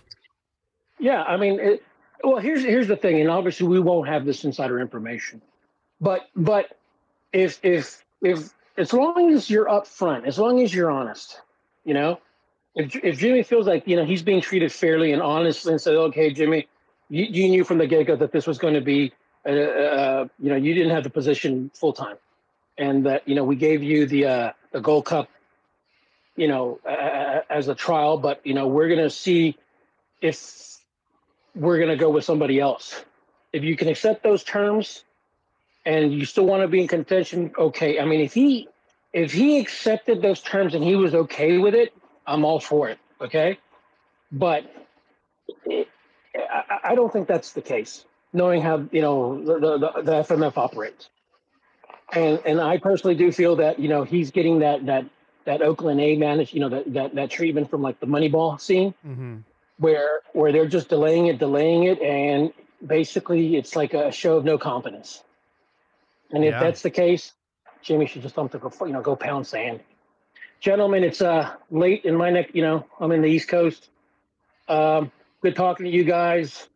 [1.01, 1.83] Yeah, I mean, it,
[2.25, 5.41] well, here's here's the thing, and obviously we won't have this insider information,
[6.01, 6.77] but but
[7.31, 11.39] if if if as long as you're upfront, as long as you're honest,
[11.85, 12.19] you know,
[12.75, 15.95] if if Jimmy feels like you know he's being treated fairly and honestly, and said,
[15.95, 16.67] okay, Jimmy,
[17.09, 19.11] you, you knew from the get go that this was going to be,
[19.45, 22.17] uh, uh, you know, you didn't have the position full time,
[22.77, 25.29] and that you know we gave you the uh, the Gold Cup,
[26.35, 26.79] you know,
[27.49, 29.57] as a trial, but you know we're going to see
[30.21, 30.77] if
[31.55, 33.03] we're going to go with somebody else.
[33.51, 35.03] If you can accept those terms
[35.85, 37.99] and you still want to be in contention, okay.
[37.99, 38.67] I mean, if he
[39.13, 41.93] if he accepted those terms and he was okay with it,
[42.27, 42.99] I'm all for it.
[43.19, 43.57] Okay,
[44.31, 44.71] but
[45.65, 45.87] it,
[46.49, 48.05] I, I don't think that's the case.
[48.33, 51.09] Knowing how you know the, the, the FMF operates,
[52.13, 55.05] and and I personally do feel that you know he's getting that that
[55.45, 58.93] that Oakland A managed you know that that that treatment from like the Moneyball scene
[59.05, 59.37] Mm-hmm.
[59.77, 62.53] where where they're just delaying it, delaying it, and
[62.85, 65.23] basically it's like a show of no confidence.
[66.31, 66.59] And if Yeah.
[66.59, 67.33] that's the case,
[67.81, 69.79] Jimmy should just dump the you know go pound sand.
[70.59, 72.51] Gentlemen, it's uh late in my neck.
[72.53, 73.89] You know, I'm in the East Coast.
[74.67, 75.11] Um,
[75.41, 76.67] good talking to you guys,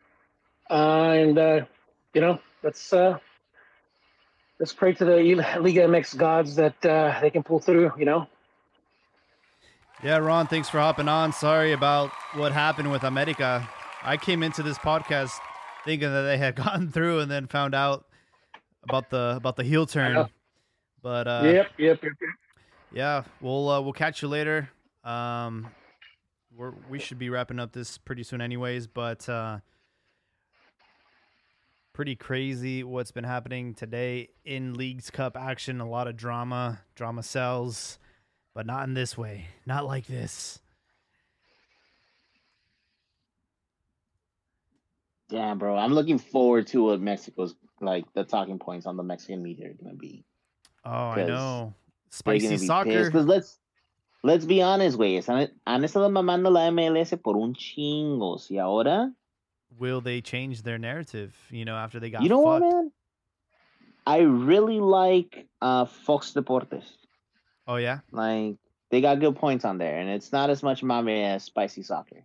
[0.69, 1.65] uh, and uh,
[2.13, 3.17] you know, let's uh,
[4.59, 7.91] let's pray to the Liga MX gods that uh, they can pull through.
[7.97, 8.27] You know.
[10.03, 11.31] Yeah, Ron, thanks for hopping on.
[11.31, 13.67] Sorry about what happened with America.
[14.01, 15.31] I came into this podcast
[15.85, 18.05] thinking that they had gotten through, and then found out
[18.83, 20.27] about the about the heel turn.
[21.01, 22.29] But uh, yep, yep, yep, yep.
[22.93, 24.69] yeah, we'll uh, we'll catch you later.
[25.03, 25.67] Um,
[26.55, 28.87] we're we should be wrapping up this pretty soon, anyways.
[28.87, 29.59] But uh,
[31.93, 35.79] pretty crazy what's been happening today in Leagues Cup action.
[35.79, 37.99] A lot of drama, drama sells,
[38.53, 39.47] but not in this way.
[39.65, 40.59] Not like this.
[45.29, 45.75] Damn, bro.
[45.77, 49.73] I'm looking forward to what Mexico's like the talking points on the Mexican media are
[49.73, 50.25] gonna be.
[50.85, 51.73] Oh, I know.
[52.09, 53.05] Spicy soccer.
[53.05, 53.57] Because let's
[54.23, 55.21] let's be honest, güey.
[55.65, 58.39] Han estado mamando la MLS por un chingo.
[58.49, 59.11] Y ahora,
[59.79, 61.35] Will they change their narrative?
[61.49, 62.73] You know, after they got you know what, fucked.
[62.73, 62.91] man?
[64.05, 66.83] I really like uh, Fox Deportes.
[67.67, 67.99] Oh yeah.
[68.11, 68.57] Like
[68.91, 72.23] they got good points on there, and it's not as much mame as Spicy Soccer.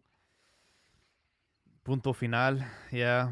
[1.84, 2.58] Punto final.
[2.90, 3.30] Yeah.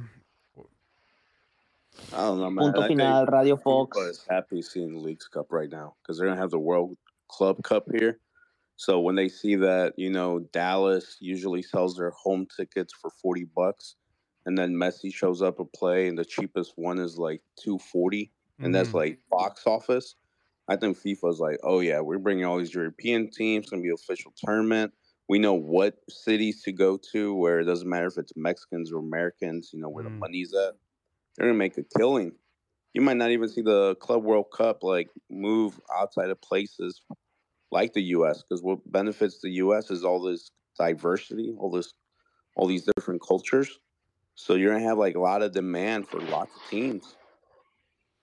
[2.13, 2.73] I don't know, man.
[2.73, 3.99] Punto I final, Radio Fox.
[3.99, 6.97] is happy seeing the Leagues Cup right now because they're gonna have the World
[7.29, 8.19] Club Cup here.
[8.77, 13.45] So when they see that, you know, Dallas usually sells their home tickets for forty
[13.45, 13.97] bucks,
[14.45, 18.33] and then Messi shows up to play, and the cheapest one is like two forty,
[18.63, 18.95] and that's Mhm.
[18.95, 20.15] like box office.
[20.69, 23.65] I think FIFA's like, oh yeah, we're bringing all these European teams.
[23.65, 24.93] It's gonna be official tournament.
[25.29, 28.99] We know what cities to go to, where it doesn't matter if it's Mexicans or
[28.99, 29.71] Americans.
[29.73, 30.11] You know where Mm.
[30.13, 30.75] the money's at.
[31.37, 32.33] They're gonna make a killing.
[32.95, 37.03] You might not even see the Club World Cup like move outside of places
[37.71, 38.43] like the U.S.
[38.43, 39.91] because what benefits the U.S.
[39.91, 41.95] is all this diversity, all this,
[42.57, 43.79] all these different cultures.
[44.35, 47.17] So you're gonna have like a lot of demand for lots of teams.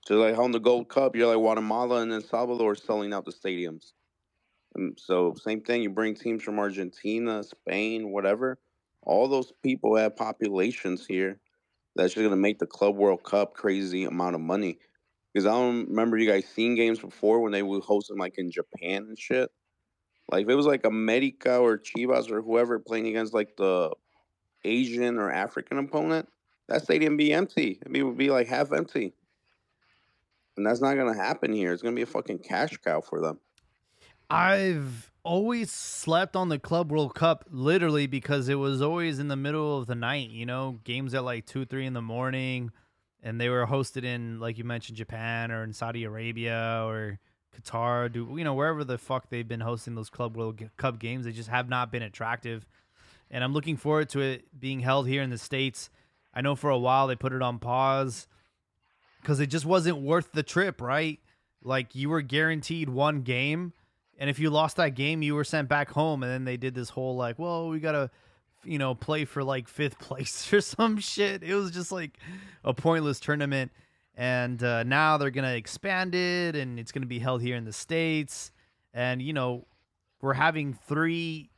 [0.05, 3.31] So like on the Gold Cup, you're like Guatemala and El Salvador selling out the
[3.31, 3.93] stadiums.
[4.75, 8.59] And so same thing, you bring teams from Argentina, Spain, whatever.
[9.01, 11.39] All those people have populations here
[11.95, 14.79] that's just gonna make the Club World Cup crazy amount of money.
[15.33, 18.37] Because I don't remember you guys seen games before when they would host them like
[18.37, 19.49] in Japan and shit.
[20.31, 23.91] Like if it was like America or Chivas or whoever playing against like the
[24.63, 26.29] Asian or African opponent,
[26.69, 27.79] that stadium be empty.
[27.85, 29.13] I mean, it would be like half empty.
[30.55, 31.73] And that's not gonna happen here.
[31.73, 33.39] It's gonna be a fucking cash cow for them.
[34.29, 39.35] I've always slept on the Club World Cup literally because it was always in the
[39.35, 42.71] middle of the night, you know, games at like 2, 3 in the morning.
[43.23, 47.19] And they were hosted in, like you mentioned, Japan or in Saudi Arabia or
[47.55, 51.25] Qatar, do you know, wherever the fuck they've been hosting those Club World Cup games.
[51.25, 52.65] They just have not been attractive.
[53.31, 55.89] And I'm looking forward to it being held here in the States.
[56.33, 58.27] I know for a while they put it on pause
[59.21, 61.19] because it just wasn't worth the trip, right?
[61.63, 63.73] Like you were guaranteed one game
[64.17, 66.23] and if you lost that game, you were sent back home.
[66.23, 68.11] And then they did this whole like, well, we gotta,
[68.63, 71.43] you know, play for like fifth place or some shit.
[71.43, 72.17] It was just like
[72.63, 73.71] a pointless tournament.
[74.15, 77.73] And uh, now they're gonna expand it, and it's gonna be held here in the
[77.73, 78.51] states.
[78.93, 79.65] And you know,
[80.21, 81.49] we're having three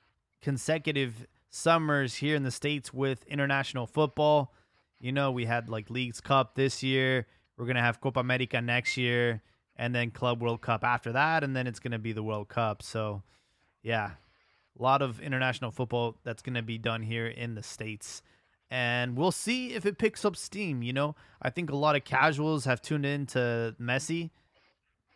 [0.41, 4.53] consecutive summers here in the states with international football.
[4.99, 7.27] You know, we had like Leagues Cup this year.
[7.57, 9.41] We're gonna have Copa America next year
[9.77, 12.47] and then Club World Cup after that, and then it's going to be the World
[12.47, 12.81] Cup.
[12.81, 13.23] So,
[13.83, 14.11] yeah,
[14.77, 18.21] a lot of international football that's going to be done here in the States.
[18.69, 20.81] And we'll see if it picks up steam.
[20.81, 24.31] You know, I think a lot of casuals have tuned in to Messi,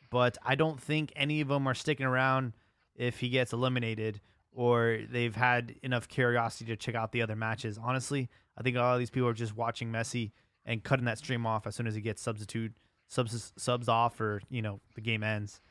[0.09, 2.53] but I don't think any of them are sticking around
[2.95, 4.21] if he gets eliminated
[4.51, 7.79] or they've had enough curiosity to check out the other matches.
[7.81, 10.31] Honestly, I think a lot of these people are just watching Messi
[10.65, 12.73] and cutting that stream off as soon as he gets substitute
[13.07, 15.61] subs subs off or you know the game ends.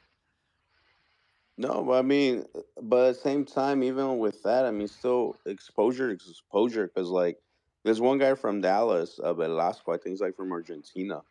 [1.60, 2.44] No, but I mean,
[2.80, 7.39] but at the same time, even with that, I mean, still exposure, exposure, because like
[7.82, 11.22] there's one guy from Dallas, uh, Velasco, I think he's like from Argentina.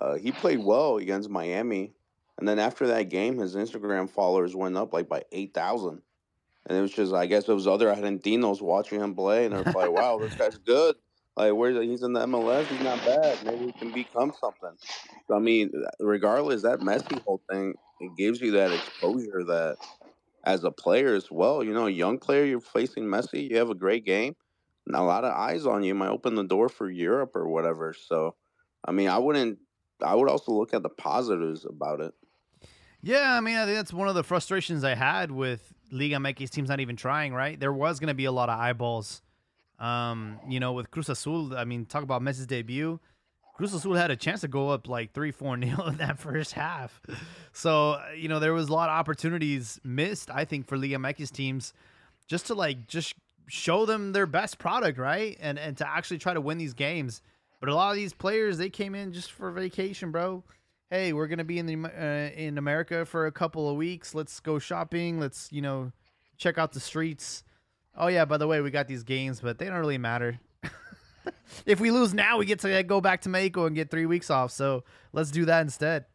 [0.00, 1.92] Uh, he played well against Miami,
[2.38, 6.02] and then after that game, his Instagram followers went up like by eight thousand,
[6.66, 9.72] and it was just, I guess, it was other Argentinos watching him play, and they're
[9.72, 10.94] like, "Wow, this guy's good."
[11.36, 13.44] Like where he's in the MLS, he's not bad.
[13.44, 14.70] Maybe he can become something.
[15.26, 19.76] So, I mean, regardless, that Messi whole thing it gives you that exposure that
[20.44, 21.62] as a player as well.
[21.62, 24.34] You know, young player, you're facing Messi, you have a great game,
[24.86, 27.94] and a lot of eyes on you might open the door for Europe or whatever.
[27.94, 28.34] So,
[28.84, 29.58] I mean, I wouldn't.
[30.02, 32.12] I would also look at the positives about it.
[33.00, 36.50] Yeah, I mean, I think that's one of the frustrations I had with Liga MX
[36.50, 37.32] teams not even trying.
[37.32, 39.22] Right, there was going to be a lot of eyeballs
[39.78, 43.00] um, you know, with Cruz Azul, I mean, talk about Messi's debut.
[43.54, 46.52] Cruz Azul had a chance to go up like three, four nil in that first
[46.52, 47.00] half.
[47.52, 50.30] So you know there was a lot of opportunities missed.
[50.30, 51.72] I think for Liga MX teams,
[52.26, 53.14] just to like just
[53.46, 55.36] show them their best product, right?
[55.40, 57.22] And and to actually try to win these games.
[57.60, 60.42] But a lot of these players they came in just for vacation, bro.
[60.90, 64.14] Hey, we're gonna be in the uh, in America for a couple of weeks.
[64.14, 65.20] Let's go shopping.
[65.20, 65.92] Let's you know
[66.36, 67.44] check out the streets.
[67.96, 70.40] Oh yeah, by the way, we got these games, but they don't really matter.
[71.66, 74.06] if we lose now, we get to uh, go back to Mexico and get three
[74.06, 74.50] weeks off.
[74.50, 76.06] So let's do that instead.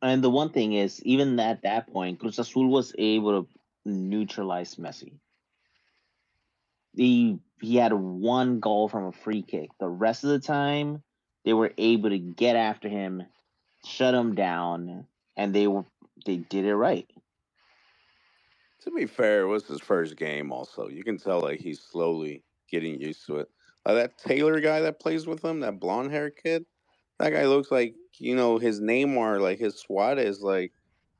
[0.00, 3.48] And the one thing is, even at that point, Cruz Azul was able to
[3.84, 5.12] neutralize Messi.
[6.94, 9.70] He he had one goal from a free kick.
[9.80, 11.02] The rest of the time,
[11.44, 13.24] they were able to get after him,
[13.84, 15.06] shut him down,
[15.36, 15.84] and they were
[16.24, 17.08] they did it right.
[18.82, 20.52] To be fair, it was his first game.
[20.52, 23.48] Also, you can tell like he's slowly getting used to it.
[23.84, 26.64] Uh, that Taylor guy that plays with him, that blonde hair kid,
[27.18, 30.72] that guy looks like you know his Neymar, like his SWAT is like.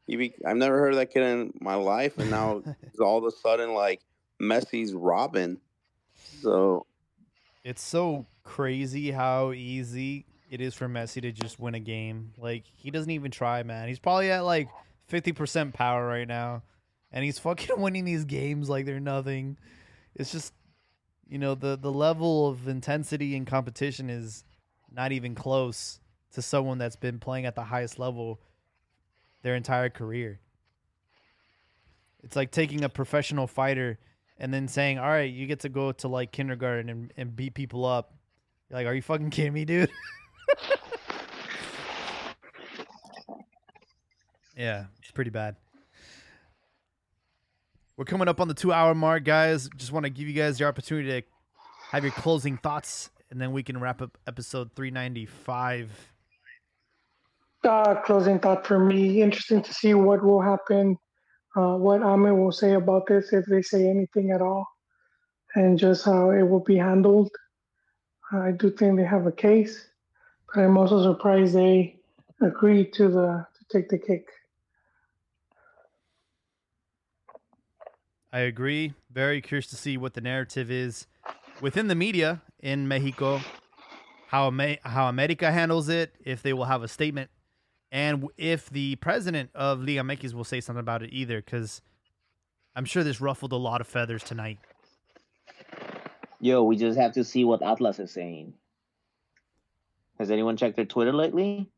[0.07, 3.19] He be, I've never heard of that kid in my life, and now he's all
[3.19, 4.01] of a sudden like
[4.41, 5.61] Messi's Robin.
[6.41, 6.87] So
[7.63, 12.33] it's so crazy how easy it is for Messi to just win a game.
[12.39, 13.89] Like he doesn't even try, man.
[13.89, 14.69] He's probably at like
[15.09, 16.63] fifty percent power right now
[17.13, 19.57] and he's fucking winning these games like they're nothing.
[20.15, 20.53] It's just
[21.29, 24.45] you know the the level of intensity and competition is
[24.93, 26.01] not even close
[26.33, 28.41] to someone that's been playing at the highest level
[29.43, 30.41] their entire career.
[32.23, 33.99] It's like taking a professional fighter
[34.39, 37.55] and then saying, "All right, you get to go to like kindergarten and, and beat
[37.55, 38.15] people up."
[38.69, 39.91] You're like, "Are you fucking kidding me, dude?"
[44.57, 45.57] yeah, it's pretty bad.
[47.99, 49.69] We're coming up on the two hour mark, guys.
[49.77, 51.27] Just want to give you guys the opportunity to
[51.91, 56.13] have your closing thoughts, and then we can wrap up episode 395.
[57.65, 59.21] Uh, closing thought for me.
[59.21, 60.97] Interesting to see what will happen,
[61.57, 64.65] uh, what Ahmed will say about this, if they say anything at all,
[65.57, 67.33] and just how it will be handled.
[68.31, 69.89] I do think they have a case,
[70.55, 71.99] but I'm also surprised they
[72.41, 74.29] agreed to the to take the kick.
[78.33, 78.95] I agree.
[79.11, 81.07] Very curious to see what the narrative is
[81.61, 83.41] within the media in Mexico,
[84.29, 84.51] how
[84.83, 87.31] how America handles it, if they will have a statement
[87.91, 91.81] and if the president of Liga MX will say something about it either, because
[92.77, 94.59] I'm sure this ruffled a lot of feathers tonight.
[96.41, 98.55] Yo, we just have to see what Atlas is saying.
[100.19, 101.71] Has anyone checked their Twitter lately?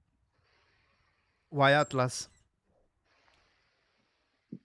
[1.51, 2.29] Why Atlas?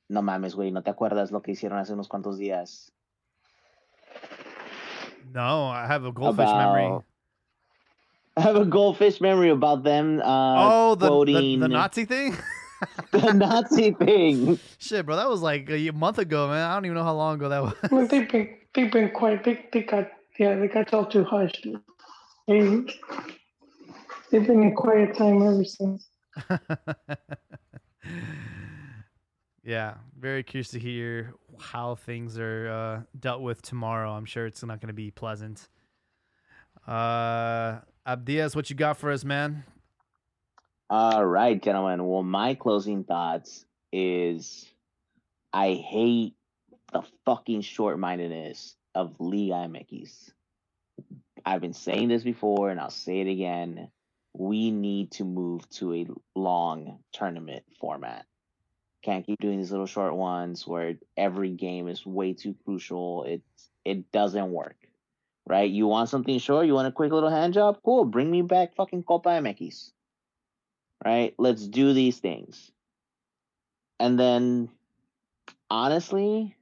[0.08, 2.92] No mames, güey, ¿no te acuerdas lo que hicieron hace unos cuantos días?
[5.34, 7.00] No, I have a goldfish memory.
[8.38, 12.36] I have a goldfish memory about them uh, oh, the, the quoting the Nazi thing.
[13.12, 14.60] the Nazi thing.
[14.78, 16.70] Shit, bro, that was like a month ago, man.
[16.70, 17.74] I don't even know how long ago that was.
[17.92, 21.66] Well, they've been they've been quite they, they got yeah they got all too hushed.
[22.48, 22.60] They
[24.32, 26.08] they've been in quiet time ever since.
[29.66, 34.12] yeah, very curious to hear how things are uh, dealt with tomorrow.
[34.12, 35.68] I'm sure it's not going to be pleasant.
[36.88, 39.64] Uh, Abdias, what you got for us, man?
[40.88, 42.06] All right, gentlemen.
[42.06, 44.68] Well, my closing thoughts is
[45.52, 46.36] I hate
[46.94, 50.32] the fucking short mindedness of Liga MX.
[51.44, 53.90] I've been saying this before and I'll say it again.
[54.34, 58.26] We need to move to a long tournament format.
[59.06, 63.24] Can't keep doing these little short ones where every game is way too crucial.
[63.24, 64.76] It's it doesn't work.
[65.48, 65.70] Right?
[65.70, 66.66] You want something short?
[66.66, 67.78] You want a quick little hand job?
[67.86, 68.06] Cool.
[68.06, 69.92] Bring me back fucking Copa MX
[71.06, 71.34] right?
[71.38, 72.72] Let's do these things.
[74.00, 74.70] And then
[75.70, 76.56] honestly,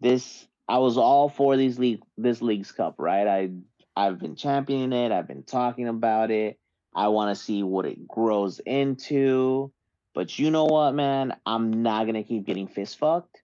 [0.00, 3.26] this I was all for these league this league's cup, right?
[3.26, 3.50] I
[3.96, 6.58] I've been championing it, I've been talking about it.
[6.94, 9.72] I want to see what it grows into.
[10.18, 11.36] But you know what, man?
[11.46, 13.40] I'm not gonna keep getting fist fucked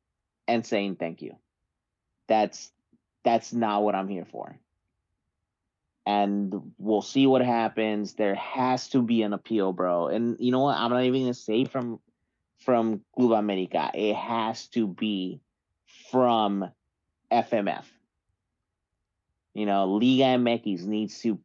[0.48, 1.36] and saying thank you.
[2.26, 2.72] That's
[3.22, 4.58] that's not what I'm here for
[6.04, 8.14] and we'll see what happens.
[8.14, 10.08] There has to be an appeal, bro.
[10.08, 10.76] And you know what?
[10.76, 12.00] I'm not even gonna say from
[12.64, 13.92] from Club America.
[13.94, 15.40] It has to be
[16.10, 16.68] from
[17.30, 17.84] FMF.
[19.54, 21.38] You know, Liga MX needs to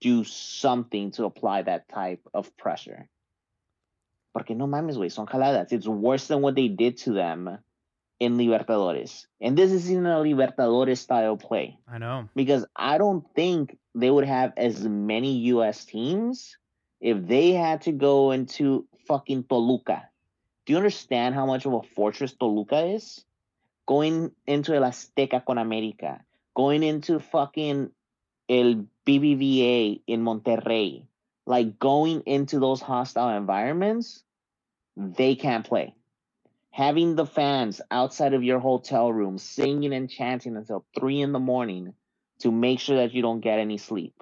[0.00, 3.08] do something to apply that type of pressure.
[4.32, 5.72] Porque no mames, güey, son jaladas.
[5.72, 7.58] It's worse than what they did to them
[8.20, 9.26] in Libertadores.
[9.40, 12.28] And this is in a Libertadores style play I know.
[12.34, 16.56] because I don't think they would have as many US teams
[17.00, 20.08] if they had to go into fucking Toluca.
[20.66, 23.24] Do you understand how much of a fortress Toluca is?
[23.86, 26.20] Going into El Azteca con América,
[26.54, 27.90] going into fucking
[28.48, 31.06] El BBVA in Monterrey,
[31.48, 34.22] like going into those hostile environments,
[34.96, 35.94] they can't play
[36.70, 41.38] having the fans outside of your hotel room singing and chanting until three in the
[41.40, 41.92] morning
[42.38, 44.14] to make sure that you don't get any sleep.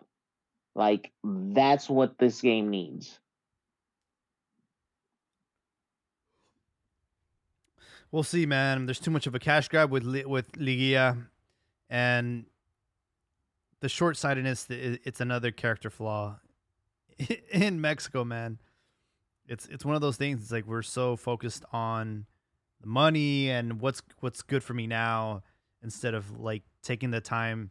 [0.75, 3.19] Like that's what this game needs.
[8.11, 8.87] We'll see, man.
[8.87, 11.27] There's too much of a cash grab with with Ligia,
[11.91, 12.47] and
[13.81, 14.67] the short sightedness.
[14.71, 16.39] It's another character flaw
[17.51, 18.59] in Mexico, man.
[19.49, 20.43] It's it's one of those things.
[20.43, 22.27] It's like we're so focused on
[22.81, 25.43] the money and what's what's good for me now,
[25.83, 27.71] instead of like taking the time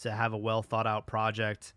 [0.00, 1.74] to have a well thought out project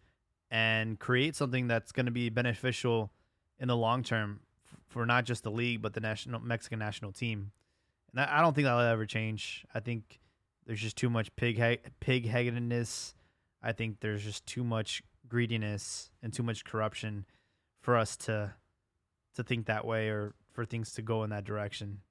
[0.52, 3.12] and create something that's going to be beneficial
[3.60, 4.40] in the long term
[4.88, 7.52] for not just the league but the national Mexican national team.
[8.12, 9.66] And I, don't think that'll ever change.
[9.74, 10.20] I think
[10.66, 11.62] there's just too much pig
[12.00, 13.14] pig headedness.
[13.62, 17.26] I think there's just too much greediness and too much corruption
[17.82, 18.54] for us to
[19.36, 22.02] to think that way or for things to go in that direction.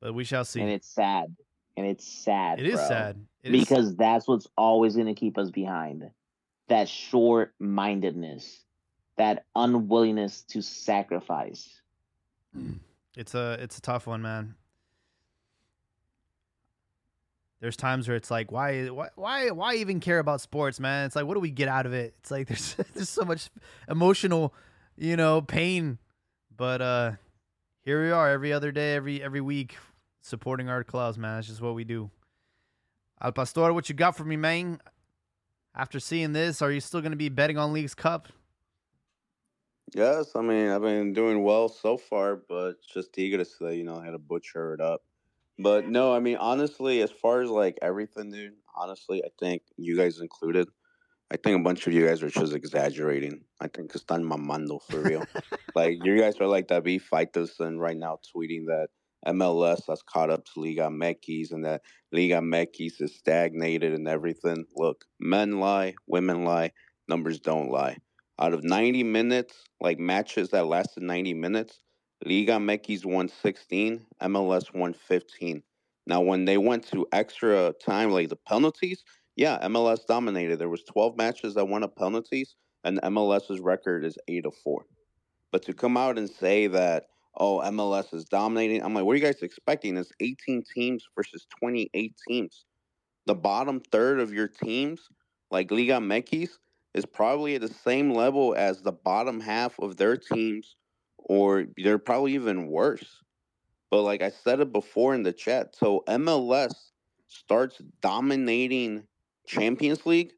[0.00, 0.60] But we shall see.
[0.60, 1.34] And it's sad.
[1.76, 2.60] And it's sad.
[2.60, 2.88] It is bro.
[2.88, 6.08] sad It is- because that's what's always going to keep us behind.
[6.68, 8.64] That short mindedness,
[9.16, 11.80] that unwillingness to sacrifice.
[12.54, 12.74] Hmm.
[13.16, 14.54] It's a it's a tough one, man.
[17.60, 21.06] There's times where it's like, why, why, why, why even care about sports, man?
[21.06, 22.14] It's like, what do we get out of it?
[22.20, 23.50] It's like there's there's so much
[23.88, 24.54] emotional,
[24.96, 25.98] you know, pain.
[26.56, 27.12] But uh
[27.84, 29.76] here we are, every other day, every every week,
[30.20, 31.36] supporting our clubs, man.
[31.36, 32.10] That's just what we do.
[33.20, 34.78] Al Pastor, what you got for me, man?
[35.74, 38.28] After seeing this, are you still going to be betting on League's Cup?
[39.94, 43.84] Yes, I mean I've been doing well so far, but just eager to say, you
[43.84, 45.02] know, I had to butcher it up.
[45.58, 49.96] But no, I mean honestly, as far as like everything, dude, honestly, I think you
[49.96, 50.68] guys included,
[51.30, 53.42] I think a bunch of you guys are just exaggerating.
[53.60, 55.24] I think it's están mamando for real.
[55.74, 58.88] like you guys are like David Faitelson right now tweeting that
[59.26, 61.82] MLS has caught up to Liga MX and that
[62.12, 64.64] Liga MX is stagnated and everything.
[64.76, 66.72] Look, men lie, women lie,
[67.08, 67.96] numbers don't lie.
[68.40, 71.80] Out of 90 minutes, like matches that lasted 90 minutes,
[72.24, 75.62] Liga MX won 16, MLS won 15.
[76.06, 79.04] Now, when they went to extra time, like the penalties,
[79.36, 80.58] yeah, MLS dominated.
[80.58, 84.84] There was 12 matches that went up penalties, and MLS's record is eight of four.
[85.52, 89.16] But to come out and say that, oh, MLS is dominating, I'm like, what are
[89.16, 89.96] you guys expecting?
[89.96, 92.64] It's 18 teams versus 28 teams.
[93.26, 95.08] The bottom third of your teams,
[95.50, 96.48] like Liga MX,
[96.94, 100.74] is probably at the same level as the bottom half of their teams,
[101.28, 103.22] or they're probably even worse.
[103.90, 106.74] But like I said it before in the chat, so MLS
[107.28, 109.04] starts dominating
[109.46, 110.32] Champions League,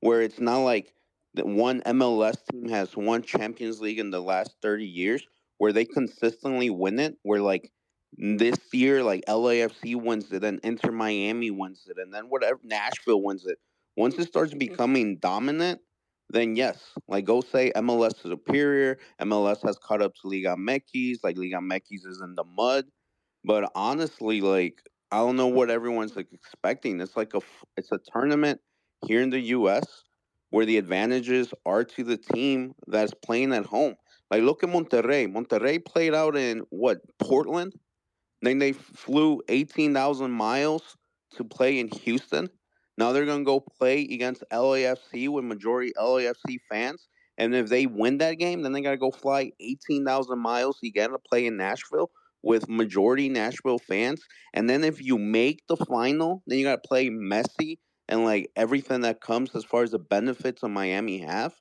[0.00, 0.92] where it's not like
[1.34, 5.26] that one MLS team has won Champions League in the last 30 years,
[5.58, 7.72] where they consistently win it, where like
[8.16, 13.22] this year, like LAFC wins it, and Inter Miami wins it, and then whatever Nashville
[13.22, 13.58] wins it.
[13.96, 14.58] Once it starts mm-hmm.
[14.58, 15.80] becoming dominant,
[16.30, 16.78] then yes,
[17.08, 18.98] like go say MLS is superior.
[19.20, 21.18] MLS has caught up to Liga MX.
[21.22, 22.86] Like Liga MX is in the mud.
[23.44, 24.80] But honestly, like
[25.12, 27.00] I don't know what everyone's like expecting.
[27.00, 27.40] It's like a
[27.76, 28.60] it's a tournament
[29.06, 29.84] here in the U.S.
[30.50, 33.94] where the advantages are to the team that's playing at home.
[34.30, 35.32] Like look at Monterrey.
[35.32, 37.74] Monterrey played out in what Portland.
[38.42, 40.96] Then they flew eighteen thousand miles
[41.36, 42.48] to play in Houston.
[42.96, 47.08] Now they're going to go play against LAFC with majority LAFC fans.
[47.36, 50.90] And if they win that game, then they got to go fly 18,000 miles to
[50.90, 52.10] get to play in Nashville
[52.42, 54.22] with majority Nashville fans.
[54.52, 58.50] And then if you make the final, then you got to play Messi and like
[58.54, 61.54] everything that comes as far as the benefits of Miami have.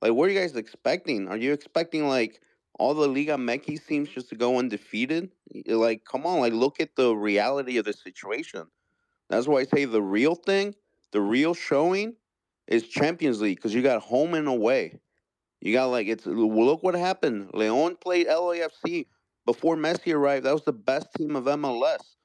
[0.00, 1.28] Like, what are you guys expecting?
[1.28, 2.40] Are you expecting like
[2.78, 5.30] all the Liga MX teams just to go undefeated?
[5.66, 8.66] Like, come on, like look at the reality of the situation.
[9.28, 10.74] That's why I say the real thing,
[11.12, 12.16] the real showing
[12.66, 15.00] is Champions League because you got home and away.
[15.60, 17.50] You got like it's look what happened.
[17.54, 19.06] Leon played LAFC
[19.46, 20.46] before Messi arrived.
[20.46, 22.16] That was the best team of MLS.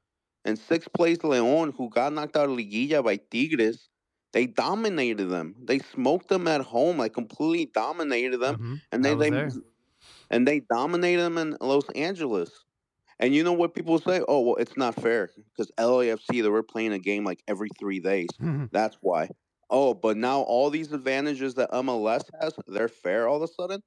[0.45, 3.89] And sixth place Leon, who got knocked out of Liguilla by Tigres,
[4.33, 5.55] they dominated them.
[5.63, 8.81] They smoked them at home, like completely dominated them, Mhm.
[8.91, 9.49] and they they there.
[10.29, 12.65] and they dominated them in Los Angeles.
[13.23, 14.21] And you know what people say?
[14.27, 18.01] Oh, well, it's not fair because LAFC they were playing a game like every three
[18.01, 18.27] days.
[18.41, 18.65] Mm-hmm.
[18.73, 19.29] That's why.
[19.69, 23.81] Oh, but now all these advantages that MLS has, they're fair all of a sudden.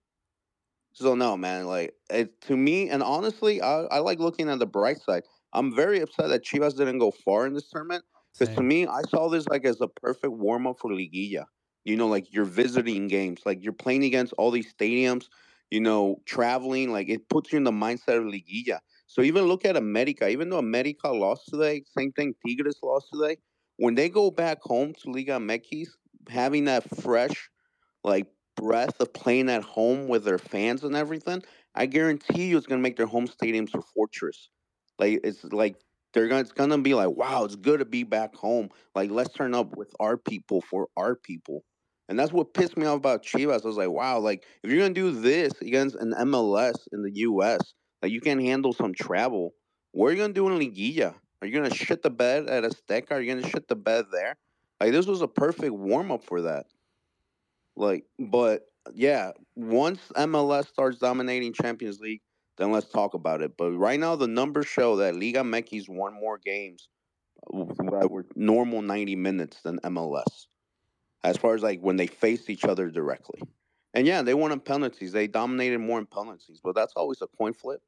[0.95, 1.67] So no, man.
[1.67, 5.25] Like it, to me, and honestly, I, I like looking at the bright side.
[5.53, 8.05] I'm very upset that Chivas didn't go far in this tournament
[8.39, 11.45] because to me, I saw this like as a perfect warm up for Liguilla.
[11.85, 15.27] You know, like you're visiting games, like you're playing against all these stadiums.
[15.71, 18.79] You know, traveling, like it puts you in the mindset of Liguilla.
[19.17, 20.29] So even look at America.
[20.29, 22.35] Even though America lost today, same thing.
[22.47, 23.39] Tigres lost today.
[23.79, 25.87] When they go back home to Liga MX,
[26.29, 27.49] having that fresh,
[28.05, 28.27] like
[28.57, 31.43] breath of playing at home with their fans and everything,
[31.75, 34.51] I guarantee you it's gonna make their home stadiums a fortress.
[34.99, 35.77] Like it's like
[36.13, 38.69] they're gonna it's gonna be like, wow, it's good to be back home.
[38.95, 41.65] Like let's turn up with our people for our people.
[42.11, 43.65] And that's what pissed me off about Chivas.
[43.65, 47.13] I was like, wow, like if you're gonna do this against an MLS in the
[47.21, 49.55] US, like you can handle some travel.
[49.93, 51.14] What are you gonna do in Liguilla?
[51.40, 53.12] Are you gonna shit the bed at Azteca?
[53.12, 54.36] Are you gonna shit the bed there?
[54.81, 56.66] Like this was a perfect warm up for that.
[57.77, 58.62] Like, but
[58.94, 62.23] yeah, once MLS starts dominating Champions League,
[62.59, 63.56] then let's talk about it.
[63.56, 66.89] But right now, the numbers show that Liga MX won more games
[67.52, 70.47] that were normal 90 minutes than MLS,
[71.23, 73.40] as far as like when they faced each other directly.
[73.97, 75.12] And yeah, they won in penalties.
[75.12, 77.81] They dominated more in penalties, but that's always a coin flip.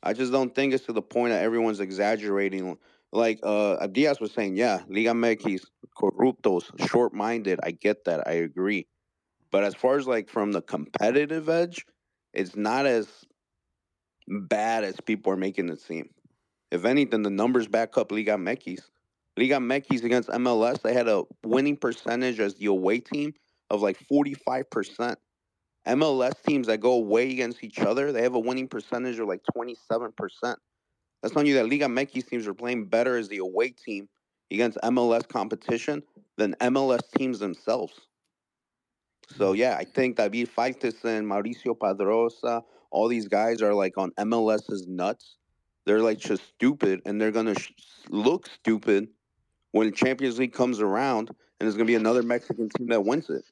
[0.00, 2.78] I just don't think it's to the point that everyone's exaggerating.
[3.10, 5.62] Like uh Diaz was saying, yeah, Liga MX,
[5.98, 7.58] corruptos, short minded.
[7.64, 8.28] I get that.
[8.28, 8.86] I agree.
[9.50, 11.84] But as far as like from the competitive edge,
[12.32, 13.08] it's not as
[14.28, 16.10] bad as people are making it seem.
[16.70, 18.82] If anything, the numbers back up Liga MX.
[19.36, 23.34] Liga MX against MLS, they had a winning percentage as the away team
[23.72, 25.16] of like 45%.
[25.88, 29.40] MLS teams that go away against each other, they have a winning percentage of like
[29.56, 30.12] 27%.
[31.22, 34.08] That's telling you that Liga MX teams are playing better as the away team
[34.52, 36.02] against MLS competition
[36.36, 37.94] than MLS teams themselves.
[39.36, 39.60] So mm-hmm.
[39.60, 45.36] yeah, I think David Faitelson, Mauricio Pedroza, all these guys are like on MLS's nuts.
[45.86, 47.72] They're like just stupid, and they're gonna sh-
[48.08, 49.08] look stupid
[49.72, 53.44] when Champions League comes around, and there's gonna be another Mexican team that wins it.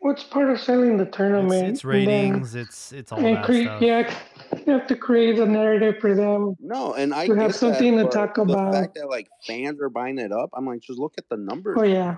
[0.00, 1.68] What's part of selling the tournament?
[1.68, 2.54] it's and then- ratings.
[2.54, 3.82] It's it's all and that create, stuff.
[3.82, 4.18] yeah,
[4.66, 6.56] you have to create a narrative for them.
[6.58, 8.72] No, and I To have something that, to but talk The about.
[8.72, 11.76] fact that like fans are buying it up, I'm like, just look at the numbers.
[11.78, 12.16] Oh yeah,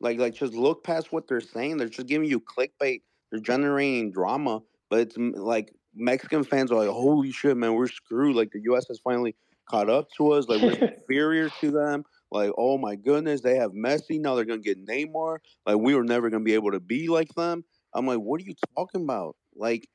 [0.00, 1.78] Like, like just look past what they're saying.
[1.78, 4.60] They're just giving you clickbait They're generating drama,
[4.90, 8.60] but it's mm, like Mexican fans are like, "Holy shit, man, we're screwed!" Like the
[8.64, 8.86] U.S.
[8.88, 9.34] has finally
[9.70, 10.46] caught up to us.
[10.48, 12.04] Like we're inferior to them.
[12.30, 14.34] Like, oh my goodness, they have Messi now.
[14.34, 15.38] They're gonna get Neymar.
[15.64, 17.64] Like we were never gonna be able to be like them.
[17.94, 19.36] I'm like, what are you talking about?
[19.54, 19.88] Like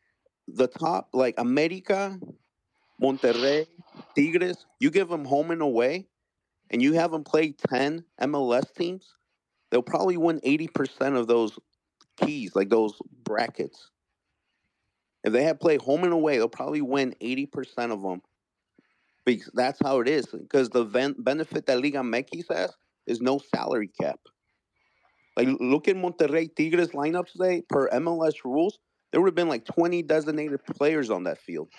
[0.47, 2.19] the top, like America,
[3.01, 3.67] Monterrey,
[4.15, 4.65] Tigres.
[4.79, 6.07] You give them home and away,
[6.69, 9.15] and you have them play ten MLS teams.
[9.69, 11.57] They'll probably win eighty percent of those
[12.17, 12.93] keys, like those
[13.23, 13.89] brackets.
[15.23, 18.21] If they have played home and away, they'll probably win eighty percent of them.
[19.25, 20.25] Because that's how it is.
[20.25, 22.73] Because the ven- benefit that Liga MX has
[23.05, 24.19] is no salary cap.
[25.37, 28.79] Like look at Monterrey Tigres lineup today per MLS rules.
[29.11, 31.69] There would have been like twenty designated players on that field.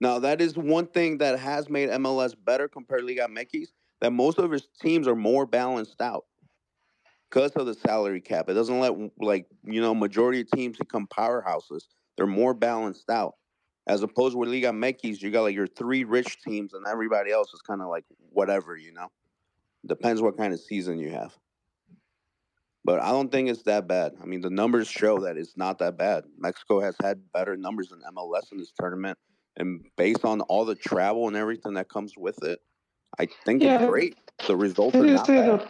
[0.00, 3.68] Now that is one thing that has made MLS better compared to Liga MX.
[4.00, 6.26] That most of his teams are more balanced out
[7.30, 8.48] because of the salary cap.
[8.48, 11.84] It doesn't let like you know majority of teams become powerhouses.
[12.16, 13.34] They're more balanced out
[13.86, 15.20] as opposed with Liga MX.
[15.22, 18.76] You got like your three rich teams, and everybody else is kind of like whatever.
[18.76, 19.08] You know,
[19.86, 21.36] depends what kind of season you have.
[22.84, 24.12] But I don't think it's that bad.
[24.22, 26.24] I mean, the numbers show that it's not that bad.
[26.38, 29.18] Mexico has had better numbers than MLS in this tournament,
[29.56, 32.60] and based on all the travel and everything that comes with it,
[33.18, 33.76] I think Yeah.
[33.80, 34.16] it's great.
[34.46, 35.48] The results are not bad.
[35.48, 35.68] up.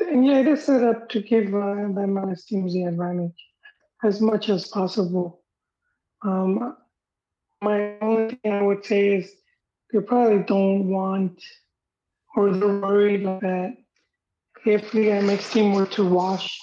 [0.00, 3.34] And yeah, it is set up to give uh, the MLS teams the advantage
[4.04, 5.42] as much as possible.
[6.22, 6.76] Um,
[7.62, 9.32] my only thing I would say is
[9.92, 11.42] they probably don't want
[12.36, 13.76] or they're worried that
[14.64, 16.60] if the MX team were to wash,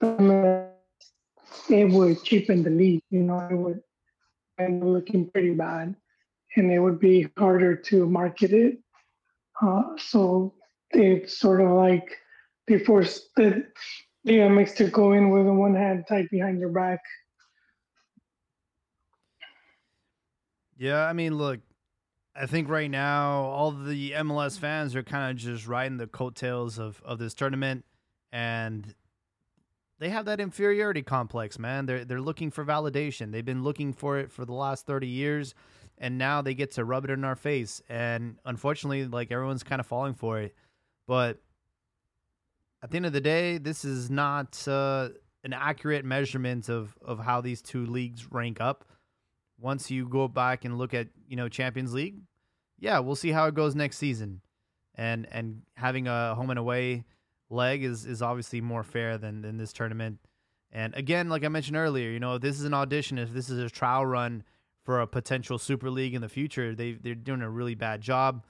[0.00, 0.30] them,
[1.68, 3.02] it would cheapen the league.
[3.10, 3.80] You know, it would
[4.58, 5.96] end up looking pretty bad,
[6.56, 8.78] and it would be harder to market it.
[9.60, 10.54] Uh, so
[10.90, 12.16] it's sort of like
[12.66, 13.66] they forced the
[14.26, 17.00] DMX to go in with a one hand tied behind your back.
[20.78, 21.60] Yeah, I mean, look,
[22.36, 26.78] I think right now all the MLS fans are kind of just riding the coattails
[26.78, 27.84] of of this tournament,
[28.32, 28.94] and
[29.98, 31.86] they have that inferiority complex, man.
[31.86, 33.32] They're they're looking for validation.
[33.32, 35.52] They've been looking for it for the last thirty years,
[35.98, 37.82] and now they get to rub it in our face.
[37.88, 40.54] And unfortunately, like everyone's kind of falling for it,
[41.08, 41.40] but
[42.84, 45.08] at the end of the day, this is not uh,
[45.42, 48.84] an accurate measurement of of how these two leagues rank up
[49.60, 52.16] once you go back and look at you know Champions League,
[52.78, 54.40] yeah, we'll see how it goes next season,
[54.94, 57.04] and and having a home and away
[57.50, 60.18] leg is is obviously more fair than than this tournament.
[60.70, 63.48] And again, like I mentioned earlier, you know, if this is an audition, if this
[63.48, 64.44] is a trial run
[64.84, 68.44] for a potential Super League in the future, they they're doing a really bad job.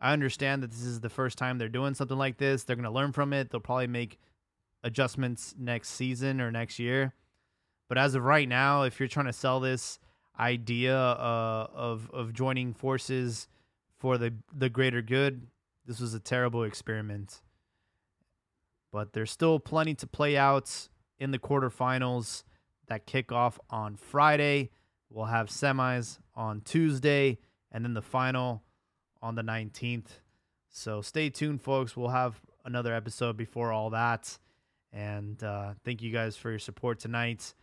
[0.00, 2.64] I understand that this is the first time they're doing something like this.
[2.64, 3.50] They're going to learn from it.
[3.50, 4.18] They'll probably make
[4.82, 7.14] adjustments next season or next year.
[7.88, 9.98] But as of right now, if you're trying to sell this
[10.38, 13.48] idea uh, of of joining forces
[13.98, 15.46] for the the greater good.
[15.86, 17.40] This was a terrible experiment.
[18.90, 20.88] But there's still plenty to play out
[21.18, 22.44] in the quarterfinals
[22.86, 24.70] that kick off on Friday.
[25.10, 27.38] We'll have semis on Tuesday
[27.72, 28.62] and then the final
[29.20, 30.20] on the 19th.
[30.70, 31.96] So stay tuned, folks.
[31.96, 34.38] We'll have another episode before all that.
[34.92, 37.54] And uh, thank you guys for your support tonight.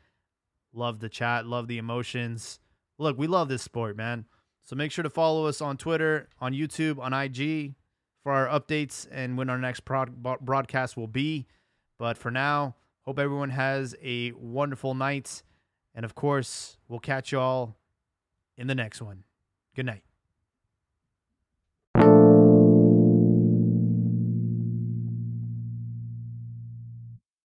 [0.73, 2.59] Love the chat, love the emotions.
[2.97, 4.25] Look, we love this sport, man.
[4.63, 7.75] So make sure to follow us on Twitter, on YouTube, on IG
[8.23, 11.47] for our updates and when our next prod- broadcast will be.
[11.97, 15.43] But for now, hope everyone has a wonderful night.
[15.93, 17.75] And of course, we'll catch you all
[18.57, 19.23] in the next one.
[19.75, 20.03] Good night.